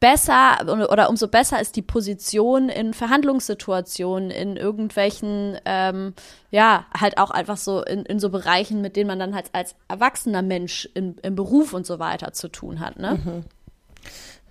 besser 0.00 0.58
oder 0.90 1.10
umso 1.10 1.28
besser 1.28 1.60
ist 1.60 1.74
die 1.76 1.82
Position 1.82 2.68
in 2.68 2.94
Verhandlungssituationen, 2.94 4.30
in 4.30 4.56
irgendwelchen, 4.56 5.58
ähm, 5.64 6.14
ja, 6.50 6.86
halt 6.98 7.18
auch 7.18 7.30
einfach 7.30 7.56
so 7.56 7.82
in, 7.82 8.04
in 8.04 8.20
so 8.20 8.30
Bereichen, 8.30 8.80
mit 8.80 8.96
denen 8.96 9.08
man 9.08 9.18
dann 9.18 9.34
halt 9.34 9.50
als 9.52 9.74
erwachsener 9.88 10.42
Mensch 10.42 10.88
im, 10.94 11.16
im 11.22 11.34
Beruf 11.34 11.72
und 11.72 11.86
so 11.86 11.98
weiter 11.98 12.32
zu 12.32 12.48
tun 12.48 12.80
hat, 12.80 12.98
ne? 12.98 13.18
Mhm. 13.24 13.44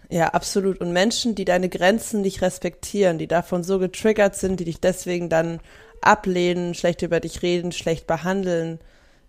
Ja, 0.09 0.29
absolut. 0.29 0.79
Und 0.79 0.93
Menschen, 0.93 1.35
die 1.35 1.43
deine 1.43 1.67
Grenzen 1.67 2.21
nicht 2.21 2.41
respektieren, 2.41 3.17
die 3.17 3.27
davon 3.27 3.63
so 3.63 3.77
getriggert 3.77 4.35
sind, 4.35 4.59
die 4.59 4.65
dich 4.65 4.79
deswegen 4.79 5.27
dann 5.27 5.59
ablehnen, 6.01 6.73
schlecht 6.73 7.01
über 7.01 7.19
dich 7.19 7.41
reden, 7.41 7.73
schlecht 7.73 8.07
behandeln, 8.07 8.79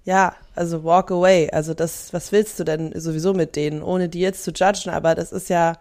ja, 0.09 0.35
also 0.55 0.85
walk 0.85 1.11
away. 1.11 1.51
Also 1.51 1.75
das, 1.75 2.15
was 2.15 2.33
willst 2.33 2.59
du 2.59 2.65
denn 2.65 2.99
sowieso 2.99 3.35
mit 3.35 3.57
denen, 3.57 3.83
ohne 3.83 4.09
die 4.09 4.21
jetzt 4.21 4.43
zu 4.43 4.53
judgen? 4.53 4.89
Aber 4.89 5.15
das 5.15 5.33
ist 5.33 5.51
ja 5.51 5.75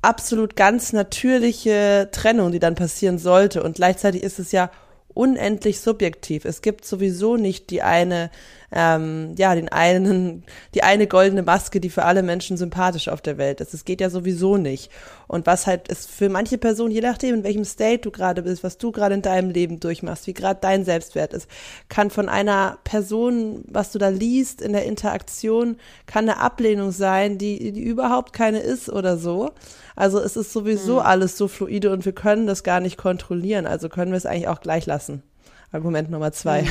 absolut 0.00 0.54
ganz 0.54 0.92
natürliche 0.92 2.08
Trennung, 2.12 2.52
die 2.52 2.60
dann 2.60 2.76
passieren 2.76 3.18
sollte. 3.18 3.64
Und 3.64 3.74
gleichzeitig 3.74 4.22
ist 4.22 4.38
es 4.38 4.52
ja 4.52 4.70
unendlich 5.12 5.80
subjektiv. 5.80 6.44
Es 6.44 6.62
gibt 6.62 6.84
sowieso 6.84 7.36
nicht 7.36 7.70
die 7.70 7.82
eine, 7.82 8.30
ähm, 8.76 9.34
ja, 9.38 9.54
den 9.54 9.68
einen, 9.68 10.42
die 10.74 10.82
eine 10.82 11.06
goldene 11.06 11.44
Maske, 11.44 11.80
die 11.80 11.90
für 11.90 12.04
alle 12.04 12.24
Menschen 12.24 12.56
sympathisch 12.56 13.08
auf 13.08 13.22
der 13.22 13.38
Welt 13.38 13.60
ist. 13.60 13.72
Es 13.72 13.84
geht 13.84 14.00
ja 14.00 14.10
sowieso 14.10 14.56
nicht. 14.56 14.90
Und 15.28 15.46
was 15.46 15.68
halt 15.68 15.86
ist 15.86 16.10
für 16.10 16.28
manche 16.28 16.58
Personen, 16.58 16.90
je 16.90 17.00
nachdem, 17.00 17.36
in 17.36 17.44
welchem 17.44 17.64
State 17.64 18.00
du 18.00 18.10
gerade 18.10 18.42
bist, 18.42 18.64
was 18.64 18.76
du 18.76 18.90
gerade 18.90 19.14
in 19.14 19.22
deinem 19.22 19.50
Leben 19.50 19.78
durchmachst, 19.78 20.26
wie 20.26 20.34
gerade 20.34 20.58
dein 20.60 20.84
Selbstwert 20.84 21.32
ist, 21.32 21.48
kann 21.88 22.10
von 22.10 22.28
einer 22.28 22.78
Person, 22.82 23.64
was 23.68 23.92
du 23.92 23.98
da 23.98 24.08
liest 24.08 24.60
in 24.60 24.72
der 24.72 24.86
Interaktion, 24.86 25.76
kann 26.06 26.28
eine 26.28 26.40
Ablehnung 26.40 26.90
sein, 26.90 27.38
die, 27.38 27.70
die 27.70 27.82
überhaupt 27.82 28.32
keine 28.32 28.58
ist 28.58 28.88
oder 28.90 29.16
so. 29.16 29.52
Also 29.94 30.18
es 30.18 30.36
ist 30.36 30.52
sowieso 30.52 30.94
mhm. 30.94 31.06
alles 31.06 31.38
so 31.38 31.46
fluide 31.46 31.92
und 31.92 32.04
wir 32.04 32.12
können 32.12 32.48
das 32.48 32.64
gar 32.64 32.80
nicht 32.80 32.98
kontrollieren. 32.98 33.66
Also 33.66 33.88
können 33.88 34.10
wir 34.10 34.18
es 34.18 34.26
eigentlich 34.26 34.48
auch 34.48 34.60
gleich 34.60 34.84
lassen. 34.86 35.22
Argument 35.70 36.10
Nummer 36.10 36.32
zwei. 36.32 36.62
Mhm. 36.62 36.68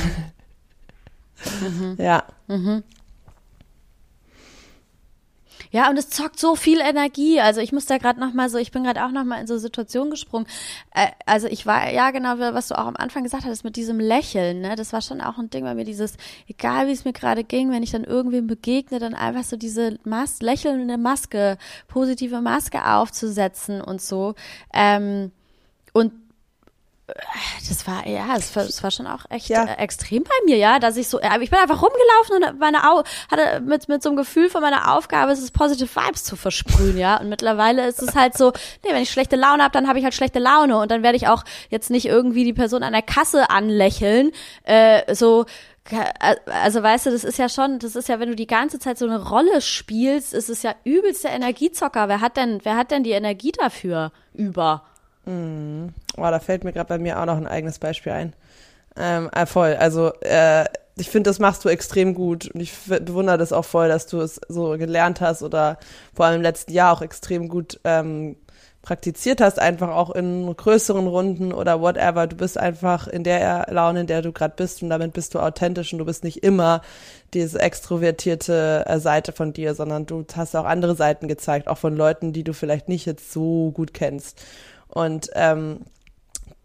Mhm. 1.60 1.96
Ja. 1.98 2.24
Mhm. 2.46 2.82
Ja, 5.74 5.90
und 5.90 5.96
es 5.98 6.08
zockt 6.08 6.38
so 6.38 6.54
viel 6.54 6.80
Energie. 6.80 7.40
Also 7.40 7.60
ich 7.60 7.72
muss 7.72 7.86
da 7.86 7.98
gerade 7.98 8.20
noch 8.20 8.32
mal 8.32 8.48
so, 8.48 8.58
ich 8.58 8.70
bin 8.70 8.84
gerade 8.84 9.04
auch 9.04 9.10
noch 9.10 9.24
mal 9.24 9.40
in 9.40 9.48
so 9.48 9.58
Situationen 9.58 10.10
gesprungen. 10.10 10.46
Äh, 10.94 11.08
also 11.26 11.48
ich 11.48 11.66
war 11.66 11.90
ja 11.90 12.12
genau, 12.12 12.38
was 12.38 12.68
du 12.68 12.78
auch 12.78 12.86
am 12.86 12.94
Anfang 12.94 13.24
gesagt 13.24 13.44
hattest 13.44 13.64
mit 13.64 13.74
diesem 13.74 13.98
Lächeln. 13.98 14.60
Ne, 14.60 14.76
das 14.76 14.92
war 14.92 15.02
schon 15.02 15.20
auch 15.20 15.36
ein 15.36 15.50
Ding 15.50 15.64
bei 15.64 15.74
mir. 15.74 15.84
Dieses, 15.84 16.16
egal 16.46 16.86
wie 16.86 16.92
es 16.92 17.04
mir 17.04 17.12
gerade 17.12 17.42
ging, 17.42 17.72
wenn 17.72 17.82
ich 17.82 17.90
dann 17.90 18.04
irgendwem 18.04 18.46
begegne, 18.46 19.00
dann 19.00 19.14
einfach 19.14 19.42
so 19.42 19.56
diese 19.56 19.98
Mas 20.04 20.40
lächelnde 20.42 20.96
Maske, 20.96 21.58
positive 21.88 22.40
Maske 22.40 22.86
aufzusetzen 22.86 23.80
und 23.80 24.00
so. 24.00 24.36
Ähm, 24.72 25.32
und 25.92 26.12
das 27.06 27.86
war, 27.86 28.06
ja, 28.06 28.34
das 28.34 28.56
war, 28.56 28.64
das 28.64 28.82
war 28.82 28.90
schon 28.90 29.06
auch 29.06 29.26
echt 29.28 29.50
ja. 29.50 29.64
äh, 29.64 29.74
extrem 29.74 30.22
bei 30.22 30.34
mir, 30.46 30.56
ja, 30.56 30.78
dass 30.78 30.96
ich 30.96 31.08
so, 31.08 31.20
äh, 31.20 31.28
ich 31.40 31.50
bin 31.50 31.58
einfach 31.58 31.82
rumgelaufen 31.82 32.54
und 32.54 32.58
meine 32.58 32.90
Au 32.90 33.02
hatte 33.30 33.60
mit, 33.60 33.88
mit 33.88 34.02
so 34.02 34.08
einem 34.08 34.16
Gefühl 34.16 34.48
von 34.48 34.62
meiner 34.62 34.94
Aufgabe, 34.94 35.32
es 35.32 35.40
ist 35.40 35.52
positive 35.52 35.88
Vibes 35.94 36.24
zu 36.24 36.36
versprühen, 36.36 36.96
ja, 36.96 37.18
und 37.18 37.28
mittlerweile 37.28 37.86
ist 37.86 38.02
es 38.02 38.14
halt 38.14 38.38
so, 38.38 38.52
nee, 38.84 38.90
wenn 38.92 39.02
ich 39.02 39.10
schlechte 39.10 39.36
Laune 39.36 39.62
habe, 39.62 39.72
dann 39.72 39.86
habe 39.86 39.98
ich 39.98 40.04
halt 40.04 40.14
schlechte 40.14 40.38
Laune 40.38 40.78
und 40.78 40.90
dann 40.90 41.02
werde 41.02 41.16
ich 41.16 41.28
auch 41.28 41.44
jetzt 41.68 41.90
nicht 41.90 42.06
irgendwie 42.06 42.44
die 42.44 42.54
Person 42.54 42.82
an 42.82 42.94
der 42.94 43.02
Kasse 43.02 43.50
anlächeln, 43.50 44.30
äh, 44.62 45.14
so, 45.14 45.44
also 46.46 46.82
weißt 46.82 47.06
du, 47.06 47.10
das 47.10 47.24
ist 47.24 47.38
ja 47.38 47.50
schon, 47.50 47.78
das 47.78 47.96
ist 47.96 48.08
ja, 48.08 48.18
wenn 48.18 48.30
du 48.30 48.36
die 48.36 48.46
ganze 48.46 48.78
Zeit 48.78 48.96
so 48.96 49.04
eine 49.04 49.22
Rolle 49.22 49.60
spielst, 49.60 50.32
ist 50.32 50.48
es 50.48 50.62
ja 50.62 50.74
übelst 50.84 51.24
der 51.24 51.32
Energiezocker. 51.32 52.08
Wer 52.08 52.22
hat 52.22 52.38
denn, 52.38 52.60
wer 52.62 52.76
hat 52.76 52.90
denn 52.90 53.04
die 53.04 53.10
Energie 53.10 53.52
dafür 53.52 54.10
über? 54.32 54.84
Mhm. 55.26 55.92
Oh, 56.16 56.22
da 56.22 56.38
fällt 56.38 56.64
mir 56.64 56.72
gerade 56.72 56.88
bei 56.88 56.98
mir 56.98 57.20
auch 57.20 57.26
noch 57.26 57.36
ein 57.36 57.46
eigenes 57.46 57.78
Beispiel 57.78 58.12
ein. 58.12 58.32
Ähm, 58.96 59.30
äh, 59.32 59.46
voll. 59.46 59.74
Also 59.74 60.12
äh, 60.20 60.64
ich 60.96 61.10
finde, 61.10 61.30
das 61.30 61.40
machst 61.40 61.64
du 61.64 61.68
extrem 61.68 62.14
gut 62.14 62.48
und 62.54 62.60
ich 62.60 62.72
bewundere 62.86 63.38
das 63.38 63.52
auch 63.52 63.64
voll, 63.64 63.88
dass 63.88 64.06
du 64.06 64.20
es 64.20 64.40
so 64.48 64.78
gelernt 64.78 65.20
hast 65.20 65.42
oder 65.42 65.78
vor 66.14 66.26
allem 66.26 66.36
im 66.36 66.42
letzten 66.42 66.72
Jahr 66.72 66.92
auch 66.92 67.02
extrem 67.02 67.48
gut 67.48 67.80
ähm, 67.82 68.36
praktiziert 68.84 69.40
hast, 69.40 69.58
einfach 69.58 69.88
auch 69.88 70.10
in 70.10 70.54
größeren 70.54 71.06
Runden 71.06 71.52
oder 71.52 71.80
whatever. 71.80 72.26
Du 72.26 72.36
bist 72.36 72.58
einfach 72.58 73.08
in 73.08 73.24
der 73.24 73.66
Laune, 73.70 74.02
in 74.02 74.06
der 74.06 74.22
du 74.22 74.30
gerade 74.30 74.54
bist 74.56 74.82
und 74.82 74.90
damit 74.90 75.14
bist 75.14 75.34
du 75.34 75.40
authentisch 75.40 75.92
und 75.92 75.98
du 75.98 76.04
bist 76.04 76.22
nicht 76.22 76.44
immer 76.44 76.82
diese 77.32 77.58
extrovertierte 77.58 78.84
äh, 78.86 79.00
Seite 79.00 79.32
von 79.32 79.52
dir, 79.52 79.74
sondern 79.74 80.06
du 80.06 80.24
hast 80.36 80.54
auch 80.54 80.66
andere 80.66 80.94
Seiten 80.94 81.26
gezeigt, 81.26 81.66
auch 81.66 81.78
von 81.78 81.96
Leuten, 81.96 82.32
die 82.32 82.44
du 82.44 82.52
vielleicht 82.52 82.88
nicht 82.88 83.06
jetzt 83.06 83.32
so 83.32 83.72
gut 83.72 83.94
kennst. 83.94 84.44
Und 84.94 85.30
ähm, 85.34 85.80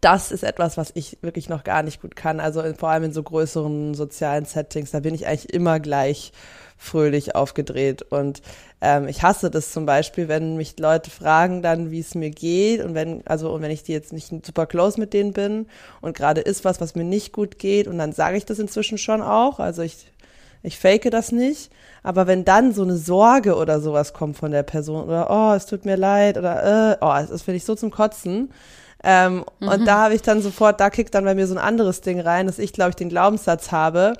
das 0.00 0.32
ist 0.32 0.44
etwas, 0.44 0.76
was 0.76 0.92
ich 0.94 1.18
wirklich 1.20 1.48
noch 1.48 1.64
gar 1.64 1.82
nicht 1.82 2.00
gut 2.00 2.16
kann. 2.16 2.40
Also 2.40 2.62
in, 2.62 2.74
vor 2.74 2.88
allem 2.88 3.04
in 3.04 3.12
so 3.12 3.22
größeren 3.22 3.94
sozialen 3.94 4.46
Settings, 4.46 4.92
da 4.92 5.00
bin 5.00 5.14
ich 5.14 5.26
eigentlich 5.26 5.52
immer 5.52 5.78
gleich 5.78 6.32
fröhlich 6.78 7.34
aufgedreht. 7.34 8.00
Und 8.02 8.40
ähm, 8.80 9.06
ich 9.08 9.22
hasse 9.22 9.50
das 9.50 9.72
zum 9.72 9.84
Beispiel, 9.84 10.28
wenn 10.28 10.56
mich 10.56 10.78
Leute 10.78 11.10
fragen 11.10 11.60
dann, 11.60 11.90
wie 11.90 12.00
es 12.00 12.14
mir 12.14 12.30
geht 12.30 12.82
und 12.82 12.94
wenn, 12.94 13.26
also 13.26 13.52
und 13.52 13.60
wenn 13.60 13.70
ich 13.70 13.82
die 13.82 13.92
jetzt 13.92 14.14
nicht 14.14 14.30
super 14.46 14.64
close 14.64 14.98
mit 14.98 15.12
denen 15.12 15.34
bin 15.34 15.66
und 16.00 16.16
gerade 16.16 16.40
ist 16.40 16.64
was, 16.64 16.80
was 16.80 16.94
mir 16.94 17.04
nicht 17.04 17.32
gut 17.32 17.58
geht 17.58 17.86
und 17.86 17.98
dann 17.98 18.12
sage 18.12 18.38
ich 18.38 18.46
das 18.46 18.58
inzwischen 18.58 18.96
schon 18.96 19.20
auch. 19.20 19.58
Also 19.58 19.82
ich 19.82 20.10
ich 20.62 20.78
fake 20.78 21.10
das 21.10 21.32
nicht. 21.32 21.70
Aber 22.02 22.26
wenn 22.26 22.44
dann 22.44 22.72
so 22.72 22.82
eine 22.82 22.96
Sorge 22.96 23.56
oder 23.56 23.80
sowas 23.80 24.12
kommt 24.12 24.36
von 24.36 24.50
der 24.50 24.62
Person 24.62 25.04
oder 25.04 25.28
oh, 25.30 25.54
es 25.54 25.66
tut 25.66 25.84
mir 25.84 25.96
leid 25.96 26.38
oder 26.38 26.92
äh, 26.92 26.96
oh, 27.00 27.26
das 27.30 27.42
finde 27.42 27.56
ich 27.56 27.64
so 27.64 27.74
zum 27.74 27.90
Kotzen. 27.90 28.52
Ähm, 29.02 29.44
mhm. 29.60 29.68
Und 29.68 29.86
da 29.86 30.04
habe 30.04 30.14
ich 30.14 30.22
dann 30.22 30.42
sofort, 30.42 30.80
da 30.80 30.90
kickt 30.90 31.14
dann 31.14 31.24
bei 31.24 31.34
mir 31.34 31.46
so 31.46 31.54
ein 31.54 31.58
anderes 31.58 32.00
Ding 32.00 32.20
rein, 32.20 32.46
dass 32.46 32.58
ich, 32.58 32.72
glaube 32.72 32.90
ich, 32.90 32.96
den 32.96 33.08
Glaubenssatz 33.08 33.72
habe, 33.72 34.14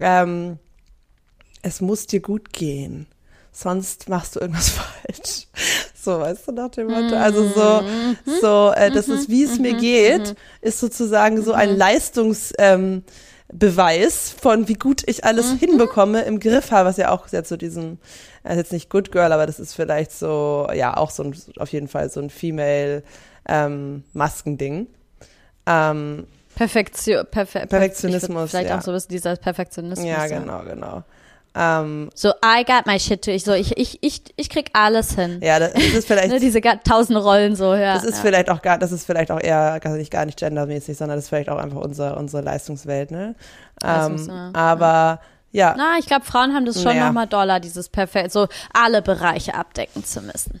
ähm, 0.00 0.58
es 1.62 1.80
muss 1.80 2.06
dir 2.06 2.20
gut 2.20 2.52
gehen, 2.52 3.06
sonst 3.52 4.08
machst 4.08 4.36
du 4.36 4.40
irgendwas 4.40 4.68
falsch. 4.70 5.46
So, 5.94 6.18
weißt 6.18 6.48
du, 6.48 6.52
nach 6.52 6.70
dem 6.70 6.88
Motto. 6.88 7.14
Also 7.14 7.48
so, 7.48 7.82
mhm. 7.82 8.16
so, 8.40 8.72
äh, 8.74 8.90
das 8.90 9.08
ist, 9.08 9.28
wie 9.28 9.44
es 9.44 9.60
mir 9.60 9.74
mhm. 9.74 9.78
geht, 9.78 10.28
mhm. 10.30 10.36
ist 10.60 10.80
sozusagen 10.80 11.42
so 11.42 11.52
ein 11.52 11.76
Leistungs, 11.76 12.52
ähm, 12.58 13.04
Beweis 13.52 14.34
von, 14.40 14.66
wie 14.66 14.74
gut 14.74 15.02
ich 15.06 15.24
alles 15.24 15.52
mhm. 15.52 15.58
hinbekomme, 15.58 16.22
im 16.22 16.40
Griff 16.40 16.70
habe, 16.70 16.88
was 16.88 16.96
ja 16.96 17.10
auch 17.10 17.28
sehr 17.28 17.44
zu 17.44 17.58
diesem, 17.58 17.98
er 18.42 18.52
ist 18.52 18.58
jetzt 18.58 18.72
nicht 18.72 18.90
Good 18.90 19.12
Girl, 19.12 19.30
aber 19.30 19.46
das 19.46 19.60
ist 19.60 19.74
vielleicht 19.74 20.10
so, 20.12 20.68
ja, 20.74 20.96
auch 20.96 21.10
so 21.10 21.22
ein, 21.22 21.36
auf 21.58 21.70
jeden 21.70 21.88
Fall 21.88 22.10
so 22.10 22.20
ein 22.20 22.30
Female 22.30 23.02
ähm, 23.46 24.04
Maskending. 24.14 24.86
Ähm, 25.66 26.26
Perfektion, 26.54 27.26
perfe 27.30 27.66
Perfektionismus. 27.66 28.50
Vielleicht 28.50 28.70
ja. 28.70 28.78
auch 28.78 28.82
so 28.82 28.90
ein 28.90 28.94
bisschen 28.94 29.10
dieser 29.10 29.36
Perfektionismus. 29.36 30.06
Ja, 30.06 30.26
genau, 30.26 30.62
genau. 30.64 31.04
Ähm, 31.54 32.08
so, 32.14 32.30
I 32.44 32.64
got 32.64 32.86
my 32.86 32.98
shit 32.98 33.22
to. 33.24 33.30
Ich 33.30 33.44
so, 33.44 33.52
ich, 33.52 33.76
ich, 33.76 33.98
ich, 34.02 34.22
ich 34.36 34.48
krieg 34.48 34.70
alles 34.72 35.14
hin. 35.14 35.40
ja, 35.42 35.58
das 35.58 35.74
ist 35.74 36.06
vielleicht. 36.06 36.28
Ne, 36.28 36.40
diese 36.40 36.60
tausend 36.60 37.18
Rollen 37.18 37.56
so, 37.56 37.74
ja. 37.74 37.94
Das 37.94 38.04
ist 38.04 38.16
ja. 38.16 38.22
vielleicht 38.22 38.48
auch 38.50 38.62
gar, 38.62 38.78
das 38.78 38.90
ist 38.92 39.04
vielleicht 39.04 39.30
auch 39.30 39.40
eher 39.40 39.78
gar 39.80 39.94
nicht, 39.96 40.10
gar 40.10 40.24
nicht 40.24 40.38
gendermäßig, 40.38 40.96
sondern 40.96 41.18
das 41.18 41.24
ist 41.24 41.28
vielleicht 41.28 41.50
auch 41.50 41.58
einfach 41.58 41.80
unsere, 41.80 42.16
unsere 42.16 42.42
Leistungswelt, 42.42 43.10
ne? 43.10 43.34
Ähm, 43.84 44.16
Leistungs- 44.16 44.26
ja. 44.28 44.50
aber 44.54 45.20
ja, 45.50 45.74
Na, 45.76 45.96
ich 45.98 46.06
glaube, 46.06 46.24
Frauen 46.24 46.54
haben 46.54 46.64
das 46.64 46.82
schon 46.82 46.96
Ja. 46.96 47.06
noch 47.06 47.12
mal 47.12 47.26
doller, 47.26 47.60
dieses 47.60 47.90
perfekt, 47.90 48.32
so 48.32 48.48
alle 48.72 49.02
Bereiche 49.02 49.54
abdecken 49.54 50.02
zu 50.04 50.22
müssen. 50.22 50.60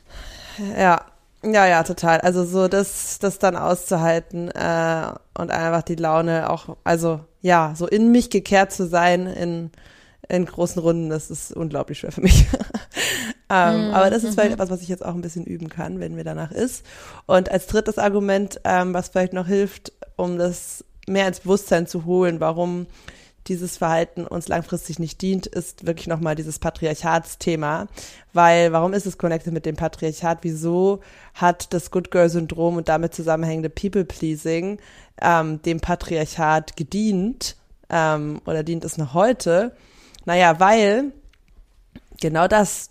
ja, 0.76 1.00
ja, 1.42 1.66
ja, 1.66 1.82
total. 1.82 2.20
Also 2.20 2.44
so 2.44 2.68
das, 2.68 3.18
das 3.18 3.38
dann 3.38 3.56
auszuhalten 3.56 4.50
äh, 4.50 5.06
und 5.38 5.50
einfach 5.50 5.82
die 5.82 5.96
Laune 5.96 6.50
auch, 6.50 6.76
also 6.84 7.20
ja, 7.40 7.72
so 7.74 7.86
in 7.88 8.12
mich 8.12 8.28
gekehrt 8.30 8.70
zu 8.72 8.86
sein 8.86 9.26
in 9.26 9.70
in 10.32 10.46
großen 10.46 10.80
Runden, 10.80 11.10
das 11.10 11.30
ist 11.30 11.52
unglaublich 11.52 11.98
schwer 11.98 12.10
für 12.10 12.22
mich. 12.22 12.46
ähm, 13.50 13.88
Mhm, 13.88 13.94
aber 13.94 14.08
das 14.08 14.24
ist 14.24 14.34
vielleicht 14.34 14.54
etwas, 14.54 14.70
was 14.70 14.80
ich 14.80 14.88
jetzt 14.88 15.04
auch 15.04 15.14
ein 15.14 15.20
bisschen 15.20 15.44
üben 15.44 15.68
kann, 15.68 16.00
wenn 16.00 16.14
mir 16.14 16.24
danach 16.24 16.50
ist. 16.50 16.86
Und 17.26 17.50
als 17.50 17.66
drittes 17.66 17.98
Argument, 17.98 18.58
ähm, 18.64 18.94
was 18.94 19.10
vielleicht 19.10 19.34
noch 19.34 19.46
hilft, 19.46 19.92
um 20.16 20.38
das 20.38 20.84
mehr 21.06 21.28
ins 21.28 21.40
Bewusstsein 21.40 21.86
zu 21.86 22.06
holen, 22.06 22.40
warum 22.40 22.86
dieses 23.48 23.76
Verhalten 23.76 24.26
uns 24.26 24.48
langfristig 24.48 24.98
nicht 24.98 25.20
dient, 25.20 25.46
ist 25.46 25.84
wirklich 25.84 26.06
nochmal 26.06 26.34
dieses 26.34 26.58
Patriarchatsthema. 26.58 27.88
Weil, 28.32 28.72
warum 28.72 28.94
ist 28.94 29.04
es 29.04 29.18
connected 29.18 29.52
mit 29.52 29.66
dem 29.66 29.76
Patriarchat? 29.76 30.38
Wieso 30.42 31.00
hat 31.34 31.74
das 31.74 31.90
Good 31.90 32.10
Girl-Syndrom 32.10 32.76
und 32.76 32.88
damit 32.88 33.14
zusammenhängende 33.14 33.68
People-Pleasing 33.68 34.78
ähm, 35.20 35.60
dem 35.62 35.80
Patriarchat 35.80 36.76
gedient? 36.76 37.56
Ähm, 37.90 38.40
oder 38.46 38.62
dient 38.62 38.84
es 38.84 38.96
noch 38.96 39.12
heute? 39.12 39.72
Naja, 40.24 40.60
weil 40.60 41.12
genau 42.20 42.48
das 42.48 42.90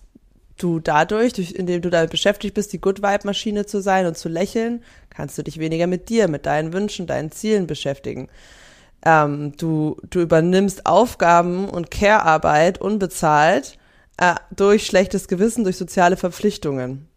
du 0.58 0.80
dadurch, 0.80 1.34
durch, 1.34 1.54
indem 1.54 1.82
du 1.82 1.90
damit 1.90 2.12
beschäftigt 2.12 2.54
bist, 2.54 2.74
die 2.74 2.82
Good 2.82 3.02
Vibe 3.02 3.26
Maschine 3.26 3.66
zu 3.66 3.82
sein 3.82 4.06
und 4.06 4.18
zu 4.18 4.30
lächeln, 4.30 4.84
kannst 5.10 5.38
du 5.38 5.44
dich 5.44 5.58
weniger 5.60 5.88
mit 5.88 6.10
dir, 6.10 6.28
mit 6.28 6.46
deinen 6.46 6.74
Wünschen, 6.74 7.08
deinen 7.08 7.32
Zielen 7.32 7.68
beschäftigen. 7.68 8.28
Ähm, 9.04 9.54
du, 9.58 9.98
du 10.10 10.22
übernimmst 10.22 10.86
Aufgaben 10.86 11.68
und 11.68 11.90
Care-Arbeit 11.90 12.80
unbezahlt 12.80 13.78
äh, 14.18 14.36
durch 14.56 14.86
schlechtes 14.86 15.28
Gewissen, 15.28 15.64
durch 15.64 15.78
soziale 15.78 16.18
Verpflichtungen. 16.18 17.08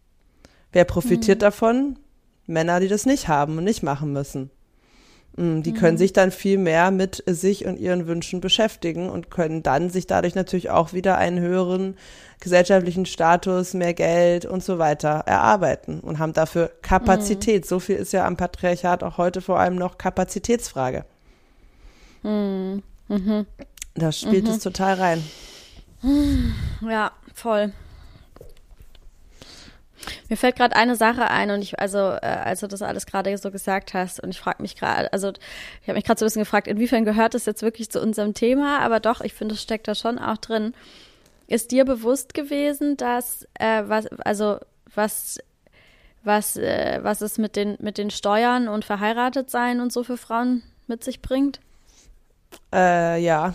Wer 0.72 0.84
profitiert 0.84 1.42
davon? 1.42 1.98
Männer, 2.46 2.80
die 2.80 2.88
das 2.88 3.06
nicht 3.06 3.28
haben 3.28 3.58
und 3.58 3.64
nicht 3.64 3.82
machen 3.82 4.12
müssen. 4.12 4.50
Mm, 5.37 5.62
Die 5.62 5.72
können 5.72 5.99
sich 5.99 6.12
dann 6.12 6.30
viel 6.30 6.59
mehr 6.59 6.91
mit 6.91 7.22
sich 7.26 7.66
und 7.66 7.78
ihren 7.78 8.07
Wünschen 8.07 8.41
beschäftigen 8.41 9.09
und 9.11 9.30
können 9.30 9.62
dann 9.62 9.91
sich 9.91 10.07
dadurch 10.07 10.35
natürlich 10.35 10.70
auch 10.70 10.93
wieder 10.93 11.18
einen 11.18 11.41
höheren 11.41 11.97
gesellschaftlichen 12.41 13.07
Status, 13.07 13.74
mehr 13.74 13.95
Geld 13.95 14.45
und 14.45 14.62
so 14.62 14.78
weiter 14.78 15.22
erarbeiten 15.26 16.01
und 16.01 16.18
haben 16.18 16.32
dafür 16.35 16.70
Kapazität. 16.82 17.66
So 17.66 17.80
viel 17.80 17.97
ist 17.97 18.12
ja 18.12 18.26
am 18.26 18.37
Patriarchat 18.37 19.03
auch 19.03 19.18
heute 19.18 19.41
vor 19.41 19.59
allem 19.59 19.76
noch 19.76 19.99
Kapazitätsfrage. 19.99 21.05
Da 23.95 24.12
spielt 24.12 24.49
es 24.49 24.59
total 24.59 24.95
rein. 24.95 25.24
Ja, 26.82 27.12
voll. 27.35 27.72
Mir 30.28 30.36
fällt 30.36 30.57
gerade 30.57 30.76
eine 30.76 30.96
Sache 30.96 31.30
ein 31.30 31.50
und 31.50 31.62
ich, 31.62 31.78
also, 31.78 31.98
äh, 31.98 32.20
als 32.20 32.61
du 32.61 32.66
das 32.66 32.82
alles 32.82 33.07
gerade 33.07 33.36
so 33.38 33.50
gesagt 33.50 33.94
hast 33.94 34.20
und 34.20 34.30
ich 34.30 34.38
frage 34.40 34.62
mich 34.62 34.76
gerade, 34.76 35.12
also 35.12 35.30
ich 35.82 35.88
habe 35.88 35.94
mich 35.94 36.05
gerade 36.05 36.18
so 36.18 36.24
ein 36.24 36.28
bisschen 36.28 36.42
gefragt, 36.42 36.66
inwiefern 36.68 37.05
gehört 37.05 37.34
das 37.34 37.46
jetzt 37.46 37.62
wirklich 37.62 37.90
zu 37.90 38.00
unserem 38.00 38.34
Thema, 38.34 38.80
aber 38.80 39.00
doch, 39.00 39.20
ich 39.20 39.34
finde, 39.34 39.55
es 39.55 39.62
steckt 39.62 39.88
da 39.88 39.94
schon 39.94 40.18
auch 40.18 40.38
drin. 40.38 40.74
Ist 41.46 41.70
dir 41.72 41.84
bewusst 41.84 42.34
gewesen, 42.34 42.96
dass, 42.96 43.46
äh, 43.55 43.82
was, 43.86 44.07
also, 44.24 44.59
was, 44.94 45.38
was, 46.22 46.57
äh, 46.57 47.00
was 47.02 47.20
es 47.20 47.38
mit 47.38 47.57
den, 47.57 47.76
mit 47.80 47.98
den 47.98 48.11
Steuern 48.11 48.68
und 48.68 48.84
verheiratet 48.84 49.50
sein 49.50 49.80
und 49.80 49.92
so 49.92 50.05
für 50.05 50.16
Frauen 50.16 50.62
mit 50.86 51.05
sich 51.05 51.20
bringt? 51.20 51.61
Äh, 52.72 53.22
ja. 53.22 53.55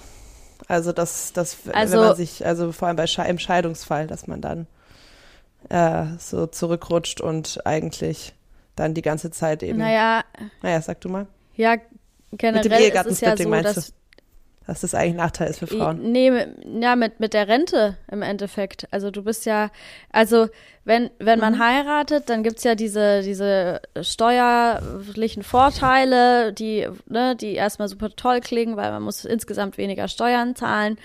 Also 0.68 0.92
das, 0.92 1.34
das, 1.34 1.58
Also- 1.72 1.94
wenn 1.94 2.00
man 2.08 2.16
sich, 2.16 2.46
also 2.46 2.72
vor 2.72 2.88
allem 2.88 2.98
bei 2.98 3.08
Sche 3.08 3.24
im 3.24 3.40
Scheidungsfall, 3.40 4.06
dass 4.08 4.28
man 4.28 4.42
dann 4.42 4.68
äh, 5.68 6.06
so 6.18 6.48
zurückrutscht 6.48 7.22
und 7.22 7.66
eigentlich 7.66 8.34
dann 8.76 8.94
die 8.94 9.02
ganze 9.02 9.32
Zeit 9.32 9.62
eben. 9.64 9.78
Naja, 9.78 10.24
naja 10.62 10.82
sag 10.82 11.02
du 11.02 11.10
mal. 11.10 11.28
ja, 11.56 11.72
Mit 11.72 11.82
dem 12.32 12.38
generell 12.38 12.82
ist 12.82 13.06
es 13.06 13.22
ja 13.22 13.36
so, 13.36 13.50
meinst 13.50 13.78
dass 13.78 13.88
du? 13.88 13.94
Dass 14.68 14.82
das 14.82 14.94
eigentlich 14.94 15.14
ein 15.14 15.18
Nachteil 15.18 15.50
ist 15.50 15.58
für 15.58 15.66
Frauen. 15.66 16.12
Nee, 16.12 16.32
ja, 16.80 16.96
mit, 16.96 17.20
mit 17.20 17.34
der 17.34 17.48
Rente 17.48 17.98
im 18.12 18.22
Endeffekt. 18.22 18.88
Also 18.92 19.10
du 19.10 19.24
bist 19.24 19.48
ja, 19.48 19.72
also 20.12 20.48
wenn, 20.86 21.10
wenn 21.18 21.40
man 21.40 21.58
heiratet, 21.58 22.30
dann 22.30 22.44
gibt's 22.44 22.64
ja 22.64 22.76
diese, 22.76 23.24
diese 23.24 23.82
steuerlichen 24.00 25.42
Vorteile, 25.42 26.54
die, 26.54 26.88
ne, 27.08 27.36
die 27.36 27.56
erstmal 27.56 27.88
super 27.88 28.12
toll 28.16 28.42
klingen, 28.42 28.78
weil 28.78 28.92
man 28.92 29.02
muss 29.02 29.26
insgesamt 29.26 29.80
weniger 29.80 30.08
Steuern 30.08 30.56
zahlen. 30.56 31.00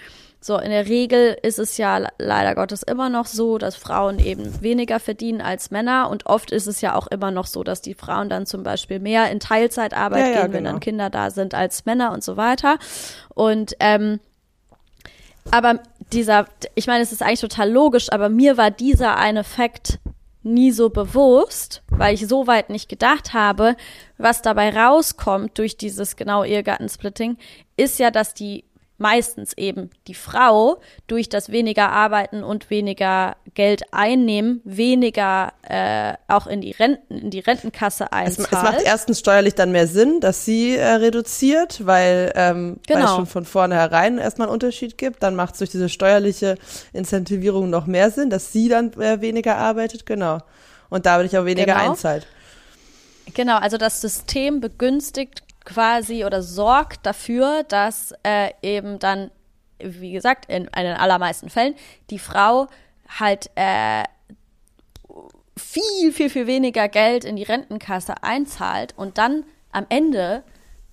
So, 0.47 0.59
in 0.59 0.69
der 0.69 0.87
Regel 0.89 1.39
ist 1.41 1.59
es 1.59 1.79
ja 1.79 1.97
le- 1.97 2.09
leider 2.19 2.55
Gottes 2.55 2.83
immer 2.83 3.09
noch 3.09 3.25
so, 3.25 3.57
dass 3.57 3.77
Frauen 3.77 4.19
eben 4.19 4.61
weniger 4.61 5.01
verdienen 5.01 5.41
als 5.41 5.71
Männer 5.71 6.11
und 6.11 6.27
oft 6.27 6.51
ist 6.51 6.67
es 6.67 6.83
ja 6.83 6.97
auch 6.97 7.07
immer 7.07 7.31
noch 7.31 7.47
so, 7.47 7.65
dass 7.65 7.81
die 7.81 7.95
Frauen 7.95 8.29
dann 8.29 8.45
zum 8.45 8.63
Beispiel 8.63 8.99
mehr 9.01 9.31
in 9.31 9.41
Teilzeitarbeit 9.41 10.21
Ja, 10.21 10.27
ja, 10.27 10.43
gehen, 10.43 10.53
wenn 10.53 10.65
genau. 10.65 10.73
dann 10.73 10.81
Kinder 10.81 11.09
da 11.09 11.31
sind 11.31 11.55
als 11.55 11.87
Männer 11.87 12.13
und 12.13 12.23
so 12.23 12.37
weiter. 12.37 12.79
Und 13.31 13.75
ähm, 13.81 14.21
aber 15.51 15.81
dieser, 16.13 16.45
ich 16.75 16.89
meine, 16.89 17.03
es 17.03 17.11
ist 17.13 17.23
eigentlich 17.23 17.41
total 17.41 17.71
logisch, 17.71 18.13
aber 18.13 18.29
mir 18.29 18.59
war 18.59 18.71
dieser 18.71 19.17
eine 19.17 19.45
Fakt 19.45 19.99
nie 20.43 20.73
so 20.73 20.91
bewusst, 20.91 21.83
weil 21.89 22.13
ich 22.13 22.29
so 22.29 22.47
weit 22.47 22.69
nicht 22.69 22.91
gedacht 22.91 23.33
habe, 23.33 23.77
was 24.19 24.43
dabei 24.43 24.77
rauskommt 24.77 25.57
durch 25.57 25.79
dieses 25.79 26.17
genau 26.17 26.45
Ehegattensplitting, 26.45 27.39
ist 27.79 27.99
ja, 27.99 28.11
dass 28.11 28.35
die 28.35 28.65
meistens 29.05 29.53
eben 29.59 29.91
die 30.07 30.15
Frau 30.15 30.81
durch 31.09 31.29
das 31.29 31.51
weniger 31.53 31.91
Arbeiten 31.91 32.43
und 32.43 32.71
weniger 32.71 33.37
Geld 33.53 33.83
einnehmen, 33.93 34.63
weniger 34.65 35.53
äh, 35.63 36.15
auch 36.27 36.47
in 36.47 36.63
die 36.63 36.71
Renten, 36.71 37.19
in 37.19 37.29
die 37.31 37.41
Rentenkasse 37.41 38.05
Es, 38.05 38.11
einzahlt. 38.13 38.49
es 38.51 38.63
macht 38.63 38.81
erstens 38.83 39.19
steuerlich 39.19 39.55
dann 39.55 39.73
mehr 39.73 39.87
Sinn, 39.87 40.21
dass 40.21 40.47
sie 40.47 40.75
äh, 40.77 40.87
reduziert, 40.87 41.85
weil, 41.85 42.33
ähm, 42.35 42.77
weil 42.89 42.97
es 42.97 43.03
Genau. 43.03 43.17
schon 43.17 43.27
von 43.27 43.45
vornherein 43.45 44.17
erstmal 44.17 44.49
einen 44.49 44.55
Unterschied 44.55 44.97
gibt. 44.97 45.23
Dann 45.23 45.35
macht 45.35 45.53
es 45.53 45.59
durch 45.59 45.71
diese 45.71 45.91
steuerliche 45.91 46.57
Incentivierung 46.95 47.69
noch 47.69 47.85
mehr 47.87 48.11
Sinn, 48.11 48.31
dass 48.31 48.53
sie 48.53 48.71
dann 48.71 48.91
äh, 48.95 49.21
weniger 49.21 49.59
arbeitet, 49.59 50.07
genau. 50.07 50.39
Und 50.89 51.05
dadurch 51.05 51.37
auch 51.37 51.45
weniger 51.45 51.75
Genau. 51.75 51.91
einzahlt. 51.91 52.27
Genau, 53.35 53.59
also 53.59 53.77
das 53.77 54.01
System 54.01 54.61
begünstigt 54.61 55.43
quasi 55.65 56.25
oder 56.25 56.43
sorgt 56.43 57.07
dafür, 57.07 57.65
dass 57.65 58.13
äh, 58.23 58.51
eben 58.63 58.99
dann, 58.99 59.31
wie 59.79 60.13
gesagt, 60.13 60.47
in, 60.47 60.65
in 60.65 60.85
den 60.85 60.97
allermeisten 60.97 61.51
Fällen 61.51 61.75
die 62.11 62.19
Frau 62.19 62.69
halt 63.19 63.51
äh, 63.55 64.05
viel, 65.57 66.13
viel, 66.13 66.31
viel 66.31 66.47
weniger 66.47 66.89
Geld 66.89 67.25
in 67.25 67.37
die 67.37 67.43
Rentenkasse 67.43 68.23
einzahlt 68.23 68.95
und 68.97 69.19
dann 69.19 69.45
am 69.73 69.87
Ende 69.89 70.43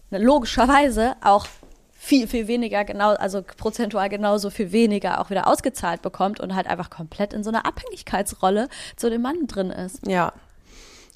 ne, 0.09 0.19
logischerweise 0.19 1.15
auch 1.21 1.47
viel, 1.91 2.27
viel 2.27 2.47
weniger 2.47 2.83
genau, 2.83 3.11
also 3.11 3.43
prozentual 3.43 4.09
genauso 4.09 4.49
viel 4.49 4.71
weniger 4.71 5.21
auch 5.21 5.29
wieder 5.29 5.47
ausgezahlt 5.47 6.01
bekommt 6.01 6.39
und 6.39 6.55
halt 6.55 6.67
einfach 6.67 6.89
komplett 6.89 7.33
in 7.33 7.43
so 7.43 7.49
einer 7.49 7.65
Abhängigkeitsrolle 7.65 8.69
zu 8.95 9.09
dem 9.09 9.21
Mann 9.21 9.45
drin 9.47 9.69
ist. 9.69 10.07
Ja. 10.07 10.33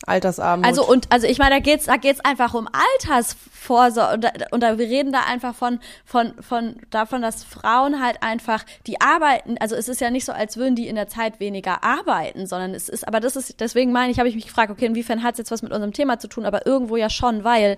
Altersarmut. 0.05 0.65
Also 0.65 0.85
und 0.87 1.11
also 1.11 1.25
ich 1.25 1.39
meine, 1.39 1.55
da 1.55 1.59
geht's 1.59 1.85
da 1.85 1.97
geht's 1.97 2.19
einfach 2.19 2.53
um 2.53 2.67
Altersvorsorge 2.99 4.13
und, 4.13 4.23
da- 4.23 4.47
und 4.51 4.61
da, 4.61 4.77
wir 4.77 4.87
reden 4.87 5.11
da 5.11 5.21
einfach 5.21 5.55
von 5.55 5.79
von 6.05 6.33
von 6.41 6.75
davon, 6.89 7.21
dass 7.21 7.43
Frauen 7.43 8.03
halt 8.03 8.21
einfach 8.21 8.63
die 8.87 9.01
arbeiten. 9.01 9.57
Also 9.59 9.75
es 9.75 9.87
ist 9.87 10.01
ja 10.01 10.09
nicht 10.11 10.25
so, 10.25 10.31
als 10.31 10.57
würden 10.57 10.75
die 10.75 10.87
in 10.87 10.95
der 10.95 11.07
Zeit 11.07 11.39
weniger 11.39 11.83
arbeiten, 11.83 12.45
sondern 12.45 12.73
es 12.75 12.89
ist. 12.89 13.07
Aber 13.07 13.19
das 13.19 13.35
ist 13.35 13.59
deswegen 13.59 13.91
meine 13.91 14.11
ich, 14.11 14.19
habe 14.19 14.29
ich 14.29 14.35
mich 14.35 14.45
gefragt, 14.47 14.71
okay, 14.71 14.85
inwiefern 14.85 15.23
hat's 15.23 15.37
jetzt 15.37 15.51
was 15.51 15.61
mit 15.61 15.71
unserem 15.71 15.93
Thema 15.93 16.19
zu 16.19 16.27
tun? 16.27 16.45
Aber 16.45 16.65
irgendwo 16.65 16.97
ja 16.97 17.09
schon, 17.09 17.43
weil 17.43 17.77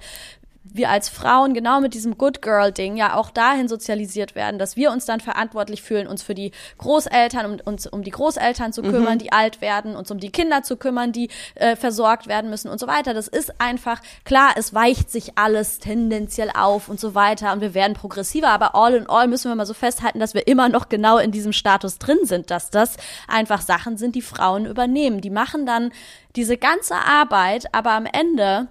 wir 0.74 0.89
als 0.89 1.09
Frauen 1.09 1.53
genau 1.53 1.82
mit 1.82 1.93
diesem 1.93 2.18
Good 2.18 2.41
Girl 2.41 2.72
Ding 2.72 2.97
ja 2.97 3.15
auch 3.15 3.30
dahin 3.30 3.68
sozialisiert 3.68 4.36
werden, 4.36 4.59
dass 4.59 4.76
wir 4.76 4.91
uns 4.91 5.05
dann 5.05 5.20
verantwortlich 5.20 5.82
fühlen, 5.82 6.07
uns 6.07 6.24
für 6.24 6.36
die 6.36 6.51
Großeltern, 6.78 7.45
um 7.45 7.57
uns 7.65 7.88
um 7.88 8.03
die 8.03 8.11
Großeltern 8.11 8.74
zu 8.74 8.82
kümmern, 8.82 9.20
die 9.20 9.32
alt 9.32 9.61
werden, 9.61 9.95
uns 9.95 10.11
um 10.11 10.20
die 10.20 10.32
Kinder 10.32 10.63
zu 10.63 10.78
kümmern, 10.78 11.11
die 11.11 11.30
äh, 11.55 11.76
versorgt 11.76 12.28
werden 12.28 12.49
müssen 12.49 12.70
und 12.70 12.80
so 12.80 12.88
weiter. 12.88 13.13
Das 13.13 13.28
ist 13.28 13.59
einfach 13.59 14.01
klar, 14.24 14.51
es 14.55 14.74
weicht 14.74 15.11
sich 15.11 15.38
alles 15.38 15.80
tendenziell 15.80 16.51
auf 16.57 16.89
und 16.89 16.99
so 16.99 17.15
weiter 17.15 17.53
und 17.53 17.61
wir 17.61 17.74
werden 17.74 17.93
progressiver, 17.93 18.49
aber 18.49 18.76
all 18.76 18.93
in 18.93 19.09
all 19.09 19.28
müssen 19.28 19.49
wir 19.49 19.55
mal 19.55 19.65
so 19.65 19.74
festhalten, 19.74 20.20
dass 20.20 20.34
wir 20.34 20.47
immer 20.47 20.70
noch 20.70 20.89
genau 20.89 21.18
in 21.18 21.32
diesem 21.32 21.53
Status 21.53 21.97
drin 21.97 22.20
sind, 22.24 22.51
dass 22.51 22.70
das 22.70 22.97
einfach 23.28 23.61
Sachen 23.61 23.97
sind, 23.97 24.15
die 24.15 24.22
Frauen 24.22 24.65
übernehmen. 24.65 25.22
Die 25.22 25.30
machen 25.30 25.65
dann 25.65 25.91
diese 26.36 26.57
ganze 26.57 26.95
Arbeit, 26.95 27.74
aber 27.74 27.91
am 27.91 28.05
Ende 28.05 28.68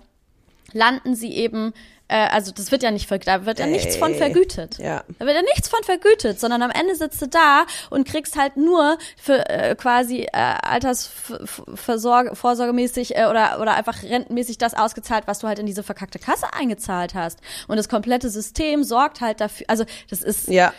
landen 0.73 1.15
sie 1.15 1.33
eben 1.33 1.73
äh, 2.09 2.29
also 2.29 2.53
das 2.53 2.71
wird 2.71 2.83
ja 2.83 2.91
nicht, 2.91 3.11
da 3.27 3.47
wird 3.47 3.59
ja 3.59 3.67
nichts 3.67 3.97
von 3.97 4.15
vergütet. 4.15 4.77
Ja. 4.79 5.03
Da 5.19 5.27
wird 5.27 5.37
ja 5.37 5.43
nichts 5.43 5.69
von 5.69 5.83
vergütet, 5.83 6.39
sondern 6.39 6.63
am 6.63 6.71
Ende 6.71 6.95
sitzt 6.95 7.21
du 7.21 7.27
da 7.27 7.67
und 7.91 8.07
kriegst 8.07 8.37
halt 8.37 8.57
nur 8.57 8.97
für 9.17 9.49
äh, 9.49 9.75
quasi 9.75 10.21
äh, 10.23 10.29
Altersvorsorgemäßig 10.33 13.17
äh, 13.17 13.27
oder, 13.27 13.61
oder 13.61 13.75
einfach 13.75 14.05
rentenmäßig 14.05 14.59
das 14.59 14.75
ausgezahlt, 14.75 15.25
was 15.27 15.41
du 15.41 15.49
halt 15.49 15.59
in 15.59 15.67
diese 15.67 15.83
verkackte 15.83 16.21
Kasse 16.21 16.47
eingezahlt 16.53 17.15
hast. 17.15 17.41
Und 17.67 17.77
das 17.77 17.89
komplette 17.89 18.31
System 18.31 18.85
sorgt 18.85 19.21
halt 19.21 19.41
dafür, 19.41 19.67
also 19.69 19.85
das 20.09 20.23
ist. 20.23 20.47
Ja. 20.49 20.73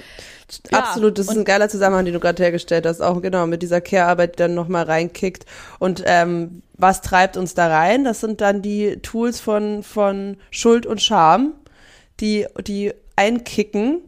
Ja, 0.72 0.80
Absolut, 0.80 1.18
das 1.18 1.28
ist 1.28 1.38
ein 1.38 1.43
geiler 1.43 1.68
Zusammenhang, 1.68 2.06
den 2.06 2.14
du 2.14 2.20
gerade 2.20 2.41
hergestellt 2.41 2.86
hast, 2.86 3.02
auch 3.02 3.22
genau 3.22 3.48
mit 3.48 3.62
dieser 3.62 3.82
Care-Arbeit, 3.82 4.34
die 4.34 4.38
dann 4.38 4.54
nochmal 4.54 4.86
reinkickt. 4.86 5.45
Und 5.80 6.04
ähm, 6.06 6.62
was 6.74 7.02
treibt 7.02 7.36
uns 7.36 7.54
da 7.54 7.68
rein? 7.68 8.06
Das 8.06 8.22
sind 8.22 8.39
dann 8.39 8.62
die 8.62 8.98
Tools 9.02 9.39
von, 9.39 9.84
von 9.84 10.38
Schuld 10.50 10.86
und 10.86 11.02
Scham, 11.02 11.54
die, 12.20 12.45
die 12.66 12.93
einkicken 13.16 14.02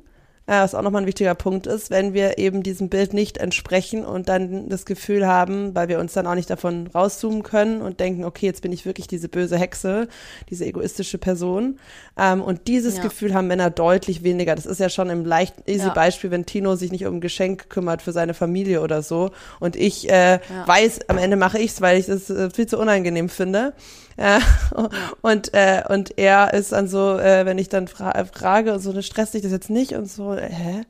äh, 0.49 0.63
was 0.63 0.73
auch 0.73 0.81
nochmal 0.81 1.03
ein 1.03 1.07
wichtiger 1.07 1.35
Punkt 1.35 1.67
ist, 1.67 1.91
wenn 1.91 2.15
wir 2.15 2.39
eben 2.39 2.63
diesem 2.63 2.89
Bild 2.89 3.13
nicht 3.13 3.37
entsprechen 3.37 4.03
und 4.03 4.29
dann 4.29 4.67
das 4.67 4.85
Gefühl 4.85 5.27
haben, 5.27 5.75
weil 5.75 5.89
wir 5.89 5.99
uns 5.99 6.13
dann 6.13 6.25
auch 6.25 6.33
nicht 6.33 6.49
davon 6.49 6.87
rauszoomen 6.87 7.43
können 7.43 7.81
und 7.81 7.99
denken, 7.99 8.25
okay, 8.25 8.47
jetzt 8.47 8.63
bin 8.63 8.71
ich 8.71 8.83
wirklich 8.83 9.07
diese 9.07 9.29
böse 9.29 9.59
Hexe, 9.59 10.07
diese 10.49 10.65
egoistische 10.65 11.19
Person. 11.19 11.77
Ähm, 12.17 12.41
und 12.41 12.67
dieses 12.67 12.97
ja. 12.97 13.03
Gefühl 13.03 13.35
haben 13.35 13.45
Männer 13.45 13.69
deutlich 13.69 14.23
weniger. 14.23 14.55
Das 14.55 14.65
ist 14.65 14.79
ja 14.79 14.89
schon 14.89 15.11
im 15.11 15.23
leicht 15.23 15.53
easy 15.67 15.85
ja. 15.85 15.93
Beispiel, 15.93 16.31
wenn 16.31 16.47
Tino 16.47 16.75
sich 16.75 16.91
nicht 16.91 17.05
um 17.05 17.17
ein 17.17 17.21
Geschenk 17.21 17.69
kümmert 17.69 18.01
für 18.01 18.11
seine 18.11 18.33
Familie 18.33 18.81
oder 18.81 19.03
so 19.03 19.29
und 19.59 19.75
ich 19.75 20.09
äh, 20.09 20.33
ja. 20.33 20.39
weiß, 20.65 21.09
am 21.09 21.19
Ende 21.19 21.37
mache 21.37 21.59
ich's, 21.59 21.79
weil 21.79 21.99
ich 21.99 22.09
es 22.09 22.31
äh, 22.31 22.49
viel 22.49 22.65
zu 22.65 22.79
unangenehm 22.79 23.29
finde. 23.29 23.73
Ja. 24.19 24.39
Und, 25.21 25.53
äh, 25.53 25.83
und 25.87 26.17
er 26.17 26.53
ist 26.53 26.73
dann 26.73 26.87
so, 26.87 27.17
äh, 27.17 27.45
wenn 27.45 27.57
ich 27.57 27.69
dann 27.69 27.87
fra 27.87 28.25
frage, 28.25 28.77
so, 28.79 28.91
ne, 28.91 29.01
stresst 29.01 29.33
dich 29.33 29.41
das 29.41 29.51
jetzt 29.51 29.69
nicht 29.69 29.93
und 29.93 30.09
so, 30.11 30.35
hä? 30.35 30.83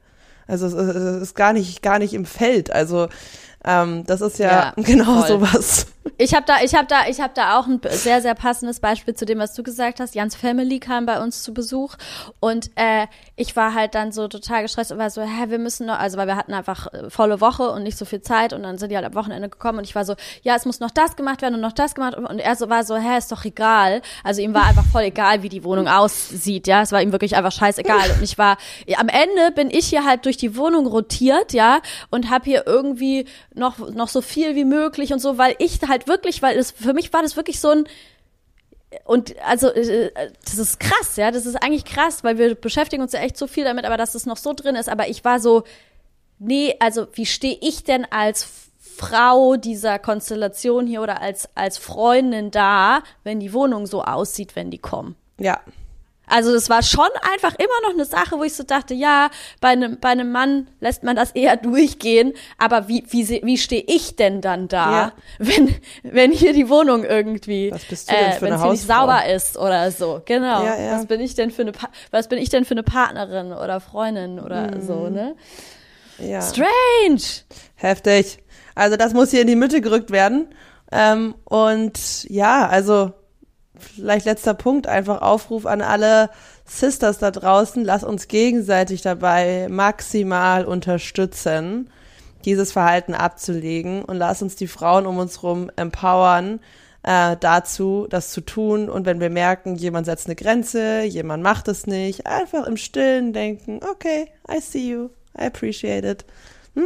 Also 0.47 0.65
es, 0.65 0.73
es 0.73 1.21
ist 1.21 1.35
gar 1.35 1.53
nicht, 1.53 1.83
gar 1.83 1.99
nicht 1.99 2.13
im 2.13 2.25
Feld. 2.25 2.71
Also 2.71 3.07
ähm, 3.69 4.03
das 4.05 4.21
ist 4.21 4.39
ja, 4.39 4.47
ja 4.47 4.73
genau 4.83 5.21
voll. 5.21 5.27
sowas. 5.27 5.87
Ich 6.17 6.33
habe 6.33 6.45
da, 6.45 6.55
ich 6.63 6.73
habe 6.75 6.87
da, 6.87 7.07
ich 7.07 7.21
habe 7.21 7.33
da 7.33 7.59
auch 7.59 7.67
ein 7.67 7.79
sehr, 7.91 8.21
sehr 8.21 8.33
passendes 8.35 8.79
Beispiel 8.79 9.13
zu 9.13 9.25
dem, 9.25 9.39
was 9.39 9.53
du 9.53 9.63
gesagt 9.63 9.99
hast. 9.99 10.15
Jans 10.15 10.35
Family 10.35 10.79
kam 10.79 11.05
bei 11.05 11.21
uns 11.21 11.43
zu 11.43 11.53
Besuch 11.53 11.95
und 12.39 12.71
äh, 12.75 13.07
ich 13.35 13.55
war 13.55 13.73
halt 13.73 13.95
dann 13.95 14.11
so 14.11 14.27
total 14.27 14.63
gestresst 14.63 14.91
und 14.91 14.97
war 14.97 15.09
so, 15.11 15.21
hä, 15.21 15.45
wir 15.49 15.59
müssen 15.59 15.85
noch, 15.85 15.99
also 15.99 16.17
weil 16.17 16.27
wir 16.27 16.35
hatten 16.35 16.53
einfach 16.53 16.91
äh, 16.93 17.09
volle 17.09 17.41
Woche 17.41 17.69
und 17.69 17.83
nicht 17.83 17.97
so 17.97 18.05
viel 18.05 18.21
Zeit 18.21 18.53
und 18.53 18.63
dann 18.63 18.77
sind 18.77 18.91
die 18.91 18.95
halt 18.95 19.05
am 19.05 19.13
Wochenende 19.13 19.49
gekommen 19.49 19.77
und 19.77 19.83
ich 19.85 19.95
war 19.95 20.03
so, 20.03 20.15
ja, 20.41 20.55
es 20.55 20.65
muss 20.65 20.79
noch 20.79 20.91
das 20.91 21.15
gemacht 21.15 21.41
werden 21.41 21.55
und 21.55 21.61
noch 21.61 21.73
das 21.73 21.95
gemacht 21.95 22.15
und 22.15 22.39
er 22.39 22.55
so 22.55 22.69
war 22.69 22.83
so, 22.83 22.97
hä, 22.97 23.17
ist 23.17 23.31
doch 23.31 23.45
egal. 23.45 24.01
Also 24.23 24.41
ihm 24.41 24.53
war 24.53 24.65
einfach 24.65 24.85
voll 24.85 25.03
egal, 25.03 25.43
wie 25.43 25.49
die 25.49 25.63
Wohnung 25.63 25.87
aussieht, 25.87 26.67
ja, 26.67 26.81
es 26.81 26.91
war 26.91 27.01
ihm 27.01 27.11
wirklich 27.11 27.35
einfach 27.35 27.51
scheißegal 27.51 28.11
und 28.17 28.23
ich 28.23 28.37
war, 28.37 28.57
am 28.97 29.09
Ende 29.09 29.51
bin 29.53 29.69
ich 29.69 29.87
hier 29.87 30.05
halt 30.05 30.25
durch 30.25 30.37
die 30.37 30.57
Wohnung 30.57 30.87
rotiert, 30.87 31.53
ja, 31.53 31.81
und 32.09 32.29
habe 32.29 32.45
hier 32.45 32.63
irgendwie 32.65 33.25
noch 33.59 33.77
noch 33.91 34.07
so 34.07 34.21
viel 34.21 34.55
wie 34.55 34.65
möglich 34.65 35.13
und 35.13 35.19
so, 35.19 35.37
weil 35.37 35.55
ich 35.59 35.79
halt 35.87 36.07
wirklich, 36.07 36.41
weil 36.41 36.57
es 36.57 36.71
für 36.71 36.93
mich 36.93 37.13
war 37.13 37.21
das 37.21 37.35
wirklich 37.35 37.59
so 37.59 37.69
ein 37.69 37.83
und 39.05 39.35
also 39.45 39.69
äh, 39.69 40.11
das 40.43 40.57
ist 40.57 40.79
krass, 40.79 41.15
ja, 41.15 41.31
das 41.31 41.45
ist 41.45 41.55
eigentlich 41.55 41.85
krass, 41.85 42.23
weil 42.23 42.37
wir 42.37 42.55
beschäftigen 42.55 43.03
uns 43.03 43.13
ja 43.13 43.19
echt 43.19 43.37
so 43.37 43.45
viel 43.45 43.63
damit, 43.63 43.85
aber 43.85 43.97
dass 43.97 44.15
es 44.15 44.25
noch 44.25 44.37
so 44.37 44.53
drin 44.53 44.75
ist, 44.75 44.89
aber 44.89 45.07
ich 45.09 45.23
war 45.23 45.39
so 45.39 45.63
nee, 46.39 46.75
also 46.79 47.07
wie 47.13 47.25
stehe 47.25 47.57
ich 47.61 47.83
denn 47.83 48.07
als 48.09 48.47
Frau 48.79 49.55
dieser 49.55 49.99
Konstellation 49.99 50.87
hier 50.87 51.01
oder 51.01 51.21
als 51.21 51.49
als 51.55 51.77
Freundin 51.77 52.51
da, 52.51 53.03
wenn 53.23 53.39
die 53.39 53.53
Wohnung 53.53 53.85
so 53.85 54.03
aussieht, 54.03 54.55
wenn 54.55 54.71
die 54.71 54.79
kommen? 54.79 55.15
Ja, 55.37 55.61
also 56.29 56.53
das 56.53 56.69
war 56.69 56.83
schon 56.83 57.09
einfach 57.33 57.55
immer 57.55 57.81
noch 57.83 57.93
eine 57.93 58.05
Sache, 58.05 58.37
wo 58.37 58.43
ich 58.43 58.53
so 58.53 58.63
dachte, 58.63 58.93
ja, 58.93 59.29
bei 59.59 59.69
einem, 59.69 59.99
bei 59.99 60.09
einem 60.09 60.31
Mann 60.31 60.67
lässt 60.79 61.03
man 61.03 61.15
das 61.15 61.31
eher 61.31 61.57
durchgehen, 61.57 62.33
aber 62.57 62.87
wie, 62.87 63.03
wie, 63.09 63.41
wie 63.43 63.57
stehe 63.57 63.83
ich 63.87 64.15
denn 64.15 64.41
dann 64.41 64.67
da, 64.67 64.91
ja. 64.91 65.11
wenn, 65.39 65.75
wenn 66.03 66.31
hier 66.31 66.53
die 66.53 66.69
Wohnung 66.69 67.03
irgendwie, 67.03 67.71
was 67.71 67.85
bist 67.85 68.09
du 68.09 68.15
denn 68.15 68.33
für 68.33 68.47
äh, 68.47 68.51
wenn 68.51 68.59
sie 68.59 68.69
nicht 68.69 68.87
sauber 68.87 69.25
ist 69.25 69.57
oder 69.57 69.91
so, 69.91 70.21
genau. 70.25 70.63
Ja, 70.63 70.79
ja. 70.79 70.97
Was 70.97 71.05
bin 71.07 71.19
ich 71.19 71.35
denn 71.35 71.51
für 71.51 71.63
eine, 71.63 71.71
was 72.11 72.27
bin 72.27 72.39
ich 72.39 72.49
denn 72.49 72.65
für 72.65 72.75
eine 72.75 72.83
Partnerin 72.83 73.51
oder 73.51 73.79
Freundin 73.79 74.39
oder 74.39 74.75
mhm. 74.75 74.81
so, 74.81 75.09
ne? 75.09 75.35
Ja. 76.19 76.41
Strange! 76.41 77.21
Heftig. 77.75 78.39
Also 78.75 78.97
das 78.97 79.13
muss 79.13 79.31
hier 79.31 79.41
in 79.41 79.47
die 79.47 79.55
Mitte 79.55 79.81
gerückt 79.81 80.11
werden. 80.11 80.47
Ähm, 80.91 81.35
und 81.45 82.23
ja, 82.29 82.67
also 82.67 83.13
vielleicht 83.79 84.25
letzter 84.25 84.53
Punkt, 84.53 84.87
einfach 84.87 85.21
Aufruf 85.21 85.65
an 85.65 85.81
alle 85.81 86.29
Sisters 86.65 87.17
da 87.17 87.31
draußen, 87.31 87.83
lass 87.83 88.03
uns 88.03 88.27
gegenseitig 88.27 89.01
dabei 89.01 89.67
maximal 89.69 90.65
unterstützen, 90.65 91.89
dieses 92.45 92.71
Verhalten 92.71 93.13
abzulegen 93.13 94.03
und 94.03 94.17
lass 94.17 94.41
uns 94.41 94.55
die 94.55 94.67
Frauen 94.67 95.05
um 95.05 95.17
uns 95.17 95.41
herum 95.41 95.71
empowern, 95.75 96.59
äh, 97.03 97.37
dazu, 97.39 98.07
das 98.09 98.31
zu 98.31 98.41
tun. 98.41 98.89
Und 98.89 99.05
wenn 99.05 99.19
wir 99.19 99.29
merken, 99.29 99.75
jemand 99.75 100.05
setzt 100.05 100.27
eine 100.27 100.35
Grenze, 100.35 101.03
jemand 101.03 101.43
macht 101.43 101.67
es 101.67 101.87
nicht, 101.87 102.27
einfach 102.27 102.67
im 102.67 102.77
Stillen 102.77 103.33
denken, 103.33 103.79
okay, 103.89 104.27
I 104.49 104.59
see 104.59 104.89
you, 104.89 105.09
I 105.37 105.45
appreciate 105.45 106.07
it. 106.07 106.25
Hm? 106.75 106.85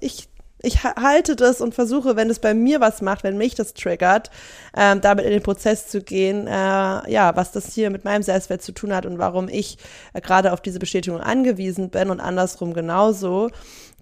Ich 0.00 0.28
ich 0.60 0.82
halte 0.82 1.36
das 1.36 1.60
und 1.60 1.74
versuche, 1.74 2.16
wenn 2.16 2.30
es 2.30 2.40
bei 2.40 2.52
mir 2.52 2.80
was 2.80 3.00
macht, 3.00 3.22
wenn 3.22 3.38
mich 3.38 3.54
das 3.54 3.74
triggert, 3.74 4.30
ähm, 4.76 5.00
damit 5.00 5.24
in 5.24 5.30
den 5.30 5.42
Prozess 5.42 5.86
zu 5.86 6.00
gehen, 6.00 6.46
äh, 6.46 6.50
ja, 6.50 7.36
was 7.36 7.52
das 7.52 7.74
hier 7.74 7.90
mit 7.90 8.04
meinem 8.04 8.22
Selbstwert 8.22 8.62
zu 8.62 8.72
tun 8.72 8.92
hat 8.92 9.06
und 9.06 9.18
warum 9.18 9.48
ich 9.48 9.78
äh, 10.14 10.20
gerade 10.20 10.52
auf 10.52 10.60
diese 10.60 10.80
Bestätigung 10.80 11.20
angewiesen 11.20 11.90
bin 11.90 12.10
und 12.10 12.20
andersrum 12.20 12.74
genauso, 12.74 13.50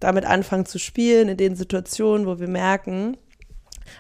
damit 0.01 0.25
anfangen 0.25 0.67
zu 0.67 0.79
spielen 0.79 1.29
in 1.29 1.37
den 1.37 1.57
Situationen, 1.57 2.27
wo 2.27 2.39
wir 2.39 2.49
merken, 2.49 3.17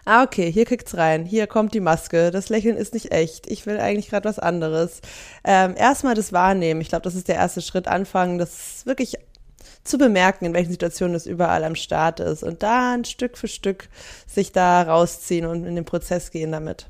Ah, 0.04 0.24
okay, 0.24 0.50
hier 0.50 0.64
kickt's 0.64 0.96
rein. 0.96 1.24
Hier 1.24 1.46
kommt 1.46 1.72
die 1.72 1.80
Maske. 1.80 2.32
Das 2.32 2.48
Lächeln 2.48 2.76
ist 2.76 2.94
nicht 2.94 3.12
echt. 3.12 3.50
Ich 3.50 3.66
will 3.66 3.78
eigentlich 3.78 4.08
gerade 4.10 4.28
was 4.28 4.38
anderes. 4.40 5.00
Ähm, 5.44 5.74
erstmal 5.76 6.14
das 6.14 6.32
Wahrnehmen. 6.32 6.80
Ich 6.80 6.88
glaube, 6.88 7.02
das 7.02 7.14
ist 7.14 7.28
der 7.28 7.36
erste 7.36 7.62
Schritt. 7.62 7.86
Anfangen, 7.86 8.38
das 8.38 8.84
wirklich 8.86 9.16
zu 9.86 9.98
bemerken, 9.98 10.44
in 10.44 10.54
welchen 10.54 10.72
Situationen 10.72 11.14
es 11.14 11.26
überall 11.26 11.64
am 11.64 11.74
Start 11.74 12.20
ist 12.20 12.42
und 12.42 12.62
da 12.62 12.94
ein 12.94 13.04
Stück 13.04 13.38
für 13.38 13.48
Stück 13.48 13.88
sich 14.26 14.52
da 14.52 14.82
rausziehen 14.82 15.46
und 15.46 15.64
in 15.64 15.74
den 15.74 15.84
Prozess 15.84 16.30
gehen 16.30 16.52
damit. 16.52 16.88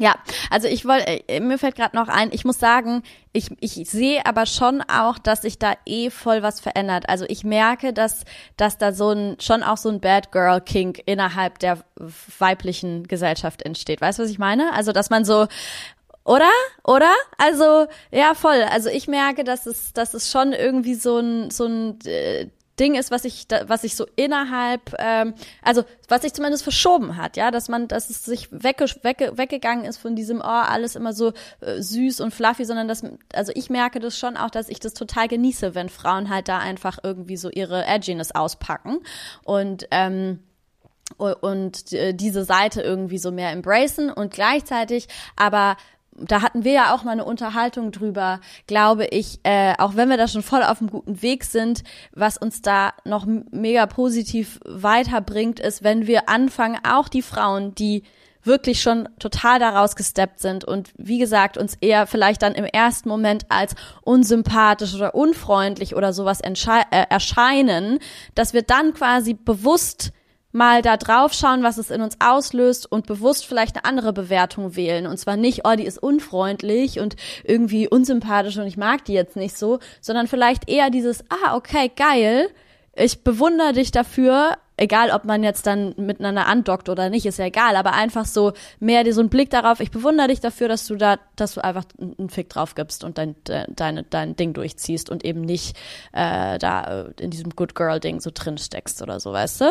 Ja, 0.00 0.14
also 0.48 0.66
ich 0.66 0.86
wollte, 0.86 1.28
äh, 1.28 1.40
mir 1.40 1.58
fällt 1.58 1.76
gerade 1.76 1.94
noch 1.94 2.08
ein, 2.08 2.30
ich 2.32 2.46
muss 2.46 2.58
sagen, 2.58 3.02
ich, 3.34 3.50
ich 3.60 3.74
sehe 3.86 4.24
aber 4.24 4.46
schon 4.46 4.80
auch, 4.80 5.18
dass 5.18 5.42
sich 5.42 5.58
da 5.58 5.74
eh 5.84 6.08
voll 6.08 6.42
was 6.42 6.58
verändert. 6.58 7.06
Also 7.06 7.26
ich 7.28 7.44
merke, 7.44 7.92
dass, 7.92 8.24
dass 8.56 8.78
da 8.78 8.94
so 8.94 9.10
ein, 9.10 9.36
schon 9.40 9.62
auch 9.62 9.76
so 9.76 9.90
ein 9.90 10.00
Bad 10.00 10.32
Girl 10.32 10.62
Kink 10.62 11.02
innerhalb 11.04 11.58
der 11.58 11.84
weiblichen 12.38 13.08
Gesellschaft 13.08 13.60
entsteht. 13.60 14.00
Weißt 14.00 14.18
du, 14.18 14.22
was 14.22 14.30
ich 14.30 14.38
meine? 14.38 14.72
Also, 14.72 14.92
dass 14.92 15.10
man 15.10 15.26
so, 15.26 15.48
oder? 16.30 16.50
Oder? 16.84 17.12
Also, 17.38 17.88
ja, 18.12 18.34
voll. 18.34 18.62
Also 18.62 18.88
ich 18.88 19.08
merke, 19.08 19.42
dass 19.42 19.66
es, 19.66 19.92
dass 19.92 20.14
es 20.14 20.30
schon 20.30 20.52
irgendwie 20.52 20.94
so 20.94 21.18
ein, 21.18 21.50
so 21.50 21.64
ein 21.64 21.98
äh, 22.04 22.46
Ding 22.78 22.94
ist, 22.94 23.10
was 23.10 23.24
ich, 23.24 23.46
was 23.66 23.82
ich 23.82 23.96
so 23.96 24.06
innerhalb, 24.14 24.94
ähm, 24.98 25.34
also 25.60 25.82
was 26.08 26.22
sich 26.22 26.32
zumindest 26.32 26.62
verschoben 26.62 27.16
hat, 27.16 27.36
ja, 27.36 27.50
dass 27.50 27.68
man, 27.68 27.88
dass 27.88 28.10
es 28.10 28.24
sich 28.24 28.48
wegge, 28.52 28.86
wegge, 29.02 29.36
weggegangen 29.36 29.84
ist 29.84 29.98
von 29.98 30.14
diesem, 30.14 30.38
oh, 30.38 30.44
alles 30.44 30.94
immer 30.94 31.12
so 31.12 31.32
äh, 31.62 31.82
süß 31.82 32.20
und 32.20 32.32
fluffy, 32.32 32.64
sondern 32.64 32.86
dass, 32.86 33.02
also 33.34 33.50
ich 33.56 33.68
merke 33.68 33.98
das 33.98 34.16
schon 34.16 34.36
auch, 34.36 34.50
dass 34.50 34.68
ich 34.68 34.78
das 34.78 34.94
total 34.94 35.26
genieße, 35.26 35.74
wenn 35.74 35.88
Frauen 35.88 36.30
halt 36.30 36.46
da 36.46 36.58
einfach 36.58 36.98
irgendwie 37.02 37.36
so 37.36 37.50
ihre 37.50 37.84
Edginess 37.84 38.30
auspacken 38.30 39.00
und 39.42 39.88
ähm, 39.90 40.38
und 41.16 41.92
äh, 41.92 42.14
diese 42.14 42.44
Seite 42.44 42.82
irgendwie 42.82 43.18
so 43.18 43.32
mehr 43.32 43.50
embracen 43.50 44.10
und 44.10 44.32
gleichzeitig 44.32 45.08
aber 45.34 45.76
da 46.16 46.42
hatten 46.42 46.64
wir 46.64 46.72
ja 46.72 46.94
auch 46.94 47.04
mal 47.04 47.12
eine 47.12 47.24
Unterhaltung 47.24 47.92
drüber, 47.92 48.40
glaube 48.66 49.06
ich, 49.06 49.40
äh, 49.42 49.74
auch 49.78 49.96
wenn 49.96 50.08
wir 50.08 50.16
da 50.16 50.28
schon 50.28 50.42
voll 50.42 50.62
auf 50.62 50.80
einem 50.80 50.90
guten 50.90 51.22
Weg 51.22 51.44
sind, 51.44 51.82
was 52.12 52.36
uns 52.36 52.62
da 52.62 52.92
noch 53.04 53.26
mega 53.26 53.86
positiv 53.86 54.60
weiterbringt, 54.64 55.60
ist, 55.60 55.82
wenn 55.82 56.06
wir 56.06 56.28
anfangen, 56.28 56.78
auch 56.84 57.08
die 57.08 57.22
Frauen, 57.22 57.74
die 57.74 58.02
wirklich 58.42 58.80
schon 58.80 59.08
total 59.18 59.58
daraus 59.58 59.96
gesteppt 59.96 60.40
sind 60.40 60.64
und 60.64 60.90
wie 60.96 61.18
gesagt 61.18 61.58
uns 61.58 61.76
eher 61.80 62.06
vielleicht 62.06 62.42
dann 62.42 62.54
im 62.54 62.64
ersten 62.64 63.08
Moment 63.08 63.44
als 63.50 63.74
unsympathisch 64.02 64.94
oder 64.94 65.14
unfreundlich 65.14 65.94
oder 65.94 66.12
sowas 66.12 66.40
äh, 66.40 67.06
erscheinen, 67.10 67.98
dass 68.34 68.54
wir 68.54 68.62
dann 68.62 68.94
quasi 68.94 69.34
bewusst 69.34 70.12
mal 70.52 70.82
da 70.82 70.96
drauf 70.96 71.32
schauen, 71.32 71.62
was 71.62 71.78
es 71.78 71.90
in 71.90 72.02
uns 72.02 72.16
auslöst 72.20 72.90
und 72.90 73.06
bewusst 73.06 73.46
vielleicht 73.46 73.76
eine 73.76 73.84
andere 73.84 74.12
Bewertung 74.12 74.76
wählen. 74.76 75.06
Und 75.06 75.18
zwar 75.18 75.36
nicht, 75.36 75.62
oh, 75.64 75.74
die 75.76 75.86
ist 75.86 76.02
unfreundlich 76.02 77.00
und 77.00 77.16
irgendwie 77.44 77.88
unsympathisch 77.88 78.58
und 78.58 78.66
ich 78.66 78.76
mag 78.76 79.04
die 79.04 79.14
jetzt 79.14 79.36
nicht 79.36 79.56
so, 79.56 79.78
sondern 80.00 80.26
vielleicht 80.26 80.68
eher 80.68 80.90
dieses, 80.90 81.24
ah, 81.30 81.54
okay, 81.56 81.90
geil, 81.94 82.48
ich 82.94 83.22
bewundere 83.22 83.72
dich 83.72 83.92
dafür, 83.92 84.58
egal 84.76 85.10
ob 85.10 85.24
man 85.24 85.44
jetzt 85.44 85.66
dann 85.66 85.94
miteinander 85.96 86.46
andockt 86.46 86.88
oder 86.88 87.08
nicht, 87.08 87.24
ist 87.24 87.38
ja 87.38 87.44
egal, 87.44 87.76
aber 87.76 87.92
einfach 87.92 88.24
so 88.24 88.52
mehr 88.80 89.10
so 89.12 89.20
ein 89.20 89.28
Blick 89.28 89.50
darauf, 89.50 89.80
ich 89.80 89.90
bewundere 89.90 90.28
dich 90.28 90.40
dafür, 90.40 90.68
dass 90.68 90.86
du 90.86 90.96
da, 90.96 91.18
dass 91.36 91.54
du 91.54 91.62
einfach 91.62 91.84
einen 92.00 92.30
Fick 92.30 92.48
drauf 92.48 92.74
gibst 92.74 93.04
und 93.04 93.16
dein, 93.18 93.36
dein, 93.44 94.04
dein 94.10 94.36
Ding 94.36 94.54
durchziehst 94.54 95.08
und 95.08 95.24
eben 95.24 95.42
nicht 95.42 95.76
äh, 96.12 96.58
da 96.58 97.04
äh, 97.04 97.12
in 97.20 97.30
diesem 97.30 97.50
Good 97.50 97.74
Girl-Ding 97.74 98.20
so 98.20 98.30
drin 98.34 98.58
steckst 98.58 99.02
oder 99.02 99.20
so, 99.20 99.32
weißt 99.32 99.60
du? 99.60 99.70